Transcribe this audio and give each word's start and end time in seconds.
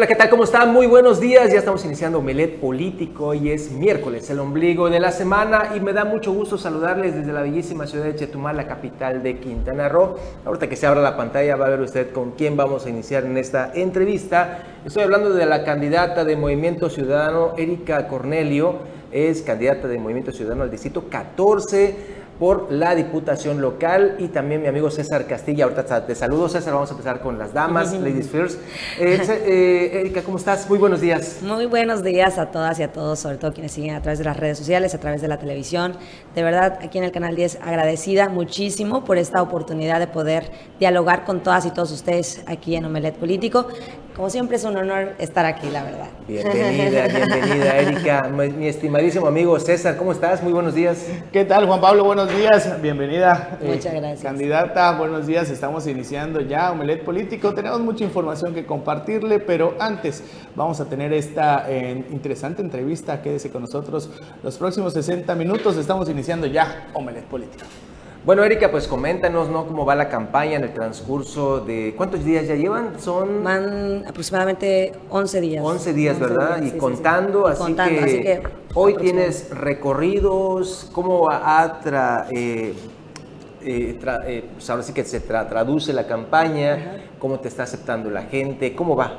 Hola, 0.00 0.06
¿qué 0.06 0.14
tal? 0.14 0.30
¿Cómo 0.30 0.44
están? 0.44 0.72
Muy 0.72 0.86
buenos 0.86 1.20
días. 1.20 1.52
Ya 1.52 1.58
estamos 1.58 1.84
iniciando 1.84 2.22
Melet 2.22 2.58
Político. 2.58 3.26
Hoy 3.26 3.50
es 3.50 3.70
miércoles, 3.70 4.30
el 4.30 4.38
ombligo 4.38 4.88
de 4.88 4.98
la 4.98 5.12
semana 5.12 5.72
y 5.76 5.80
me 5.80 5.92
da 5.92 6.06
mucho 6.06 6.32
gusto 6.32 6.56
saludarles 6.56 7.14
desde 7.14 7.30
la 7.34 7.42
bellísima 7.42 7.86
ciudad 7.86 8.06
de 8.06 8.14
Chetumal, 8.14 8.56
la 8.56 8.66
capital 8.66 9.22
de 9.22 9.38
Quintana 9.38 9.90
Roo. 9.90 10.16
Ahorita 10.46 10.70
que 10.70 10.76
se 10.76 10.86
abra 10.86 11.02
la 11.02 11.18
pantalla 11.18 11.54
va 11.56 11.66
a 11.66 11.68
ver 11.68 11.80
usted 11.82 12.12
con 12.12 12.30
quién 12.30 12.56
vamos 12.56 12.86
a 12.86 12.88
iniciar 12.88 13.26
en 13.26 13.36
esta 13.36 13.72
entrevista. 13.74 14.62
Estoy 14.86 15.02
hablando 15.02 15.34
de 15.34 15.44
la 15.44 15.64
candidata 15.64 16.24
de 16.24 16.34
Movimiento 16.34 16.88
Ciudadano, 16.88 17.52
Erika 17.58 18.08
Cornelio. 18.08 18.76
Es 19.12 19.42
candidata 19.42 19.86
de 19.86 19.98
Movimiento 19.98 20.32
Ciudadano 20.32 20.62
al 20.62 20.70
Distrito 20.70 21.10
14 21.10 22.19
por 22.40 22.72
la 22.72 22.94
Diputación 22.94 23.60
Local 23.60 24.16
y 24.18 24.28
también 24.28 24.62
mi 24.62 24.66
amigo 24.66 24.90
César 24.90 25.26
Castilla. 25.26 25.64
Ahorita 25.64 26.06
te 26.06 26.14
saludo, 26.14 26.48
César. 26.48 26.72
Vamos 26.72 26.88
a 26.88 26.92
empezar 26.92 27.20
con 27.20 27.38
las 27.38 27.52
damas, 27.52 27.92
Ladies 27.92 28.28
First. 28.28 28.58
Eh, 28.98 29.20
eh, 29.28 30.00
Erika, 30.00 30.22
¿cómo 30.22 30.38
estás? 30.38 30.68
Muy 30.68 30.78
buenos 30.78 31.00
días. 31.00 31.40
Muy 31.42 31.66
buenos 31.66 32.02
días 32.02 32.38
a 32.38 32.50
todas 32.50 32.78
y 32.78 32.82
a 32.82 32.92
todos, 32.92 33.18
sobre 33.18 33.36
todo 33.36 33.52
quienes 33.52 33.72
siguen 33.72 33.94
a 33.94 34.00
través 34.00 34.18
de 34.18 34.24
las 34.24 34.36
redes 34.36 34.56
sociales, 34.56 34.94
a 34.94 34.98
través 34.98 35.20
de 35.20 35.28
la 35.28 35.38
televisión. 35.38 35.94
De 36.34 36.42
verdad, 36.42 36.78
aquí 36.82 36.98
en 36.98 37.04
el 37.04 37.12
Canal 37.12 37.36
10, 37.36 37.58
agradecida 37.62 38.28
muchísimo 38.28 39.04
por 39.04 39.18
esta 39.18 39.42
oportunidad 39.42 39.98
de 39.98 40.06
poder 40.06 40.50
dialogar 40.78 41.24
con 41.24 41.42
todas 41.42 41.66
y 41.66 41.70
todos 41.70 41.92
ustedes 41.92 42.42
aquí 42.46 42.74
en 42.76 42.86
Omelet 42.86 43.16
Político. 43.16 43.66
Como 44.20 44.28
siempre 44.28 44.58
es 44.58 44.64
un 44.64 44.76
honor 44.76 45.14
estar 45.18 45.46
aquí, 45.46 45.70
la 45.70 45.82
verdad. 45.82 46.08
Bienvenida, 46.28 47.08
bienvenida, 47.26 47.78
Erika. 47.78 48.28
Mi 48.28 48.66
estimadísimo 48.66 49.26
amigo 49.26 49.58
César, 49.58 49.96
¿cómo 49.96 50.12
estás? 50.12 50.42
Muy 50.42 50.52
buenos 50.52 50.74
días. 50.74 51.06
¿Qué 51.32 51.46
tal, 51.46 51.66
Juan 51.66 51.80
Pablo? 51.80 52.04
Buenos 52.04 52.28
días, 52.28 52.82
bienvenida. 52.82 53.56
Muchas 53.62 53.94
gracias. 53.94 54.22
Candidata, 54.22 54.92
buenos 54.98 55.26
días. 55.26 55.48
Estamos 55.48 55.86
iniciando 55.86 56.42
ya 56.42 56.70
Omelet 56.70 57.02
Político. 57.02 57.54
Tenemos 57.54 57.80
mucha 57.80 58.04
información 58.04 58.52
que 58.52 58.66
compartirle, 58.66 59.38
pero 59.38 59.74
antes 59.78 60.22
vamos 60.54 60.78
a 60.80 60.84
tener 60.84 61.14
esta 61.14 61.64
eh, 61.70 62.04
interesante 62.10 62.60
entrevista. 62.60 63.22
Quédese 63.22 63.50
con 63.50 63.62
nosotros 63.62 64.10
los 64.42 64.58
próximos 64.58 64.92
60 64.92 65.34
minutos. 65.34 65.78
Estamos 65.78 66.10
iniciando 66.10 66.46
ya 66.46 66.90
Omelet 66.92 67.24
Político. 67.24 67.64
Bueno, 68.22 68.44
Erika, 68.44 68.70
pues 68.70 68.86
coméntanos, 68.86 69.48
¿no? 69.48 69.66
Cómo 69.66 69.86
va 69.86 69.94
la 69.94 70.10
campaña 70.10 70.56
en 70.56 70.64
el 70.64 70.74
transcurso 70.74 71.60
de... 71.60 71.94
¿Cuántos 71.96 72.22
días 72.22 72.46
ya 72.46 72.54
llevan? 72.54 73.00
Son... 73.00 73.42
Van 73.42 74.04
aproximadamente 74.06 74.92
11 75.08 75.40
días. 75.40 75.64
11 75.64 75.92
días, 75.94 76.20
¿verdad? 76.20 76.62
y 76.62 76.72
contando, 76.72 77.46
así, 77.46 77.74
que 77.74 78.42
hoy 78.74 78.96
tienes 78.96 79.48
recorridos, 79.50 80.90
¿cómo 80.92 81.30
ha 81.30 81.80
eh, 82.30 82.74
eh, 83.62 83.98
eh, 84.26 84.44
pues 84.52 84.68
ahora 84.68 84.82
sí 84.82 84.92
que 84.92 85.04
se 85.04 85.20
traduce 85.20 85.94
la 85.94 86.06
campaña, 86.06 87.04
cómo 87.18 87.40
te 87.40 87.48
está 87.48 87.62
aceptando 87.62 88.10
la 88.10 88.24
gente, 88.24 88.74
¿cómo 88.74 88.96
va? 88.96 89.16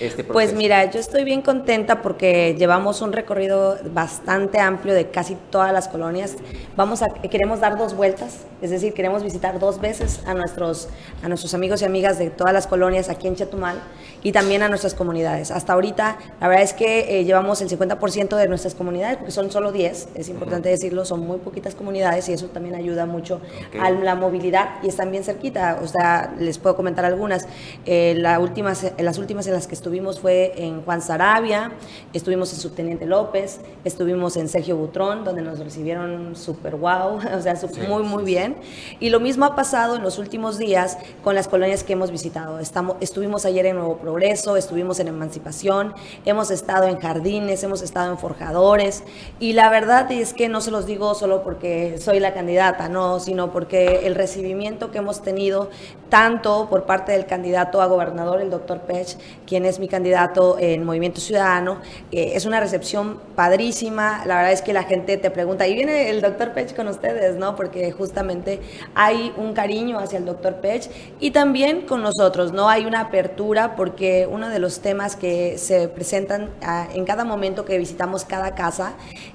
Este 0.00 0.24
pues 0.24 0.54
mira, 0.54 0.90
yo 0.90 0.98
estoy 0.98 1.24
bien 1.24 1.42
contenta 1.42 2.00
porque 2.00 2.56
llevamos 2.58 3.02
un 3.02 3.12
recorrido 3.12 3.76
bastante 3.92 4.58
amplio 4.58 4.94
de 4.94 5.10
casi 5.10 5.36
todas 5.50 5.74
las 5.74 5.88
colonias. 5.88 6.36
Vamos 6.74 7.02
a, 7.02 7.08
queremos 7.08 7.60
dar 7.60 7.76
dos 7.76 7.94
vueltas, 7.94 8.38
es 8.62 8.70
decir, 8.70 8.94
queremos 8.94 9.22
visitar 9.22 9.58
dos 9.58 9.78
veces 9.78 10.22
a 10.26 10.32
nuestros, 10.32 10.88
a 11.22 11.28
nuestros 11.28 11.52
amigos 11.52 11.82
y 11.82 11.84
amigas 11.84 12.18
de 12.18 12.30
todas 12.30 12.54
las 12.54 12.66
colonias 12.66 13.10
aquí 13.10 13.26
en 13.26 13.36
Chetumal 13.36 13.76
y 14.22 14.32
también 14.32 14.62
a 14.62 14.68
nuestras 14.68 14.94
comunidades. 14.94 15.50
Hasta 15.50 15.72
ahorita, 15.72 16.18
la 16.40 16.48
verdad 16.48 16.64
es 16.64 16.72
que 16.72 17.20
eh, 17.20 17.24
llevamos 17.24 17.60
el 17.62 17.68
50% 17.68 18.36
de 18.36 18.48
nuestras 18.48 18.74
comunidades, 18.74 19.16
porque 19.18 19.32
son 19.32 19.50
solo 19.50 19.72
10, 19.72 20.08
es 20.14 20.28
importante 20.28 20.68
decirlo, 20.68 21.04
son 21.04 21.20
muy 21.20 21.38
poquitas 21.38 21.74
comunidades 21.74 22.28
y 22.28 22.32
eso 22.32 22.46
también 22.46 22.74
ayuda 22.74 23.06
mucho 23.06 23.40
a 23.80 23.90
la 23.90 24.14
movilidad 24.14 24.82
y 24.82 24.88
están 24.88 25.10
bien 25.10 25.24
cerquita. 25.24 25.78
O 25.82 25.86
sea, 25.86 26.34
les 26.38 26.58
puedo 26.58 26.76
comentar 26.76 27.04
algunas. 27.04 27.46
Eh, 27.86 28.14
la 28.16 28.38
última, 28.38 28.72
las 28.98 29.18
últimas 29.18 29.46
en 29.46 29.54
las 29.54 29.66
que 29.66 29.74
estuvimos 29.74 30.20
fue 30.20 30.52
en 30.56 30.82
Juan 30.82 31.02
Sarabia, 31.02 31.72
estuvimos 32.12 32.52
en 32.52 32.60
Subteniente 32.60 33.06
López, 33.06 33.60
estuvimos 33.84 34.36
en 34.36 34.48
Sergio 34.48 34.76
Butrón, 34.76 35.24
donde 35.24 35.42
nos 35.42 35.58
recibieron 35.58 36.36
súper 36.36 36.76
wow, 36.76 37.18
o 37.36 37.40
sea, 37.40 37.54
muy, 37.88 38.02
muy 38.02 38.24
bien. 38.24 38.56
Y 38.98 39.10
lo 39.10 39.20
mismo 39.20 39.44
ha 39.44 39.54
pasado 39.54 39.96
en 39.96 40.02
los 40.02 40.18
últimos 40.18 40.58
días 40.58 40.98
con 41.22 41.34
las 41.34 41.48
colonias 41.48 41.84
que 41.84 41.94
hemos 41.94 42.10
visitado. 42.10 42.58
Estamos, 42.58 42.96
estuvimos 43.00 43.44
ayer 43.44 43.66
en 43.66 43.76
Nuevo 43.76 43.96
Progreso, 44.10 44.56
estuvimos 44.56 44.98
en 44.98 45.06
Emancipación, 45.06 45.94
hemos 46.24 46.50
estado 46.50 46.88
en 46.88 46.98
Jardines, 46.98 47.62
hemos 47.62 47.80
estado 47.80 48.10
en 48.10 48.18
Forjadores. 48.18 49.04
Y 49.38 49.52
la 49.52 49.70
verdad 49.70 50.10
es 50.10 50.34
que 50.34 50.48
no 50.48 50.60
se 50.60 50.72
los 50.72 50.84
digo 50.84 51.14
solo 51.14 51.44
porque 51.44 51.96
soy 52.00 52.18
la 52.18 52.34
candidata, 52.34 52.88
no, 52.88 53.20
sino 53.20 53.52
porque 53.52 54.08
el 54.08 54.16
recibimiento 54.16 54.90
que 54.90 54.98
hemos 54.98 55.22
tenido, 55.22 55.70
tanto 56.08 56.66
por 56.68 56.86
parte 56.86 57.12
del 57.12 57.26
candidato 57.26 57.80
a 57.80 57.86
gobernador, 57.86 58.40
el 58.40 58.50
doctor 58.50 58.80
Pech, 58.80 59.16
quien 59.46 59.64
es 59.64 59.78
mi 59.78 59.86
candidato 59.86 60.56
en 60.58 60.82
Movimiento 60.82 61.20
Ciudadano. 61.20 61.78
Eh, 62.10 62.32
es 62.34 62.46
una 62.46 62.58
recepción 62.58 63.20
padrísima. 63.36 64.24
La 64.26 64.38
verdad 64.38 64.50
es 64.50 64.62
que 64.62 64.72
la 64.72 64.82
gente 64.82 65.18
te 65.18 65.30
pregunta, 65.30 65.68
y 65.68 65.74
viene 65.76 66.10
el 66.10 66.20
doctor 66.20 66.52
Pech 66.52 66.74
con 66.74 66.88
ustedes, 66.88 67.36
¿no? 67.36 67.54
Porque 67.54 67.92
justamente 67.92 68.58
hay 68.96 69.32
un 69.36 69.52
cariño 69.52 70.00
hacia 70.00 70.18
el 70.18 70.24
doctor 70.24 70.56
Pech 70.56 70.90
y 71.20 71.30
también 71.30 71.82
con 71.82 72.02
nosotros, 72.02 72.52
¿no? 72.52 72.68
Hay 72.68 72.86
una 72.86 73.02
apertura 73.02 73.76
porque 73.76 73.99
uno 74.30 74.48
de 74.48 74.58
los 74.58 74.80
temas 74.80 75.16
que 75.16 75.58
se 75.58 75.88
presentan 75.88 76.50
ah, 76.62 76.88
en 76.94 77.04
cada 77.04 77.24
momento 77.24 77.64
que 77.64 77.78
visitamos 77.78 78.24
cada 78.24 78.54
casa 78.54 78.94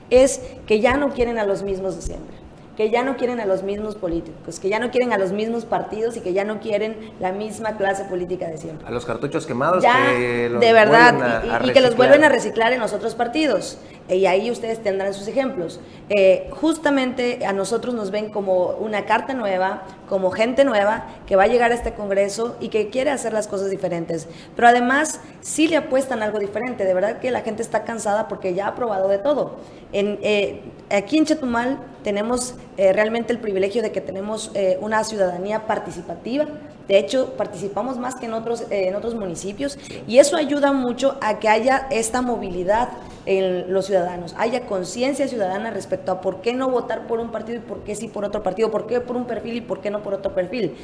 es 0.10 0.42
que 0.66 0.80
ya 0.80 0.98
no 0.98 1.14
quieren 1.14 1.38
a 1.38 1.46
los 1.46 1.64
mismos 1.64 1.96
de 1.96 2.02
siempre 2.02 2.45
que 2.76 2.90
ya 2.90 3.04
no 3.04 3.16
quieren 3.16 3.40
a 3.40 3.46
los 3.46 3.64
mismos 3.64 3.96
políticos, 3.96 4.60
que 4.60 4.70
ya 4.70 4.80
no 4.80 4.92
quieren 4.92 5.14
a 5.14 5.18
los 5.18 5.32
mismos 5.32 5.66
partidos 5.66 6.18
y 6.18 6.22
que 6.22 6.34
ya 6.34 6.44
no 6.44 6.60
quieren 6.60 7.14
la 7.20 7.32
misma 7.32 7.78
clase 7.78 8.04
política 8.06 8.48
de 8.48 8.58
siempre. 8.58 8.88
A 8.88 8.92
los 8.92 9.06
cartuchos 9.06 9.46
quemados 9.46 9.84
que 9.84 10.50
de 10.50 10.74
verdad 10.74 11.44
y, 11.64 11.72
que 11.72 11.82
los 11.82 11.96
vuelven 11.96 12.24
a 12.24 12.30
reciclar 12.30 12.74
en 12.74 12.80
los 12.80 12.94
otros 12.94 13.16
partidos. 13.16 13.78
Y 14.08 14.28
ahí 14.28 14.52
ustedes 14.52 14.84
tendrán 14.84 15.14
sus 15.14 15.28
ejemplos. 15.28 15.80
Eh, 16.10 16.50
justamente 16.52 17.46
a 17.46 17.54
nosotros 17.54 17.96
nos 17.96 18.12
ven 18.12 18.30
como 18.30 18.68
una 18.68 19.06
carta 19.06 19.34
nueva, 19.34 19.84
como 20.08 20.30
gente 20.30 20.64
nueva 20.64 21.06
que 21.26 21.36
va 21.36 21.44
a 21.44 21.48
llegar 21.48 21.72
a 21.72 21.76
este 21.76 21.94
Congreso 21.94 22.56
y 22.60 22.70
que 22.70 22.90
quiere 22.90 23.10
hacer 23.10 23.34
las 23.34 23.48
cosas 23.48 23.72
diferentes. 23.72 24.28
Pero 24.56 24.68
además 24.68 25.22
sí 25.42 25.68
le 25.68 25.78
apuestan 25.78 26.22
algo 26.22 26.40
diferente. 26.40 26.86
De 26.86 26.94
verdad 26.94 27.20
que 27.20 27.32
la 27.32 27.42
gente 27.42 27.64
está 27.64 27.84
cansada 27.84 28.28
porque 28.28 28.54
ya 28.54 28.68
ha 28.68 28.76
probado 28.76 29.08
de 29.08 29.18
todo. 29.18 29.56
En, 29.92 30.20
eh, 30.22 30.62
aquí 30.92 31.18
en 31.18 31.26
Chetumal 31.26 31.80
tenemos 32.06 32.54
eh, 32.78 32.94
realmente 32.94 33.34
el 33.34 33.40
privilegio 33.40 33.82
de 33.82 33.92
que 33.92 34.00
tenemos 34.00 34.52
eh, 34.54 34.78
una 34.80 35.04
ciudadanía 35.04 35.66
participativa. 35.66 36.46
De 36.88 37.00
hecho, 37.00 37.34
participamos 37.36 37.98
más 37.98 38.14
que 38.14 38.28
en 38.28 38.34
otros, 38.34 38.62
eh, 38.70 38.90
en 38.90 38.96
otros 38.96 39.16
municipios 39.16 39.80
y 40.08 40.20
eso 40.20 40.38
ayuda 40.38 40.72
mucho 40.72 41.18
a 41.20 41.40
que 41.40 41.50
haya 41.50 41.88
esta 41.90 42.22
movilidad 42.22 42.90
en 43.26 43.74
los 43.74 43.88
ciudadanos, 43.88 44.36
haya 44.38 44.68
conciencia 44.68 45.28
ciudadana 45.28 45.72
respecto 45.72 46.12
a 46.12 46.22
por 46.22 46.42
qué 46.42 46.54
no 46.54 46.70
votar 46.70 47.08
por 47.08 47.20
un 47.20 47.32
partido 47.32 47.58
y 47.58 47.62
por 47.62 47.84
qué 47.84 47.96
sí 47.96 48.08
por 48.08 48.24
otro 48.24 48.44
partido, 48.44 48.70
por 48.70 48.86
qué 48.86 49.02
por 49.02 49.16
un 49.16 49.26
perfil 49.26 49.56
y 49.56 49.62
por 49.62 49.82
qué 49.82 49.90
no 49.90 50.04
por 50.04 50.14
otro 50.14 50.36
perfil. 50.36 50.76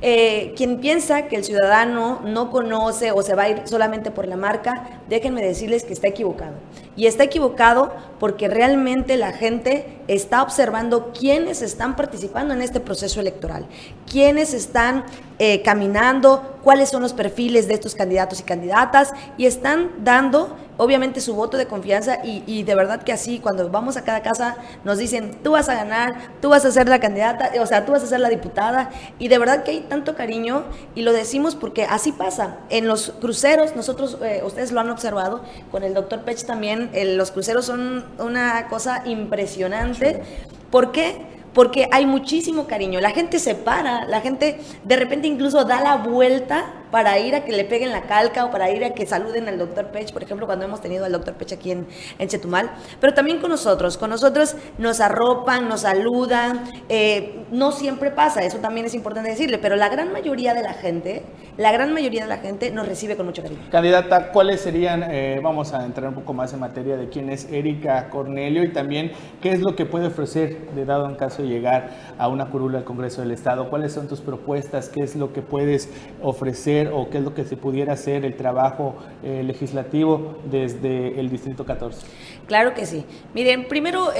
Eh, 0.00 0.54
quien 0.56 0.78
piensa 0.78 1.26
que 1.26 1.34
el 1.34 1.44
ciudadano 1.44 2.20
no 2.24 2.50
conoce 2.50 3.10
o 3.10 3.22
se 3.22 3.34
va 3.34 3.44
a 3.44 3.48
ir 3.48 3.62
solamente 3.64 4.12
por 4.12 4.28
la 4.28 4.36
marca, 4.36 5.00
déjenme 5.08 5.42
decirles 5.42 5.82
que 5.82 5.92
está 5.92 6.06
equivocado. 6.06 6.54
Y 6.96 7.06
está 7.06 7.24
equivocado 7.24 7.92
porque 8.20 8.48
realmente 8.48 9.16
la 9.16 9.32
gente 9.32 9.98
está 10.06 10.42
observando 10.42 11.12
quiénes 11.12 11.62
están 11.62 11.96
participando 11.96 12.54
en 12.54 12.62
este 12.62 12.78
proceso 12.78 13.20
electoral, 13.20 13.66
quiénes 14.10 14.54
están 14.54 15.04
eh, 15.38 15.62
caminando, 15.62 16.58
cuáles 16.62 16.88
son 16.88 17.02
los 17.02 17.12
perfiles 17.12 17.68
de 17.68 17.74
estos 17.74 17.94
candidatos 17.94 18.40
y 18.40 18.42
candidatas 18.42 19.12
y 19.36 19.46
están 19.46 19.90
dando 20.04 20.56
obviamente 20.78 21.20
su 21.20 21.34
voto 21.34 21.56
de 21.56 21.66
confianza 21.66 22.20
y, 22.24 22.62
de 22.62 22.74
verdad 22.74 23.02
que 23.02 23.12
así, 23.12 23.40
cuando 23.40 23.68
vamos 23.68 23.96
a 23.96 24.04
cada 24.04 24.22
casa, 24.22 24.56
nos 24.84 24.96
dicen, 24.98 25.38
tú 25.42 25.52
vas 25.52 25.68
a 25.68 25.74
ganar, 25.74 26.30
tú 26.40 26.48
vas 26.48 26.64
a 26.64 26.70
ser 26.70 26.88
la 26.88 27.00
candidata, 27.00 27.50
o 27.60 27.66
sea, 27.66 27.84
tú 27.84 27.92
vas 27.92 28.02
a 28.02 28.06
ser 28.06 28.20
la 28.20 28.28
diputada, 28.28 28.90
y 29.18 29.28
de 29.28 29.38
verdad 29.38 29.64
que 29.64 29.72
hay 29.72 29.80
tanto 29.80 30.14
cariño, 30.14 30.64
y 30.94 31.02
lo 31.02 31.12
decimos 31.12 31.56
porque 31.56 31.84
así 31.84 32.12
pasa. 32.12 32.58
En 32.70 32.86
los 32.86 33.12
cruceros, 33.20 33.74
nosotros, 33.74 34.18
eh, 34.22 34.40
ustedes 34.44 34.70
lo 34.70 34.80
han 34.80 34.90
observado, 34.90 35.42
con 35.72 35.82
el 35.82 35.94
doctor 35.94 36.22
Pech 36.22 36.44
también, 36.44 36.90
los 37.16 37.32
cruceros 37.32 37.66
son 37.66 38.04
una 38.18 38.68
cosa 38.68 39.02
impresionante. 39.04 40.22
¿Por 40.70 40.92
qué? 40.92 41.37
Porque 41.52 41.88
hay 41.90 42.06
muchísimo 42.06 42.66
cariño. 42.66 43.00
La 43.00 43.10
gente 43.10 43.38
se 43.38 43.54
para, 43.54 44.04
la 44.06 44.20
gente 44.20 44.60
de 44.84 44.96
repente 44.96 45.26
incluso 45.26 45.64
da 45.64 45.80
la 45.80 45.96
vuelta 45.96 46.77
para 46.90 47.18
ir 47.18 47.34
a 47.34 47.44
que 47.44 47.52
le 47.52 47.64
peguen 47.64 47.92
la 47.92 48.02
calca 48.02 48.44
o 48.44 48.50
para 48.50 48.70
ir 48.70 48.84
a 48.84 48.90
que 48.94 49.06
saluden 49.06 49.48
al 49.48 49.58
doctor 49.58 49.86
Pech, 49.86 50.12
por 50.12 50.22
ejemplo, 50.22 50.46
cuando 50.46 50.64
hemos 50.64 50.80
tenido 50.80 51.04
al 51.04 51.12
doctor 51.12 51.34
Pech 51.34 51.52
aquí 51.52 51.72
en, 51.72 51.86
Chetumal, 52.28 52.70
pero 53.00 53.14
también 53.14 53.40
con 53.40 53.50
nosotros. 53.50 53.96
Con 53.96 54.10
nosotros 54.10 54.56
nos 54.78 55.00
arropan, 55.00 55.68
nos 55.68 55.82
saludan. 55.82 56.64
Eh, 56.88 57.46
no 57.50 57.72
siempre 57.72 58.10
pasa, 58.10 58.42
eso 58.42 58.58
también 58.58 58.86
es 58.86 58.94
importante 58.94 59.30
decirle, 59.30 59.58
pero 59.58 59.76
la 59.76 59.88
gran 59.88 60.12
mayoría 60.12 60.54
de 60.54 60.62
la 60.62 60.74
gente, 60.74 61.22
la 61.56 61.72
gran 61.72 61.94
mayoría 61.94 62.22
de 62.22 62.28
la 62.28 62.38
gente 62.38 62.70
nos 62.70 62.86
recibe 62.86 63.16
con 63.16 63.26
mucho 63.26 63.42
cariño. 63.42 63.60
Candidata, 63.70 64.32
¿cuáles 64.32 64.60
serían, 64.60 65.04
eh, 65.08 65.40
vamos 65.42 65.72
a 65.72 65.84
entrar 65.84 66.08
un 66.08 66.14
poco 66.14 66.34
más 66.34 66.52
en 66.52 66.60
materia 66.60 66.96
de 66.96 67.08
quién 67.08 67.30
es 67.30 67.50
Erika 67.50 68.10
Cornelio 68.10 68.62
y 68.64 68.72
también 68.72 69.12
qué 69.40 69.52
es 69.52 69.60
lo 69.60 69.74
que 69.74 69.86
puede 69.86 70.06
ofrecer 70.06 70.70
de 70.74 70.84
dado 70.84 71.08
en 71.08 71.16
caso 71.16 71.42
de 71.42 71.48
llegar 71.48 71.90
a 72.18 72.28
una 72.28 72.46
curula 72.50 72.78
al 72.78 72.84
Congreso 72.84 73.22
del 73.22 73.30
Estado? 73.30 73.70
¿Cuáles 73.70 73.92
son 73.92 74.08
tus 74.08 74.20
propuestas? 74.20 74.88
¿Qué 74.88 75.02
es 75.02 75.16
lo 75.16 75.32
que 75.32 75.42
puedes 75.42 75.88
ofrecer? 76.22 76.77
O 76.86 77.10
qué 77.10 77.18
es 77.18 77.24
lo 77.24 77.34
que 77.34 77.44
se 77.44 77.56
pudiera 77.56 77.94
hacer 77.94 78.24
el 78.24 78.36
trabajo 78.36 78.94
eh, 79.24 79.42
legislativo 79.44 80.36
desde 80.48 81.18
el 81.18 81.28
Distrito 81.28 81.66
14? 81.66 82.06
Claro 82.46 82.74
que 82.74 82.86
sí. 82.86 83.04
Miren, 83.34 83.66
primero 83.66 84.12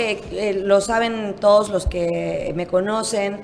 lo 0.64 0.80
saben 0.80 1.36
todos 1.40 1.68
los 1.68 1.86
que 1.86 2.52
me 2.56 2.66
conocen, 2.66 3.40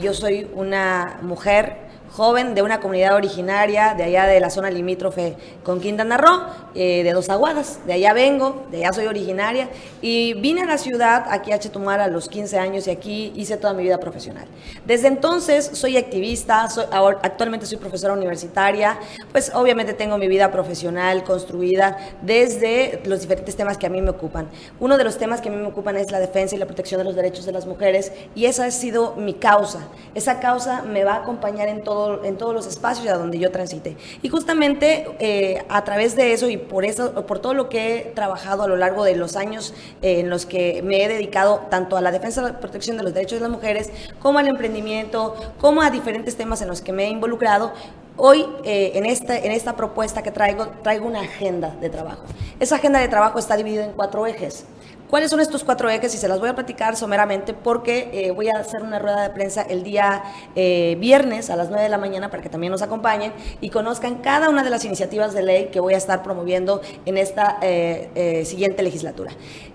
yo 0.00 0.14
soy 0.14 0.48
una 0.54 1.18
mujer 1.22 1.76
joven 2.16 2.54
de 2.54 2.62
una 2.62 2.78
comunidad 2.78 3.16
originaria 3.16 3.94
de 3.94 4.04
allá 4.04 4.26
de 4.26 4.38
la 4.38 4.48
zona 4.48 4.70
limítrofe 4.70 5.34
con 5.64 5.80
Quintana 5.80 6.16
Roo, 6.16 6.42
eh, 6.76 7.02
de 7.02 7.12
Dos 7.12 7.28
Aguadas. 7.28 7.80
De 7.86 7.92
allá 7.92 8.12
vengo, 8.12 8.66
de 8.70 8.78
allá 8.78 8.92
soy 8.92 9.06
originaria 9.06 9.68
y 10.00 10.34
vine 10.34 10.62
a 10.62 10.66
la 10.66 10.78
ciudad, 10.78 11.24
aquí 11.28 11.50
a 11.50 11.58
Chetumal, 11.58 12.00
a 12.00 12.06
los 12.06 12.28
15 12.28 12.56
años 12.56 12.86
y 12.86 12.92
aquí 12.92 13.32
hice 13.34 13.56
toda 13.56 13.72
mi 13.74 13.82
vida 13.82 13.98
profesional. 13.98 14.46
Desde 14.86 15.08
entonces 15.08 15.70
soy 15.72 15.96
activista, 15.96 16.68
soy, 16.70 16.84
actualmente 17.22 17.66
soy 17.66 17.78
profesora 17.78 18.12
universitaria, 18.12 18.96
pues 19.32 19.50
obviamente 19.52 19.92
tengo 19.92 20.16
mi 20.16 20.28
vida 20.28 20.52
profesional 20.52 21.24
construida 21.24 21.98
desde 22.22 23.00
los 23.06 23.22
diferentes 23.22 23.56
temas 23.56 23.76
que 23.76 23.86
a 23.86 23.90
mí 23.90 24.00
me 24.00 24.10
ocupan. 24.10 24.48
Uno 24.78 24.98
de 24.98 25.02
los 25.02 25.18
temas 25.18 25.40
que 25.40 25.48
a 25.48 25.52
mí 25.52 25.58
me 25.58 25.66
ocupan 25.66 25.96
es 25.96 26.12
la 26.12 26.20
defensa 26.20 26.54
y 26.54 26.58
la 26.58 26.66
protección 26.66 26.98
de 26.98 27.04
los 27.04 27.16
derechos 27.16 27.44
de 27.44 27.50
las 27.50 27.66
mujeres 27.66 28.12
y 28.36 28.46
esa 28.46 28.66
ha 28.66 28.70
sido 28.70 29.16
mi 29.16 29.34
causa. 29.34 29.80
Esa 30.14 30.38
causa 30.38 30.82
me 30.82 31.02
va 31.02 31.14
a 31.14 31.22
acompañar 31.22 31.66
en 31.66 31.82
todo 31.82 32.03
en 32.24 32.36
todos 32.36 32.54
los 32.54 32.66
espacios 32.66 33.08
a 33.08 33.18
donde 33.18 33.38
yo 33.38 33.50
transite. 33.50 33.96
Y 34.22 34.28
justamente 34.28 35.06
eh, 35.18 35.64
a 35.68 35.84
través 35.84 36.16
de 36.16 36.32
eso 36.32 36.48
y 36.48 36.56
por, 36.56 36.84
eso, 36.84 37.26
por 37.26 37.38
todo 37.38 37.54
lo 37.54 37.68
que 37.68 37.96
he 37.96 38.00
trabajado 38.12 38.62
a 38.62 38.68
lo 38.68 38.76
largo 38.76 39.04
de 39.04 39.16
los 39.16 39.36
años 39.36 39.74
eh, 40.02 40.20
en 40.20 40.30
los 40.30 40.46
que 40.46 40.82
me 40.82 41.04
he 41.04 41.08
dedicado 41.08 41.62
tanto 41.70 41.96
a 41.96 42.00
la 42.00 42.12
defensa 42.12 42.40
y 42.40 42.44
la 42.44 42.60
protección 42.60 42.96
de 42.96 43.02
los 43.02 43.14
derechos 43.14 43.38
de 43.38 43.42
las 43.42 43.50
mujeres, 43.50 43.90
como 44.20 44.38
al 44.38 44.48
emprendimiento, 44.48 45.34
como 45.60 45.82
a 45.82 45.90
diferentes 45.90 46.36
temas 46.36 46.60
en 46.62 46.68
los 46.68 46.80
que 46.80 46.92
me 46.92 47.06
he 47.06 47.10
involucrado, 47.10 47.72
Hoy, 48.16 48.46
eh, 48.62 48.92
en, 48.94 49.06
esta, 49.06 49.36
en 49.36 49.50
esta 49.50 49.74
propuesta 49.74 50.22
que 50.22 50.30
traigo, 50.30 50.68
traigo 50.84 51.04
una 51.04 51.22
agenda 51.22 51.74
de 51.80 51.90
trabajo. 51.90 52.22
Esa 52.60 52.76
agenda 52.76 53.00
de 53.00 53.08
trabajo 53.08 53.40
está 53.40 53.56
dividida 53.56 53.84
en 53.84 53.92
cuatro 53.92 54.24
ejes. 54.24 54.66
¿Cuáles 55.08 55.30
son 55.30 55.40
estos 55.40 55.64
cuatro 55.64 55.90
ejes? 55.90 56.14
Y 56.14 56.18
se 56.18 56.28
las 56.28 56.40
voy 56.40 56.48
a 56.48 56.54
platicar 56.54 56.96
someramente 56.96 57.52
porque 57.52 58.08
eh, 58.12 58.30
voy 58.30 58.48
a 58.48 58.58
hacer 58.58 58.82
una 58.82 58.98
rueda 58.98 59.22
de 59.22 59.30
prensa 59.30 59.62
el 59.62 59.82
día 59.82 60.22
eh, 60.56 60.96
viernes 60.98 61.50
a 61.50 61.56
las 61.56 61.68
9 61.68 61.82
de 61.82 61.88
la 61.90 61.98
mañana 61.98 62.30
para 62.30 62.42
que 62.42 62.48
también 62.48 62.70
nos 62.70 62.80
acompañen 62.80 63.32
y 63.60 63.68
conozcan 63.68 64.16
cada 64.16 64.48
una 64.48 64.64
de 64.64 64.70
las 64.70 64.84
iniciativas 64.84 65.34
de 65.34 65.42
ley 65.42 65.66
que 65.66 65.78
voy 65.78 65.94
a 65.94 65.98
estar 65.98 66.22
promoviendo 66.22 66.80
en 67.04 67.18
esta 67.18 67.58
eh, 67.60 68.42
siguiente 68.46 68.82
legislatura. 68.82 69.32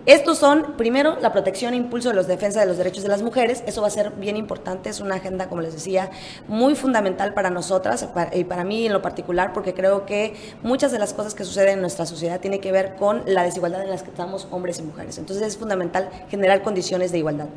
Estos 0.09 0.39
son, 0.39 0.73
primero, 0.75 1.17
la 1.21 1.31
protección 1.31 1.75
e 1.75 1.77
impulso 1.77 2.09
de 2.09 2.15
los 2.15 2.25
defensa 2.25 2.59
de 2.59 2.65
los 2.65 2.79
derechos 2.79 3.03
de 3.03 3.09
las 3.09 3.21
mujeres. 3.21 3.63
Eso 3.67 3.81
va 3.81 3.89
a 3.89 3.91
ser 3.91 4.09
bien 4.09 4.37
importante. 4.37 4.89
Es 4.89 5.01
una 5.01 5.17
agenda, 5.17 5.47
como 5.49 5.61
les 5.61 5.71
decía, 5.71 6.09
muy 6.47 6.73
fundamental 6.73 7.35
para 7.35 7.51
nosotras 7.51 8.09
y 8.33 8.43
para 8.45 8.63
mí 8.63 8.87
en 8.87 8.93
lo 8.93 9.03
particular, 9.03 9.53
porque 9.53 9.75
creo 9.75 10.07
que 10.07 10.33
muchas 10.63 10.91
de 10.91 10.97
las 10.97 11.13
cosas 11.13 11.35
que 11.35 11.45
suceden 11.45 11.75
en 11.75 11.81
nuestra 11.81 12.07
sociedad 12.07 12.39
tienen 12.39 12.59
que 12.59 12.71
ver 12.71 12.95
con 12.95 13.21
la 13.27 13.43
desigualdad 13.43 13.83
en 13.83 13.91
las 13.91 14.01
que 14.01 14.09
estamos 14.09 14.47
hombres 14.49 14.79
y 14.79 14.81
mujeres. 14.81 15.19
Entonces 15.19 15.45
es 15.45 15.57
fundamental 15.59 16.09
generar 16.27 16.63
condiciones 16.63 17.11
de 17.11 17.19
igualdad. 17.19 17.49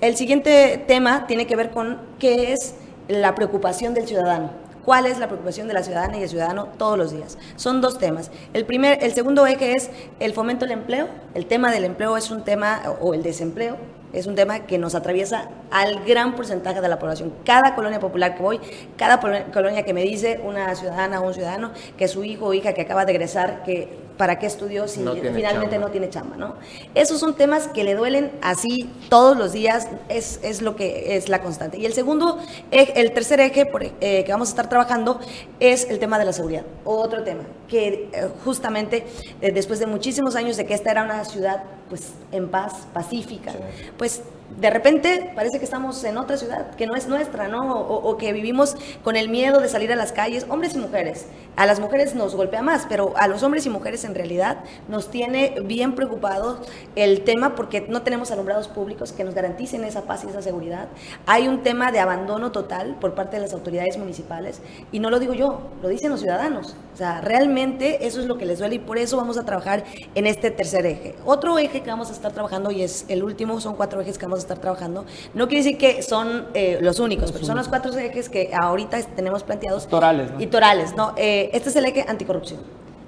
El 0.00 0.16
siguiente 0.16 0.82
tema 0.88 1.26
tiene 1.26 1.46
que 1.46 1.56
ver 1.56 1.72
con 1.72 2.00
qué 2.18 2.54
es 2.54 2.74
la 3.08 3.34
preocupación 3.34 3.92
del 3.92 4.08
ciudadano. 4.08 4.61
¿Cuál 4.84 5.06
es 5.06 5.18
la 5.18 5.28
preocupación 5.28 5.68
de 5.68 5.74
la 5.74 5.84
ciudadana 5.84 6.18
y 6.18 6.24
el 6.24 6.28
ciudadano 6.28 6.68
todos 6.76 6.98
los 6.98 7.12
días? 7.12 7.38
Son 7.54 7.80
dos 7.80 7.98
temas. 7.98 8.32
El, 8.52 8.66
primer, 8.66 9.02
el 9.04 9.12
segundo 9.14 9.46
eje 9.46 9.76
es 9.76 9.90
el 10.18 10.32
fomento 10.32 10.64
del 10.64 10.72
empleo. 10.72 11.08
El 11.34 11.46
tema 11.46 11.70
del 11.70 11.84
empleo 11.84 12.16
es 12.16 12.32
un 12.32 12.42
tema, 12.42 12.82
o 13.00 13.14
el 13.14 13.22
desempleo, 13.22 13.76
es 14.12 14.26
un 14.26 14.34
tema 14.34 14.60
que 14.66 14.78
nos 14.78 14.94
atraviesa 14.94 15.48
al 15.70 16.04
gran 16.04 16.34
porcentaje 16.34 16.80
de 16.80 16.88
la 16.88 16.98
población. 16.98 17.32
Cada 17.44 17.76
colonia 17.76 18.00
popular 18.00 18.34
que 18.34 18.42
voy, 18.42 18.60
cada 18.96 19.20
colonia 19.52 19.84
que 19.84 19.94
me 19.94 20.02
dice 20.02 20.40
una 20.44 20.74
ciudadana 20.74 21.20
o 21.20 21.28
un 21.28 21.34
ciudadano 21.34 21.70
que 21.96 22.08
su 22.08 22.24
hijo 22.24 22.46
o 22.46 22.54
hija 22.54 22.72
que 22.72 22.82
acaba 22.82 23.04
de 23.04 23.12
egresar, 23.12 23.62
que 23.62 23.88
para 24.16 24.38
qué 24.38 24.46
estudió 24.46 24.88
si 24.88 25.00
finalmente 25.34 25.78
no 25.78 25.88
tiene 25.88 26.10
chamba, 26.10 26.36
¿no? 26.36 26.54
Esos 26.94 27.20
son 27.20 27.34
temas 27.34 27.68
que 27.68 27.84
le 27.84 27.94
duelen 27.94 28.32
así 28.42 28.90
todos 29.08 29.36
los 29.36 29.52
días, 29.52 29.88
es, 30.08 30.40
es 30.42 30.62
lo 30.62 30.76
que 30.76 31.16
es 31.16 31.28
la 31.28 31.40
constante. 31.40 31.78
Y 31.78 31.86
el 31.86 31.92
segundo, 31.92 32.38
el 32.70 33.12
tercer 33.12 33.40
eje 33.40 33.70
eh, 34.00 34.24
que 34.24 34.32
vamos 34.32 34.48
a 34.48 34.52
estar 34.52 34.68
trabajando 34.68 35.20
es 35.60 35.88
el 35.88 35.98
tema 35.98 36.18
de 36.18 36.24
la 36.24 36.32
seguridad. 36.32 36.64
Otro 36.84 37.22
tema, 37.22 37.42
que 37.68 38.10
eh, 38.12 38.28
justamente 38.44 39.04
eh, 39.40 39.52
después 39.52 39.78
de 39.78 39.86
muchísimos 39.86 40.36
años 40.36 40.56
de 40.56 40.66
que 40.66 40.74
esta 40.74 40.90
era 40.90 41.04
una 41.04 41.24
ciudad 41.24 41.62
pues 41.88 42.12
en 42.32 42.48
paz, 42.48 42.72
pacífica, 42.92 43.52
pues 43.98 44.22
de 44.58 44.70
repente 44.70 45.32
parece 45.34 45.58
que 45.58 45.64
estamos 45.64 46.02
en 46.04 46.16
otra 46.18 46.36
ciudad 46.36 46.74
que 46.74 46.86
no 46.86 46.94
es 46.94 47.08
nuestra, 47.08 47.48
¿no? 47.48 47.80
O, 47.80 48.16
que 48.16 48.32
vivimos 48.32 48.76
con 49.02 49.16
el 49.16 49.28
miedo 49.28 49.60
de 49.60 49.68
salir 49.68 49.92
a 49.92 49.96
las 49.96 50.12
calles, 50.12 50.46
hombres 50.48 50.74
y 50.74 50.78
mujeres. 50.78 51.26
A 51.56 51.66
las 51.66 51.80
mujeres 51.80 52.14
nos 52.14 52.34
golpea 52.34 52.62
más, 52.62 52.86
pero 52.88 53.12
a 53.16 53.28
los 53.28 53.42
hombres 53.42 53.66
y 53.66 53.70
mujeres 53.70 54.04
en 54.04 54.14
realidad 54.14 54.58
nos 54.88 55.10
tiene 55.10 55.54
bien 55.64 55.94
preocupados 55.94 56.58
el 56.96 57.22
tema 57.24 57.54
porque 57.54 57.82
no 57.88 58.02
tenemos 58.02 58.30
alumbrados 58.30 58.68
públicos 58.68 59.12
que 59.12 59.24
nos 59.24 59.34
garanticen 59.34 59.84
esa 59.84 60.02
paz 60.02 60.24
y 60.24 60.28
esa 60.28 60.42
seguridad. 60.42 60.88
Hay 61.26 61.48
un 61.48 61.62
tema 61.62 61.92
de 61.92 62.00
abandono 62.00 62.52
total 62.52 62.96
por 63.00 63.14
parte 63.14 63.36
de 63.36 63.42
las 63.42 63.52
autoridades 63.52 63.98
municipales 63.98 64.60
y 64.92 64.98
no 64.98 65.10
lo 65.10 65.18
digo 65.18 65.34
yo, 65.34 65.60
lo 65.82 65.88
dicen 65.88 66.10
los 66.10 66.20
ciudadanos. 66.20 66.76
O 66.94 66.96
sea, 66.96 67.20
realmente 67.20 68.06
eso 68.06 68.20
es 68.20 68.26
lo 68.26 68.38
que 68.38 68.46
les 68.46 68.58
duele 68.58 68.76
y 68.76 68.78
por 68.78 68.98
eso 68.98 69.16
vamos 69.16 69.38
a 69.38 69.44
trabajar 69.44 69.84
en 70.14 70.26
este 70.26 70.50
tercer 70.50 70.86
eje. 70.86 71.14
Otro 71.24 71.58
eje 71.58 71.82
que 71.82 71.90
vamos 71.90 72.10
a 72.10 72.12
estar 72.12 72.32
trabajando 72.32 72.70
y 72.70 72.82
es 72.82 73.06
el 73.08 73.22
último, 73.22 73.60
son 73.60 73.76
cuatro 73.76 74.00
ejes 74.00 74.18
que 74.18 74.26
vamos 74.26 74.40
a 74.40 74.41
estar 74.42 74.58
trabajando. 74.58 75.04
No 75.34 75.48
quiere 75.48 75.64
decir 75.64 75.78
que 75.78 76.02
son 76.02 76.46
eh, 76.54 76.78
los 76.80 76.98
únicos, 77.00 77.32
pero 77.32 77.44
son 77.44 77.56
los 77.56 77.68
cuatro 77.68 77.96
ejes 77.96 78.28
que 78.28 78.50
ahorita 78.52 79.00
tenemos 79.16 79.42
planteados. 79.42 79.88
Torales, 79.88 80.30
¿no? 80.30 80.40
Y 80.40 80.46
torales, 80.46 80.94
¿no? 80.94 81.14
Eh, 81.16 81.50
este 81.52 81.70
es 81.70 81.76
el 81.76 81.84
eje 81.86 82.04
anticorrupción. 82.06 82.60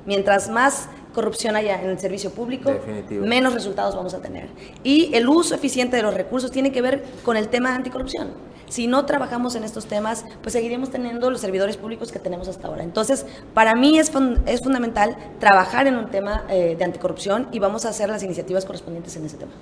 Mientras 0.06 0.48
más 0.50 0.88
corrupción 1.14 1.56
haya 1.56 1.80
en 1.80 1.88
el 1.90 1.98
servicio 1.98 2.30
público, 2.30 2.72
menos 3.10 3.54
resultados 3.54 3.94
vamos 3.94 4.12
a 4.14 4.20
tener. 4.20 4.48
Y 4.82 5.14
el 5.14 5.28
uso 5.28 5.54
eficiente 5.54 5.96
de 5.96 6.02
los 6.02 6.12
recursos 6.12 6.50
tiene 6.50 6.72
que 6.72 6.82
ver 6.82 7.04
con 7.24 7.36
el 7.36 7.48
tema 7.48 7.70
de 7.70 7.76
anticorrupción. 7.76 8.32
Si 8.68 8.86
no 8.86 9.06
trabajamos 9.06 9.54
en 9.54 9.64
estos 9.64 9.86
temas, 9.86 10.24
pues 10.42 10.52
seguiremos 10.52 10.90
teniendo 10.90 11.30
los 11.30 11.40
servidores 11.40 11.76
públicos 11.76 12.10
que 12.10 12.18
tenemos 12.18 12.48
hasta 12.48 12.66
ahora. 12.66 12.82
Entonces, 12.82 13.24
para 13.52 13.74
mí 13.74 13.98
es, 13.98 14.10
es 14.46 14.60
fundamental 14.62 15.16
trabajar 15.38 15.86
en 15.86 15.96
un 15.96 16.10
tema 16.10 16.44
eh, 16.48 16.74
de 16.76 16.84
anticorrupción 16.84 17.48
y 17.52 17.58
vamos 17.58 17.84
a 17.84 17.90
hacer 17.90 18.08
las 18.08 18.22
iniciativas 18.22 18.64
correspondientes 18.64 19.16
en 19.16 19.26
ese 19.26 19.36
tema. 19.36 19.52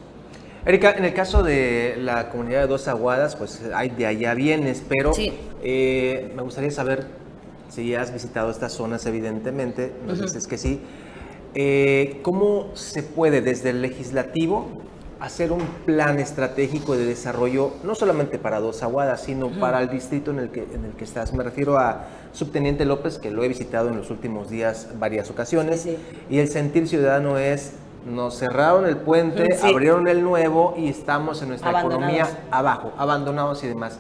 Erika, 0.64 0.92
en 0.92 1.04
el 1.04 1.12
caso 1.12 1.42
de 1.42 1.96
la 1.98 2.28
comunidad 2.28 2.60
de 2.60 2.66
Dos 2.68 2.86
Aguadas, 2.86 3.34
pues 3.34 3.62
hay 3.74 3.88
de 3.88 4.06
allá 4.06 4.32
vienes, 4.34 4.80
pero 4.88 5.12
eh, 5.60 6.32
me 6.36 6.42
gustaría 6.42 6.70
saber 6.70 7.06
si 7.68 7.96
has 7.96 8.12
visitado 8.12 8.48
estas 8.48 8.72
zonas, 8.72 9.04
evidentemente, 9.06 9.92
nos 10.06 10.20
dices 10.20 10.46
que 10.46 10.58
sí. 10.58 10.80
Eh, 11.54 12.20
¿Cómo 12.22 12.70
se 12.74 13.02
puede 13.02 13.40
desde 13.40 13.70
el 13.70 13.82
legislativo 13.82 14.68
hacer 15.18 15.50
un 15.50 15.62
plan 15.84 16.20
estratégico 16.20 16.96
de 16.96 17.06
desarrollo, 17.06 17.72
no 17.82 17.96
solamente 17.96 18.38
para 18.38 18.60
Dos 18.60 18.84
Aguadas, 18.84 19.22
sino 19.22 19.50
para 19.58 19.82
el 19.82 19.90
distrito 19.90 20.30
en 20.30 20.38
el, 20.38 20.50
que, 20.50 20.62
en 20.62 20.84
el 20.84 20.92
que 20.92 21.02
estás? 21.02 21.32
Me 21.32 21.42
refiero 21.42 21.76
a 21.76 22.06
Subteniente 22.32 22.84
López, 22.84 23.18
que 23.18 23.32
lo 23.32 23.42
he 23.42 23.48
visitado 23.48 23.88
en 23.88 23.96
los 23.96 24.10
últimos 24.10 24.48
días 24.48 24.90
varias 25.00 25.28
ocasiones, 25.28 25.88
y 26.30 26.38
el 26.38 26.46
sentir 26.46 26.86
ciudadano 26.86 27.36
es 27.36 27.72
nos 28.06 28.38
cerraron 28.38 28.86
el 28.86 28.96
puente, 28.96 29.58
abrieron 29.62 30.08
el 30.08 30.22
nuevo 30.22 30.74
y 30.76 30.88
estamos 30.88 31.42
en 31.42 31.48
nuestra 31.48 31.80
economía 31.80 32.26
abajo, 32.50 32.92
abandonados 32.98 33.62
y 33.64 33.68
demás. 33.68 33.98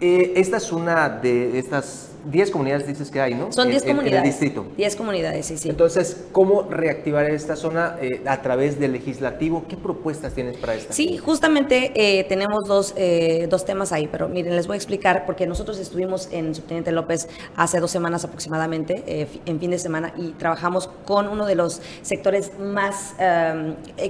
Eh, 0.00 0.32
esta 0.36 0.56
es 0.56 0.72
una 0.72 1.08
de 1.08 1.58
estas 1.58 2.13
10 2.24 2.50
comunidades 2.50 2.86
dices 2.86 3.10
que 3.10 3.20
hay, 3.20 3.34
¿no? 3.34 3.52
Son 3.52 3.68
10 3.68 3.82
comunidades. 3.82 4.12
En 4.12 4.24
el 4.24 4.30
distrito. 4.30 4.66
10 4.76 4.96
comunidades, 4.96 5.46
sí, 5.46 5.58
sí. 5.58 5.68
Entonces, 5.68 6.24
¿cómo 6.32 6.62
reactivar 6.62 7.30
esta 7.30 7.56
zona 7.56 7.96
eh, 8.00 8.22
a 8.26 8.42
través 8.42 8.78
del 8.78 8.92
legislativo? 8.92 9.64
¿Qué 9.68 9.76
propuestas 9.76 10.32
tienes 10.34 10.56
para 10.56 10.74
esta? 10.74 10.92
Sí, 10.92 11.18
justamente 11.18 11.92
eh, 11.94 12.24
tenemos 12.24 12.64
dos, 12.66 12.94
eh, 12.96 13.46
dos 13.50 13.64
temas 13.64 13.92
ahí, 13.92 14.08
pero 14.10 14.28
miren, 14.28 14.56
les 14.56 14.66
voy 14.66 14.74
a 14.74 14.76
explicar, 14.76 15.26
porque 15.26 15.46
nosotros 15.46 15.78
estuvimos 15.78 16.28
en 16.32 16.54
Subteniente 16.54 16.92
López 16.92 17.28
hace 17.56 17.80
dos 17.80 17.90
semanas 17.90 18.24
aproximadamente, 18.24 19.28
en 19.46 19.60
fin 19.60 19.70
de 19.70 19.78
semana, 19.78 20.12
y 20.16 20.30
trabajamos 20.32 20.88
con 21.04 21.28
uno 21.28 21.46
de 21.46 21.54
los 21.54 21.80
sectores 22.02 22.52
más, 22.58 23.14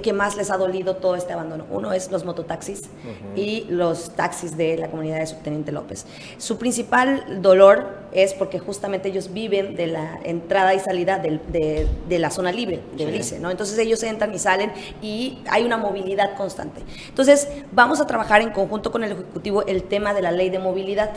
que 0.01 0.13
más 0.13 0.37
les 0.37 0.51
ha 0.51 0.57
dolido 0.57 0.95
todo 0.97 1.15
este 1.15 1.33
abandono. 1.33 1.65
Uno 1.69 1.93
es 1.93 2.11
los 2.11 2.25
mototaxis 2.25 2.83
y 3.35 3.65
los 3.69 4.11
taxis 4.15 4.57
de 4.57 4.77
la 4.77 4.89
comunidad 4.89 5.19
de 5.19 5.27
Subteniente 5.27 5.71
López. 5.71 6.05
Su 6.37 6.57
principal 6.57 7.41
dolor 7.41 8.04
es 8.15 8.33
porque 8.33 8.59
justamente 8.59 9.09
ellos 9.09 9.33
viven 9.33 9.75
de 9.75 9.87
la 9.87 10.19
entrada 10.23 10.73
y 10.73 10.79
salida 10.79 11.19
de, 11.19 11.87
la 12.17 12.31
zona 12.31 12.51
libre 12.51 12.79
de 12.97 13.05
Belice, 13.05 13.39
¿no? 13.39 13.51
Entonces 13.51 13.77
ellos 13.77 14.01
entran 14.03 14.33
y 14.33 14.39
salen 14.39 14.71
y 15.01 15.39
hay 15.49 15.63
una 15.63 15.77
movilidad 15.77 16.35
constante. 16.37 16.81
Entonces 17.09 17.49
vamos 17.73 17.99
a 17.99 18.07
trabajar 18.07 18.41
en 18.41 18.51
conjunto 18.51 18.91
con 18.91 19.03
el 19.03 19.11
Ejecutivo 19.11 19.65
el 19.65 19.83
tema 19.83 20.13
de 20.13 20.21
la 20.21 20.31
ley 20.31 20.49
de 20.49 20.59
movilidad 20.59 21.11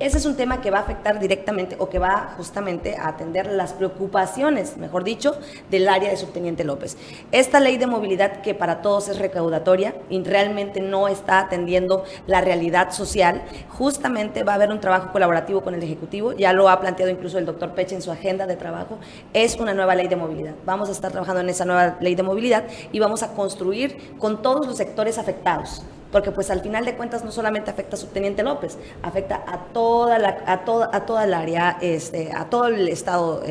Ese 0.00 0.18
es 0.18 0.26
un 0.26 0.36
tema 0.36 0.60
que 0.60 0.70
va 0.70 0.78
a 0.78 0.82
afectar 0.82 1.18
directamente 1.18 1.74
o 1.80 1.88
que 1.88 1.98
va 1.98 2.32
justamente 2.36 2.96
a 2.96 3.08
atender 3.08 3.50
las 3.50 3.72
preocupaciones, 3.72 4.76
mejor 4.76 5.02
dicho, 5.02 5.36
del 5.70 5.88
área 5.88 6.08
de 6.08 6.16
subteniente 6.16 6.62
López. 6.62 6.96
Esta 7.32 7.58
ley 7.58 7.78
de 7.78 7.88
movilidad 7.88 8.40
que 8.40 8.54
para 8.54 8.80
todos 8.80 9.08
es 9.08 9.18
recaudatoria 9.18 9.96
y 10.08 10.22
realmente 10.22 10.80
no 10.80 11.08
está 11.08 11.40
atendiendo 11.40 12.04
la 12.28 12.40
realidad 12.40 12.92
social, 12.92 13.42
justamente 13.70 14.44
va 14.44 14.52
a 14.52 14.54
haber 14.54 14.70
un 14.70 14.78
trabajo 14.78 15.10
colaborativo 15.10 15.62
con 15.62 15.74
el 15.74 15.82
Ejecutivo, 15.82 16.32
ya 16.32 16.52
lo 16.52 16.68
ha 16.68 16.78
planteado 16.78 17.10
incluso 17.10 17.36
el 17.36 17.46
doctor 17.46 17.72
Peche 17.72 17.96
en 17.96 18.02
su 18.02 18.12
agenda 18.12 18.46
de 18.46 18.54
trabajo, 18.54 18.98
es 19.32 19.56
una 19.56 19.74
nueva 19.74 19.96
ley 19.96 20.06
de 20.06 20.14
movilidad. 20.14 20.54
Vamos 20.64 20.90
a 20.90 20.92
estar 20.92 21.10
trabajando 21.10 21.40
en 21.40 21.48
esa 21.48 21.64
nueva 21.64 21.96
ley 21.98 22.14
de 22.14 22.22
movilidad 22.22 22.68
y 22.92 23.00
vamos 23.00 23.24
a 23.24 23.32
construir 23.32 24.16
con 24.16 24.42
todos 24.42 24.64
los 24.64 24.76
sectores 24.76 25.18
afectados 25.18 25.82
porque 26.12 26.30
pues 26.30 26.50
al 26.50 26.60
final 26.60 26.84
de 26.84 26.94
cuentas 26.94 27.24
no 27.24 27.32
solamente 27.32 27.70
afecta 27.70 27.96
a 27.96 27.98
Subteniente 27.98 28.42
López, 28.42 28.78
afecta 29.02 29.42
a 29.46 29.58
toda 29.72 30.18
la, 30.18 30.38
a 30.46 30.64
toda, 30.64 30.90
a 30.92 31.06
toda 31.06 31.24
el 31.24 31.34
área, 31.34 31.78
este, 31.80 32.32
a 32.32 32.46
todo 32.46 32.66
el 32.66 32.88
estado 32.88 33.42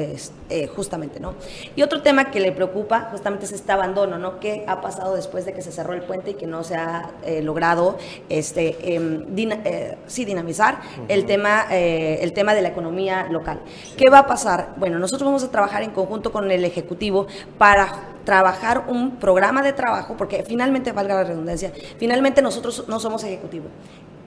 eh, 0.49 0.67
justamente, 0.67 1.19
¿no? 1.19 1.35
Y 1.75 1.83
otro 1.83 2.01
tema 2.01 2.31
que 2.31 2.39
le 2.39 2.51
preocupa 2.51 3.09
justamente 3.11 3.45
es 3.45 3.51
este 3.51 3.71
abandono, 3.71 4.17
¿no? 4.17 4.39
¿Qué 4.39 4.63
ha 4.67 4.81
pasado 4.81 5.15
después 5.15 5.45
de 5.45 5.53
que 5.53 5.61
se 5.61 5.71
cerró 5.71 5.93
el 5.93 6.03
puente 6.03 6.31
y 6.31 6.33
que 6.35 6.47
no 6.47 6.63
se 6.63 6.75
ha 6.75 7.11
eh, 7.25 7.41
logrado 7.41 7.97
este, 8.29 8.95
em, 8.95 9.25
eh, 9.37 9.97
sí, 10.07 10.25
dinamizar 10.25 10.79
el, 11.07 11.25
tema, 11.25 11.65
el 11.69 12.33
tema 12.33 12.53
de 12.53 12.61
la 12.61 12.69
economía 12.69 13.27
local? 13.29 13.59
¿Qué 13.97 14.09
va 14.09 14.19
a 14.19 14.27
pasar? 14.27 14.73
Bueno, 14.77 14.99
nosotros 14.99 15.25
vamos 15.25 15.43
a 15.43 15.51
trabajar 15.51 15.83
en 15.83 15.91
conjunto 15.91 16.31
con 16.31 16.49
el 16.49 16.63
Ejecutivo 16.63 17.27
para 17.57 18.16
trabajar 18.27 18.83
un 18.89 19.15
programa 19.15 19.63
de 19.63 19.71
trabajo, 19.71 20.17
porque 20.17 20.43
finalmente, 20.45 20.91
valga 20.91 21.15
la 21.15 21.23
redundancia, 21.23 21.71
finalmente 21.97 22.41
nosotros 22.41 22.83
no 22.89 22.99
somos 22.99 23.23
ejecutivo 23.23 23.69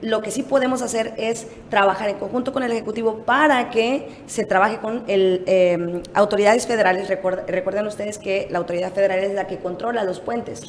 lo 0.01 0.21
que 0.21 0.31
sí 0.31 0.43
podemos 0.43 0.81
hacer 0.81 1.13
es 1.17 1.47
trabajar 1.69 2.09
en 2.09 2.17
conjunto 2.17 2.51
con 2.53 2.63
el 2.63 2.71
Ejecutivo 2.71 3.19
para 3.19 3.69
que 3.69 4.09
se 4.25 4.45
trabaje 4.45 4.77
con 4.79 5.03
el, 5.07 5.43
em, 5.45 6.01
autoridades 6.13 6.67
federales. 6.67 7.07
recuerden 7.07 7.87
ustedes 7.87 8.17
que 8.17 8.47
la 8.49 8.57
autoridad 8.57 8.91
federal 8.93 9.19
es 9.19 9.33
la 9.33 9.47
que 9.47 9.57
controla 9.57 10.03
los 10.03 10.19
puentes, 10.19 10.63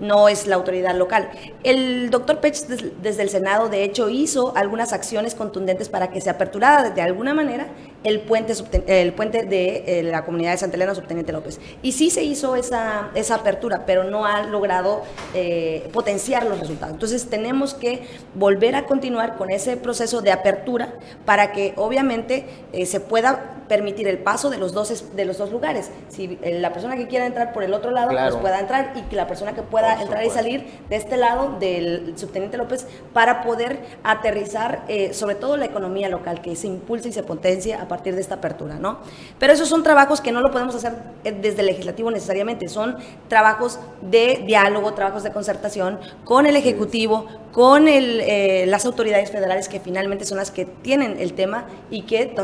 no 0.00 0.28
es 0.28 0.46
la 0.46 0.56
autoridad 0.56 0.94
local. 0.94 1.30
El 1.62 2.10
doctor 2.10 2.40
Pech 2.40 2.66
desde 2.66 3.22
el 3.22 3.30
Senado, 3.30 3.68
de 3.68 3.84
hecho, 3.84 4.08
hizo 4.08 4.56
algunas 4.56 4.92
acciones 4.92 5.34
contundentes 5.34 5.88
para 5.88 6.10
que 6.10 6.20
se 6.20 6.30
aperturara 6.30 6.90
de 6.90 7.02
alguna 7.02 7.34
manera 7.34 7.68
el 8.04 8.20
puente, 8.20 8.54
el 8.86 9.12
puente 9.12 9.44
de 9.44 9.84
eh, 9.86 10.02
la 10.02 10.24
comunidad 10.24 10.52
de 10.52 10.58
Santa 10.58 10.76
Elena 10.76 10.94
Subteniente 10.94 11.32
López. 11.32 11.60
Y 11.82 11.92
sí 11.92 12.10
se 12.10 12.24
hizo 12.24 12.56
esa, 12.56 13.10
esa 13.14 13.36
apertura, 13.36 13.84
pero 13.86 14.04
no 14.04 14.26
ha 14.26 14.42
logrado 14.42 15.02
eh, 15.34 15.88
potenciar 15.92 16.44
los 16.46 16.58
resultados. 16.58 16.94
Entonces 16.94 17.28
tenemos 17.28 17.74
que 17.74 18.06
volver 18.34 18.74
a 18.74 18.86
continuar 18.86 19.36
con 19.36 19.50
ese 19.50 19.76
proceso 19.76 20.20
de 20.20 20.32
apertura 20.32 20.94
para 21.24 21.52
que 21.52 21.74
obviamente 21.76 22.46
eh, 22.72 22.86
se 22.86 23.00
pueda 23.00 23.58
permitir 23.68 24.06
el 24.08 24.18
paso 24.18 24.50
de 24.50 24.58
los 24.58 24.74
dos, 24.74 25.16
de 25.16 25.24
los 25.24 25.38
dos 25.38 25.50
lugares. 25.50 25.90
Si 26.08 26.38
la 26.42 26.72
persona 26.72 26.96
que 26.96 27.06
quiera 27.06 27.24
entrar 27.24 27.52
por 27.52 27.62
el 27.62 27.72
otro 27.72 27.90
lado, 27.90 28.10
pues 28.10 28.36
pueda 28.36 28.60
entrar 28.60 28.92
y 28.96 29.02
que 29.02 29.16
la 29.16 29.26
persona 29.26 29.54
que 29.54 29.62
pueda 29.62 30.02
entrar 30.02 30.24
y 30.26 30.30
salir 30.30 30.66
de 30.90 30.96
este 30.96 31.16
lado 31.16 31.56
del 31.58 32.12
subteniente 32.16 32.58
López 32.58 32.86
para 33.14 33.42
poder 33.42 33.80
aterrizar 34.02 34.84
sobre 35.12 35.36
todo 35.36 35.56
la 35.56 35.64
economía 35.64 36.10
local, 36.10 36.42
que 36.42 36.54
se 36.54 36.66
impulse 36.66 37.08
y 37.08 37.12
se 37.12 37.22
potencia 37.22 37.80
a 37.80 37.88
partir 37.92 38.14
de 38.14 38.22
esta 38.22 38.36
apertura, 38.36 38.76
¿no? 38.76 39.00
Pero 39.38 39.52
esos 39.52 39.68
son 39.68 39.82
trabajos 39.82 40.22
que 40.22 40.32
no 40.32 40.40
lo 40.40 40.50
podemos 40.50 40.74
hacer 40.74 40.94
desde 41.24 41.60
el 41.60 41.66
legislativo 41.66 42.10
necesariamente, 42.10 42.68
son 42.68 42.96
trabajos 43.28 43.78
de 44.00 44.42
diálogo, 44.46 44.94
trabajos 44.94 45.22
de 45.22 45.30
concertación 45.30 45.98
con 46.24 46.46
el 46.46 46.56
Ejecutivo, 46.56 47.26
con 47.52 47.86
el, 47.86 48.22
eh, 48.22 48.64
las 48.66 48.86
autoridades 48.86 49.30
federales 49.30 49.68
que 49.68 49.78
finalmente 49.78 50.24
son 50.24 50.38
las 50.38 50.50
que 50.50 50.64
tienen 50.64 51.16
el 51.20 51.34
tema 51.34 51.66
y 51.90 52.02
que 52.02 52.34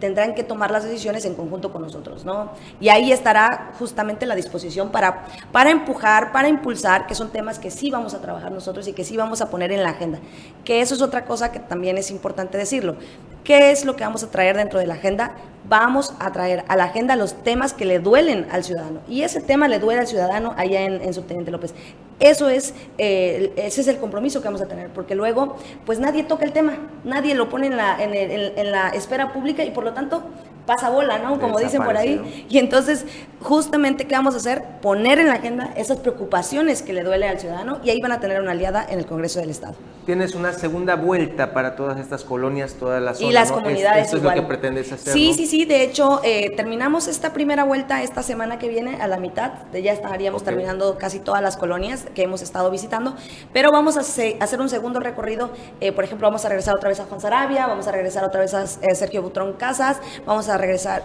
tendrán 0.00 0.34
que 0.34 0.42
tomar 0.42 0.70
las 0.70 0.84
decisiones 0.84 1.24
en 1.24 1.34
conjunto 1.34 1.72
con 1.72 1.82
nosotros, 1.82 2.24
¿no? 2.24 2.50
Y 2.80 2.88
ahí 2.88 3.12
estará 3.12 3.72
justamente 3.78 4.26
la 4.26 4.34
disposición 4.34 4.90
para, 4.90 5.26
para 5.52 5.70
empujar, 5.70 6.32
para 6.32 6.48
impulsar, 6.48 7.06
que 7.06 7.14
son 7.14 7.30
temas 7.30 7.58
que 7.58 7.70
sí 7.70 7.90
vamos 7.90 8.14
a 8.14 8.20
trabajar 8.20 8.52
nosotros 8.52 8.86
y 8.88 8.92
que 8.92 9.04
sí 9.04 9.16
vamos 9.16 9.40
a 9.40 9.50
poner 9.50 9.72
en 9.72 9.82
la 9.82 9.90
agenda. 9.90 10.18
Que 10.64 10.80
eso 10.80 10.94
es 10.94 11.02
otra 11.02 11.24
cosa 11.24 11.50
que 11.52 11.58
también 11.58 11.98
es 11.98 12.10
importante 12.10 12.58
decirlo. 12.58 12.96
¿Qué 13.44 13.70
es 13.70 13.84
lo 13.84 13.96
que 13.96 14.04
vamos 14.04 14.22
a 14.22 14.30
traer 14.30 14.56
dentro 14.56 14.78
de 14.78 14.86
la 14.86 14.94
agenda? 14.94 15.34
Vamos 15.68 16.14
a 16.18 16.32
traer 16.32 16.64
a 16.68 16.76
la 16.76 16.84
agenda 16.84 17.14
los 17.16 17.42
temas 17.42 17.74
que 17.74 17.84
le 17.84 17.98
duelen 17.98 18.46
al 18.50 18.64
ciudadano. 18.64 19.00
Y 19.08 19.22
ese 19.22 19.40
tema 19.40 19.68
le 19.68 19.78
duele 19.78 20.00
al 20.00 20.06
ciudadano 20.06 20.54
allá 20.56 20.82
en, 20.82 21.02
en 21.02 21.12
Subteniente 21.12 21.50
López. 21.50 21.74
Eso 22.20 22.48
es, 22.48 22.74
eh, 22.96 23.52
ese 23.56 23.82
es 23.82 23.88
el 23.88 23.98
compromiso 23.98 24.40
que 24.40 24.46
vamos 24.46 24.60
a 24.60 24.66
tener, 24.66 24.88
porque 24.88 25.14
luego, 25.14 25.56
pues 25.86 26.00
nadie 26.00 26.24
toca 26.24 26.44
el 26.44 26.52
tema, 26.52 26.78
nadie 27.04 27.34
lo 27.36 27.48
pone 27.48 27.68
en 27.68 27.76
la, 27.76 28.02
en, 28.02 28.12
en 28.12 28.72
la 28.72 28.88
esfera 28.88 29.32
pública 29.32 29.62
y 29.62 29.70
por 29.70 29.84
lo 29.84 29.92
tanto 29.92 30.24
pasa 30.68 30.90
bola, 30.90 31.18
¿no? 31.18 31.40
Como 31.40 31.58
dicen 31.58 31.82
por 31.82 31.96
ahí. 31.96 32.46
Y 32.50 32.58
entonces, 32.58 33.06
justamente, 33.40 34.06
¿qué 34.06 34.14
vamos 34.14 34.34
a 34.34 34.36
hacer? 34.36 34.62
Poner 34.82 35.18
en 35.18 35.28
la 35.28 35.34
agenda 35.34 35.72
esas 35.76 35.96
preocupaciones 35.98 36.82
que 36.82 36.92
le 36.92 37.02
duele 37.02 37.26
al 37.26 37.40
ciudadano 37.40 37.78
y 37.82 37.88
ahí 37.88 38.00
van 38.02 38.12
a 38.12 38.20
tener 38.20 38.38
una 38.40 38.50
aliada 38.50 38.86
en 38.86 38.98
el 38.98 39.06
Congreso 39.06 39.40
del 39.40 39.48
Estado. 39.48 39.74
Tienes 40.04 40.34
una 40.34 40.52
segunda 40.52 40.96
vuelta 40.96 41.52
para 41.52 41.74
todas 41.74 41.98
estas 41.98 42.24
colonias, 42.24 42.74
todas 42.74 43.02
las 43.02 43.18
zonas. 43.18 43.30
Y 43.30 43.34
las 43.34 43.50
comunidades. 43.52 44.08
Eso 44.08 44.18
es 44.18 44.22
lo 44.22 44.32
que 44.32 44.42
pretendes 44.42 44.92
hacer. 44.92 45.12
Sí, 45.12 45.32
sí, 45.34 45.46
sí. 45.46 45.64
De 45.64 45.82
hecho, 45.82 46.20
eh, 46.22 46.50
terminamos 46.56 47.08
esta 47.08 47.32
primera 47.32 47.64
vuelta 47.64 48.02
esta 48.02 48.22
semana 48.22 48.58
que 48.58 48.68
viene 48.68 49.00
a 49.00 49.06
la 49.06 49.18
mitad. 49.18 49.52
Ya 49.72 49.92
estaríamos 49.92 50.44
terminando 50.44 50.98
casi 50.98 51.18
todas 51.18 51.42
las 51.42 51.56
colonias 51.56 52.06
que 52.14 52.22
hemos 52.22 52.42
estado 52.42 52.70
visitando. 52.70 53.14
Pero 53.54 53.70
vamos 53.72 53.96
a 53.96 54.00
hacer 54.00 54.60
un 54.60 54.68
segundo 54.68 55.00
recorrido. 55.00 55.50
Eh, 55.80 55.92
por 55.92 56.04
ejemplo, 56.04 56.26
vamos 56.26 56.44
a 56.44 56.48
regresar 56.48 56.74
otra 56.74 56.90
vez 56.90 57.00
a 57.00 57.04
Juan 57.04 57.20
Sarabia, 57.20 57.66
vamos 57.66 57.86
a 57.86 57.92
regresar 57.92 58.24
otra 58.24 58.40
vez 58.40 58.52
a 58.52 58.64
eh, 58.64 58.94
Sergio 58.94 59.22
Butrón 59.22 59.54
Casas, 59.54 60.00
vamos 60.26 60.48
a 60.48 60.57
regresar, 60.58 61.02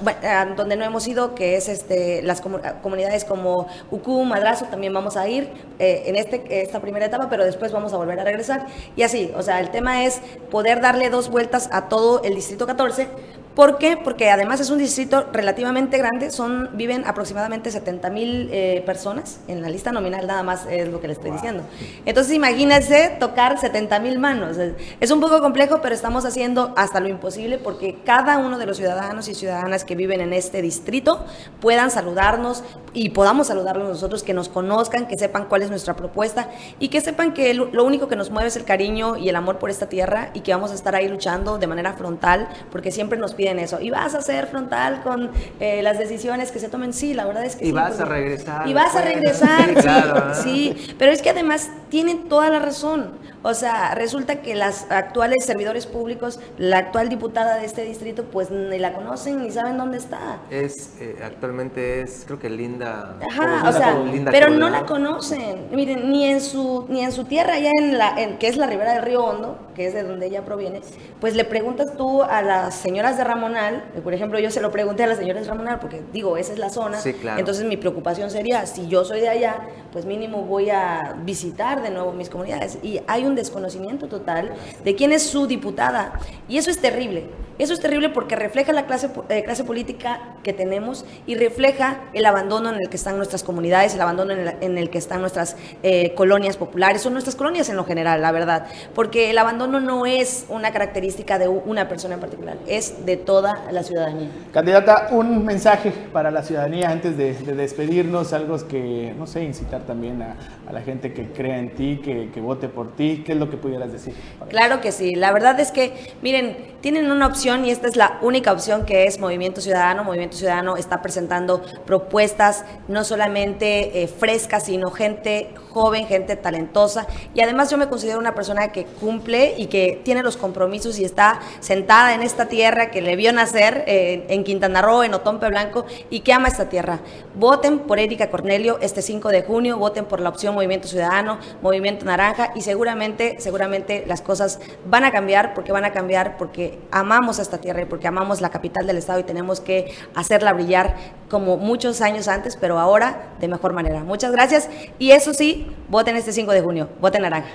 donde 0.55 0.75
no 0.75 0.83
hemos 0.83 1.07
ido, 1.07 1.35
que 1.35 1.55
es 1.55 1.69
este, 1.69 2.21
las 2.21 2.41
comunidades 2.41 3.25
como 3.25 3.67
Ucú, 3.91 4.23
Madrazo, 4.23 4.65
también 4.65 4.93
vamos 4.93 5.17
a 5.17 5.27
ir 5.27 5.49
eh, 5.79 6.03
en 6.07 6.15
este, 6.15 6.61
esta 6.61 6.79
primera 6.79 7.05
etapa, 7.05 7.29
pero 7.29 7.45
después 7.45 7.71
vamos 7.71 7.93
a 7.93 7.97
volver 7.97 8.19
a 8.19 8.23
regresar. 8.23 8.67
Y 8.95 9.03
así, 9.03 9.31
o 9.35 9.41
sea, 9.41 9.59
el 9.59 9.69
tema 9.69 10.03
es 10.03 10.21
poder 10.51 10.81
darle 10.81 11.09
dos 11.09 11.29
vueltas 11.29 11.69
a 11.71 11.87
todo 11.89 12.23
el 12.23 12.35
Distrito 12.35 12.67
14 12.67 13.07
¿Por 13.55 13.77
qué? 13.77 13.97
Porque 13.97 14.31
además 14.31 14.59
es 14.61 14.71
un 14.71 14.79
distrito 14.79 15.27
relativamente 15.31 15.99
grande, 15.99 16.31
son, 16.31 16.71
viven 16.73 17.03
aproximadamente 17.05 17.69
70 17.69 18.09
mil 18.09 18.49
eh, 18.51 18.81
personas, 18.83 19.39
en 19.47 19.61
la 19.61 19.69
lista 19.69 19.91
nominal 19.91 20.25
nada 20.25 20.41
más 20.41 20.65
es 20.65 20.87
lo 20.87 20.99
que 20.99 21.07
les 21.07 21.17
estoy 21.17 21.29
diciendo. 21.29 21.63
Entonces 22.03 22.33
imagínense 22.33 23.15
tocar 23.19 23.59
70 23.59 23.99
mil 23.99 24.17
manos. 24.17 24.57
Es 24.99 25.11
un 25.11 25.21
poco 25.21 25.39
complejo, 25.39 25.81
pero 25.83 25.93
estamos 25.93 26.25
haciendo 26.25 26.73
hasta 26.75 26.99
lo 26.99 27.09
imposible 27.09 27.59
porque 27.59 27.99
cada 28.03 28.39
uno 28.39 28.57
de 28.57 28.65
los 28.65 28.77
ciudadanos 28.77 29.27
y 29.27 29.35
ciudadanas 29.35 29.85
que 29.85 29.95
viven 29.95 30.21
en 30.21 30.33
este 30.33 30.63
distrito 30.63 31.23
puedan 31.61 31.91
saludarnos 31.91 32.63
y 32.93 33.09
podamos 33.09 33.47
saludarlos 33.47 33.87
nosotros, 33.87 34.23
que 34.23 34.33
nos 34.33 34.49
conozcan, 34.49 35.07
que 35.07 35.17
sepan 35.17 35.45
cuál 35.45 35.61
es 35.61 35.69
nuestra 35.69 35.95
propuesta 35.95 36.49
y 36.79 36.87
que 36.89 37.01
sepan 37.01 37.33
que 37.33 37.53
lo 37.53 37.83
único 37.83 38.07
que 38.07 38.15
nos 38.15 38.31
mueve 38.31 38.47
es 38.47 38.55
el 38.55 38.63
cariño 38.63 39.15
y 39.17 39.29
el 39.29 39.35
amor 39.35 39.59
por 39.59 39.69
esta 39.69 39.89
tierra 39.89 40.31
y 40.33 40.39
que 40.39 40.51
vamos 40.51 40.71
a 40.71 40.73
estar 40.73 40.95
ahí 40.95 41.07
luchando 41.07 41.59
de 41.59 41.67
manera 41.67 41.93
frontal 41.93 42.49
porque 42.71 42.91
siempre 42.91 43.19
nos 43.19 43.35
piden 43.35 43.42
en 43.47 43.59
eso. 43.59 43.79
Y 43.81 43.89
vas 43.89 44.15
a 44.15 44.21
ser 44.21 44.47
frontal 44.47 45.01
con 45.03 45.31
eh, 45.59 45.81
las 45.81 45.97
decisiones 45.97 46.51
que 46.51 46.59
se 46.59 46.69
tomen. 46.69 46.93
Sí, 46.93 47.13
la 47.13 47.25
verdad 47.25 47.45
es 47.45 47.55
que 47.55 47.65
y 47.65 47.67
sí. 47.67 47.73
vas 47.73 47.99
a 47.99 48.05
regresar. 48.05 48.67
Y 48.67 48.73
vas 48.73 48.95
a 48.95 49.01
regresar, 49.01 50.33
sí, 50.35 50.73
sí. 50.75 50.95
Pero 50.97 51.11
es 51.11 51.21
que 51.21 51.29
además 51.29 51.69
tienen 51.89 52.29
toda 52.29 52.49
la 52.49 52.59
razón. 52.59 53.11
O 53.43 53.53
sea, 53.53 53.93
resulta 53.93 54.37
que 54.37 54.55
las 54.55 54.89
actuales 54.89 55.43
servidores 55.43 55.85
públicos, 55.85 56.39
la 56.57 56.77
actual 56.77 57.09
diputada 57.09 57.57
de 57.57 57.65
este 57.65 57.83
distrito, 57.83 58.23
pues 58.23 58.49
ni 58.49 58.79
la 58.79 58.93
conocen 58.93 59.43
ni 59.43 59.51
saben 59.51 59.77
dónde 59.77 59.97
está. 59.97 60.39
Es, 60.49 60.93
eh, 61.01 61.17
actualmente 61.21 62.01
es, 62.01 62.23
creo 62.25 62.39
que 62.39 62.49
Linda. 62.49 63.17
Ajá, 63.29 63.67
o 63.67 63.73
sea, 63.73 63.97
pero 64.31 64.49
no 64.49 64.69
la 64.69 64.85
conocen. 64.85 65.67
Miren, 65.71 66.09
ni 66.09 66.25
en 66.25 66.39
su, 66.39 66.85
ni 66.87 67.03
en 67.03 67.11
su 67.11 67.25
tierra, 67.25 67.55
allá 67.55 67.71
en 67.77 67.97
la, 67.97 68.15
en, 68.17 68.37
que 68.37 68.47
es 68.47 68.55
la 68.55 68.65
ribera 68.65 68.93
del 68.93 69.03
río 69.03 69.25
Hondo, 69.25 69.57
que 69.75 69.87
es 69.87 69.93
de 69.93 70.03
donde 70.03 70.27
ella 70.27 70.45
proviene, 70.45 70.81
pues 71.19 71.35
le 71.35 71.43
preguntas 71.43 71.97
tú 71.97 72.23
a 72.23 72.41
las 72.41 72.75
señoras 72.75 73.17
de 73.17 73.25
Ramonal, 73.25 73.83
por 74.03 74.13
ejemplo, 74.13 74.39
yo 74.39 74.51
se 74.51 74.61
lo 74.61 74.71
pregunté 74.71 75.03
a 75.03 75.07
las 75.07 75.17
señoras 75.17 75.43
de 75.43 75.49
Ramonal, 75.49 75.79
porque 75.79 76.01
digo, 76.13 76.37
esa 76.37 76.53
es 76.53 76.59
la 76.59 76.69
zona. 76.69 76.99
Sí, 76.99 77.13
claro. 77.13 77.39
Entonces 77.39 77.65
mi 77.65 77.75
preocupación 77.75 78.31
sería, 78.31 78.65
si 78.65 78.87
yo 78.87 79.03
soy 79.03 79.19
de 79.19 79.29
allá, 79.29 79.57
pues 79.93 80.05
mínimo 80.05 80.41
voy 80.41 80.71
a 80.71 81.15
visitar 81.23 81.83
de 81.83 81.91
nuevo 81.91 82.11
mis 82.11 82.27
comunidades. 82.27 82.79
Y 82.81 82.99
hay 83.05 83.25
un 83.25 83.35
desconocimiento 83.35 84.07
total 84.07 84.51
de 84.83 84.95
quién 84.95 85.13
es 85.13 85.21
su 85.23 85.45
diputada. 85.45 86.19
Y 86.49 86.57
eso 86.57 86.71
es 86.71 86.81
terrible. 86.81 87.29
Eso 87.59 87.73
es 87.73 87.79
terrible 87.79 88.09
porque 88.09 88.35
refleja 88.35 88.73
la 88.73 88.87
clase, 88.87 89.09
eh, 89.29 89.43
clase 89.43 89.63
política 89.63 90.19
que 90.43 90.53
tenemos 90.53 91.05
y 91.27 91.35
refleja 91.35 92.01
el 92.13 92.25
abandono 92.25 92.69
en 92.69 92.75
el 92.81 92.89
que 92.89 92.97
están 92.97 93.17
nuestras 93.17 93.43
comunidades, 93.43 93.93
el 93.93 94.01
abandono 94.01 94.33
en, 94.33 94.77
el 94.77 94.89
que 94.89 94.97
están 94.97 95.21
nuestras 95.21 95.55
eh, 95.83 96.13
colonias 96.15 96.57
populares 96.57 97.05
o 97.05 97.11
nuestras 97.11 97.35
colonias 97.35 97.69
en 97.69 97.75
lo 97.75 97.85
general, 97.85 98.21
la 98.21 98.31
verdad. 98.31 98.65
Porque 98.95 99.29
el 99.29 99.37
abandono 99.37 99.79
no 99.79 100.07
es 100.07 100.45
una 100.49 100.71
característica 100.71 101.37
de 101.37 101.47
una 101.47 101.87
persona 101.87 102.15
en 102.15 102.21
particular, 102.21 102.57
es 102.65 103.05
de 103.05 103.17
toda 103.17 103.65
la 103.71 103.83
ciudadanía. 103.83 104.29
Candidata, 104.51 105.09
un 105.11 105.45
mensaje 105.45 105.91
para 106.11 106.31
la 106.31 106.41
ciudadanía 106.41 106.89
antes 106.89 107.17
de, 107.17 107.33
despedirnos, 107.33 108.33
algo 108.33 108.57
que, 108.67 109.13
no 109.17 109.27
sé, 109.27 109.43
incitar 109.43 109.81
también 109.81 110.21
a, 110.21 110.35
la 110.71 110.81
gente 110.81 111.13
que 111.13 111.27
crea 111.31 111.59
en 111.59 111.75
ti, 111.75 112.01
que, 112.03 112.31
que 112.33 112.41
vote 112.41 112.67
por 112.67 112.95
ti, 112.95 113.23
¿qué 113.23 113.33
es 113.33 113.37
lo 113.37 113.49
que 113.49 113.57
pudieras 113.57 113.91
decir? 113.91 114.15
Claro 114.49 114.81
que 114.81 114.91
sí, 114.91 115.13
la 115.13 115.31
verdad 115.31 115.59
es 115.59 115.71
que, 115.71 115.93
miren, 116.23 116.72
tienen 116.83 117.09
una 117.09 117.27
opción 117.27 117.63
y 117.63 117.71
esta 117.71 117.87
es 117.87 117.95
la 117.95 118.19
única 118.21 118.51
opción 118.51 118.85
que 118.85 119.05
es 119.05 119.17
Movimiento 119.17 119.61
Ciudadano. 119.61 120.03
Movimiento 120.03 120.35
Ciudadano 120.35 120.75
está 120.75 121.01
presentando 121.01 121.61
propuestas 121.85 122.65
no 122.89 123.05
solamente 123.05 124.03
eh, 124.03 124.07
frescas, 124.09 124.65
sino 124.65 124.91
gente 124.91 125.53
joven, 125.69 126.07
gente 126.07 126.35
talentosa. 126.35 127.07
Y 127.33 127.39
además 127.39 127.71
yo 127.71 127.77
me 127.77 127.87
considero 127.87 128.19
una 128.19 128.35
persona 128.35 128.73
que 128.73 128.83
cumple 128.83 129.55
y 129.57 129.67
que 129.67 130.01
tiene 130.03 130.23
los 130.23 130.35
compromisos 130.35 130.99
y 130.99 131.05
está 131.05 131.39
sentada 131.61 132.15
en 132.15 132.21
esta 132.21 132.49
tierra 132.49 132.91
que 132.91 133.01
le 133.01 133.15
vio 133.15 133.31
nacer 133.31 133.85
eh, 133.87 134.25
en 134.27 134.43
Quintana 134.43 134.81
Roo, 134.81 135.03
en 135.03 135.13
Otompe 135.13 135.47
Blanco, 135.47 135.85
y 136.09 136.19
que 136.19 136.33
ama 136.33 136.49
esta 136.49 136.67
tierra. 136.67 136.99
Voten 137.33 137.79
por 137.79 137.97
Erika 137.97 138.29
Cornelio 138.29 138.77
este 138.81 139.01
5 139.01 139.29
de 139.29 139.43
junio, 139.43 139.77
voten 139.77 140.03
por 140.03 140.19
la 140.19 140.27
opción 140.27 140.53
Movimiento 140.53 140.89
Ciudadano, 140.89 141.39
Movimiento 141.61 142.03
Naranja, 142.03 142.51
y 142.55 142.61
seguramente, 142.61 143.37
seguramente 143.39 144.03
las 144.05 144.21
cosas 144.21 144.59
van 144.85 145.05
a 145.05 145.13
cambiar, 145.13 145.53
porque 145.53 145.71
van 145.71 145.85
a 145.85 145.93
cambiar 145.93 146.35
porque 146.37 146.72
amamos 146.91 147.39
esta 147.39 147.57
tierra 147.57 147.81
y 147.81 147.85
porque 147.85 148.07
amamos 148.07 148.41
la 148.41 148.49
capital 148.49 148.87
del 148.87 148.97
estado 148.97 149.19
y 149.19 149.23
tenemos 149.23 149.59
que 149.59 149.93
hacerla 150.15 150.53
brillar 150.53 150.95
como 151.29 151.57
muchos 151.57 152.01
años 152.01 152.27
antes, 152.27 152.55
pero 152.55 152.79
ahora 152.79 153.33
de 153.39 153.47
mejor 153.47 153.73
manera. 153.73 154.03
Muchas 154.03 154.31
gracias. 154.31 154.69
Y 154.99 155.11
eso 155.11 155.33
sí, 155.33 155.71
voten 155.89 156.15
este 156.15 156.31
5 156.31 156.51
de 156.51 156.61
junio, 156.61 156.89
voten 156.99 157.23
naranja. 157.23 157.49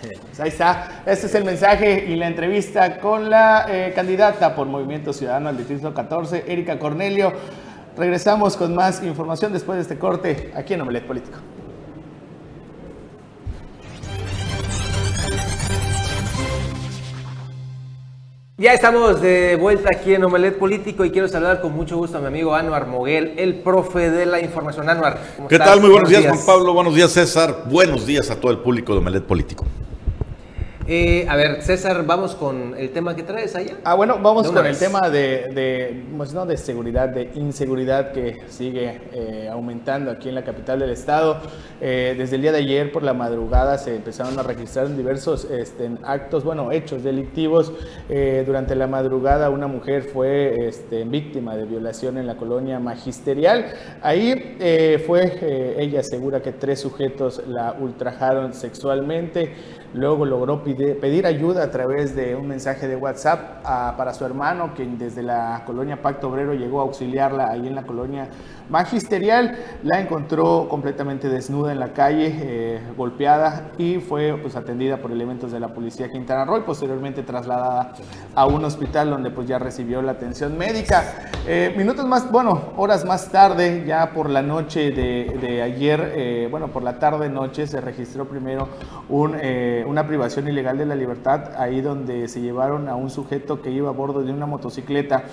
Pues 0.00 0.40
ahí 0.40 0.48
está, 0.48 1.02
este 1.04 1.26
es 1.26 1.34
el 1.34 1.44
mensaje 1.44 2.06
y 2.06 2.16
la 2.16 2.26
entrevista 2.26 2.98
con 3.00 3.28
la 3.28 3.66
eh, 3.68 3.92
candidata 3.94 4.54
por 4.54 4.66
Movimiento 4.66 5.12
Ciudadano 5.12 5.48
al 5.48 5.56
Distrito 5.56 5.92
14, 5.92 6.44
Erika 6.46 6.78
Cornelio. 6.78 7.32
Regresamos 7.96 8.56
con 8.56 8.74
más 8.74 9.02
información 9.02 9.52
después 9.52 9.76
de 9.76 9.82
este 9.82 9.98
corte 9.98 10.52
aquí 10.54 10.74
en 10.74 10.80
Omelet 10.80 11.06
Político. 11.06 11.38
Ya 18.60 18.74
estamos 18.74 19.22
de 19.22 19.56
vuelta 19.56 19.88
aquí 19.90 20.12
en 20.12 20.22
Omelet 20.22 20.58
Político 20.58 21.02
y 21.06 21.10
quiero 21.10 21.26
saludar 21.28 21.62
con 21.62 21.72
mucho 21.74 21.96
gusto 21.96 22.18
a 22.18 22.20
mi 22.20 22.26
amigo 22.26 22.54
Anuar 22.54 22.86
Moguel, 22.86 23.32
el 23.38 23.54
profe 23.54 24.10
de 24.10 24.26
la 24.26 24.38
información. 24.38 24.86
Anuar, 24.90 25.18
¿qué 25.48 25.58
tal? 25.58 25.80
Muy 25.80 25.88
buenos, 25.88 26.10
días, 26.10 26.26
Juan 26.26 26.44
Pablo. 26.44 26.74
Buenos 26.74 26.94
días, 26.94 27.10
César. 27.10 27.62
Buenos 27.64 28.04
días 28.04 28.30
a 28.30 28.36
todo 28.38 28.52
el 28.52 28.58
público 28.58 28.92
de 28.92 28.98
Omelet 28.98 29.24
Político. 29.24 29.64
Eh, 30.92 31.24
a 31.28 31.36
ver, 31.36 31.62
César, 31.62 32.04
vamos 32.04 32.34
con 32.34 32.74
el 32.76 32.90
tema 32.90 33.14
que 33.14 33.22
traes 33.22 33.54
allá. 33.54 33.76
Ah, 33.84 33.94
bueno, 33.94 34.18
vamos 34.20 34.50
con 34.50 34.66
el 34.66 34.76
tema 34.76 35.08
de, 35.08 35.46
de, 35.54 36.04
pues, 36.16 36.34
no, 36.34 36.44
de 36.44 36.56
seguridad, 36.56 37.08
de 37.10 37.30
inseguridad 37.36 38.10
que 38.10 38.38
sigue 38.48 39.00
eh, 39.12 39.48
aumentando 39.48 40.10
aquí 40.10 40.28
en 40.28 40.34
la 40.34 40.42
capital 40.42 40.80
del 40.80 40.90
estado. 40.90 41.42
Eh, 41.80 42.16
desde 42.18 42.34
el 42.34 42.42
día 42.42 42.50
de 42.50 42.58
ayer 42.58 42.90
por 42.90 43.04
la 43.04 43.14
madrugada 43.14 43.78
se 43.78 43.94
empezaron 43.94 44.36
a 44.36 44.42
registrar 44.42 44.92
diversos 44.96 45.44
este, 45.44 45.92
actos, 46.02 46.42
bueno, 46.42 46.72
hechos 46.72 47.04
delictivos. 47.04 47.72
durante 48.44 48.74
la 48.74 48.88
madrugada 48.88 49.48
una 49.48 49.68
mujer 49.68 50.02
fue 50.02 50.66
este, 50.66 51.04
víctima 51.04 51.54
de 51.54 51.66
violación 51.66 52.18
en 52.18 52.26
la 52.26 52.36
colonia 52.36 52.80
magisterial. 52.80 53.66
Ahí 54.02 54.56
fue, 55.06 55.76
ella 55.78 56.00
asegura 56.00 56.42
que 56.42 56.50
tres 56.50 56.80
sujetos 56.80 57.42
la 57.46 57.76
ultrajaron 57.78 58.54
sexualmente. 58.54 59.54
Luego 59.92 60.24
logró 60.24 60.62
pedir 60.62 61.26
ayuda 61.26 61.64
a 61.64 61.70
través 61.70 62.14
de 62.14 62.36
un 62.36 62.46
mensaje 62.46 62.86
de 62.86 62.94
WhatsApp 62.94 63.62
para 63.96 64.14
su 64.14 64.24
hermano, 64.24 64.72
quien 64.74 64.98
desde 64.98 65.22
la 65.22 65.62
colonia 65.66 66.00
Pacto 66.00 66.28
Obrero 66.28 66.54
llegó 66.54 66.80
a 66.80 66.82
auxiliarla 66.82 67.50
ahí 67.50 67.66
en 67.66 67.74
la 67.74 67.82
colonia 67.82 68.28
magisterial. 68.68 69.58
La 69.82 70.00
encontró 70.00 70.68
completamente 70.68 71.28
desnuda 71.28 71.72
en 71.72 71.80
la 71.80 71.92
calle, 71.92 72.32
eh, 72.40 72.80
golpeada 72.96 73.72
y 73.78 73.96
fue 73.96 74.38
pues, 74.40 74.54
atendida 74.54 74.98
por 74.98 75.10
elementos 75.10 75.50
de 75.50 75.58
la 75.58 75.68
policía 75.74 76.08
Quintana 76.08 76.44
Roo 76.44 76.58
y 76.58 76.62
posteriormente 76.62 77.22
trasladada 77.22 77.92
a 78.34 78.46
un 78.46 78.64
hospital 78.64 79.10
donde 79.10 79.30
pues 79.30 79.48
ya 79.48 79.58
recibió 79.58 80.02
la 80.02 80.12
atención 80.12 80.56
médica. 80.56 81.02
Eh, 81.46 81.74
minutos 81.76 82.06
más, 82.06 82.30
bueno, 82.30 82.72
horas 82.76 83.04
más 83.04 83.30
tarde, 83.30 83.84
ya 83.86 84.12
por 84.12 84.30
la 84.30 84.42
noche 84.42 84.92
de, 84.92 85.62
ayer, 85.62 86.12
eh, 86.14 86.48
bueno, 86.50 86.68
por 86.68 86.82
la 86.82 86.98
tarde-noche 86.98 87.66
se 87.66 87.80
registró 87.80 88.26
primero 88.26 88.68
un 89.08 89.34
una 89.84 90.06
privación 90.06 90.48
ilegal 90.48 90.78
de 90.78 90.86
la 90.86 90.94
libertad, 90.94 91.52
ahí 91.56 91.80
donde 91.80 92.28
se 92.28 92.40
llevaron 92.40 92.88
a 92.88 92.96
un 92.96 93.10
sujeto 93.10 93.62
que 93.62 93.70
iba 93.70 93.88
a 93.88 93.92
bordo 93.92 94.22
de 94.22 94.32
una 94.32 94.46
motocicleta. 94.46 95.24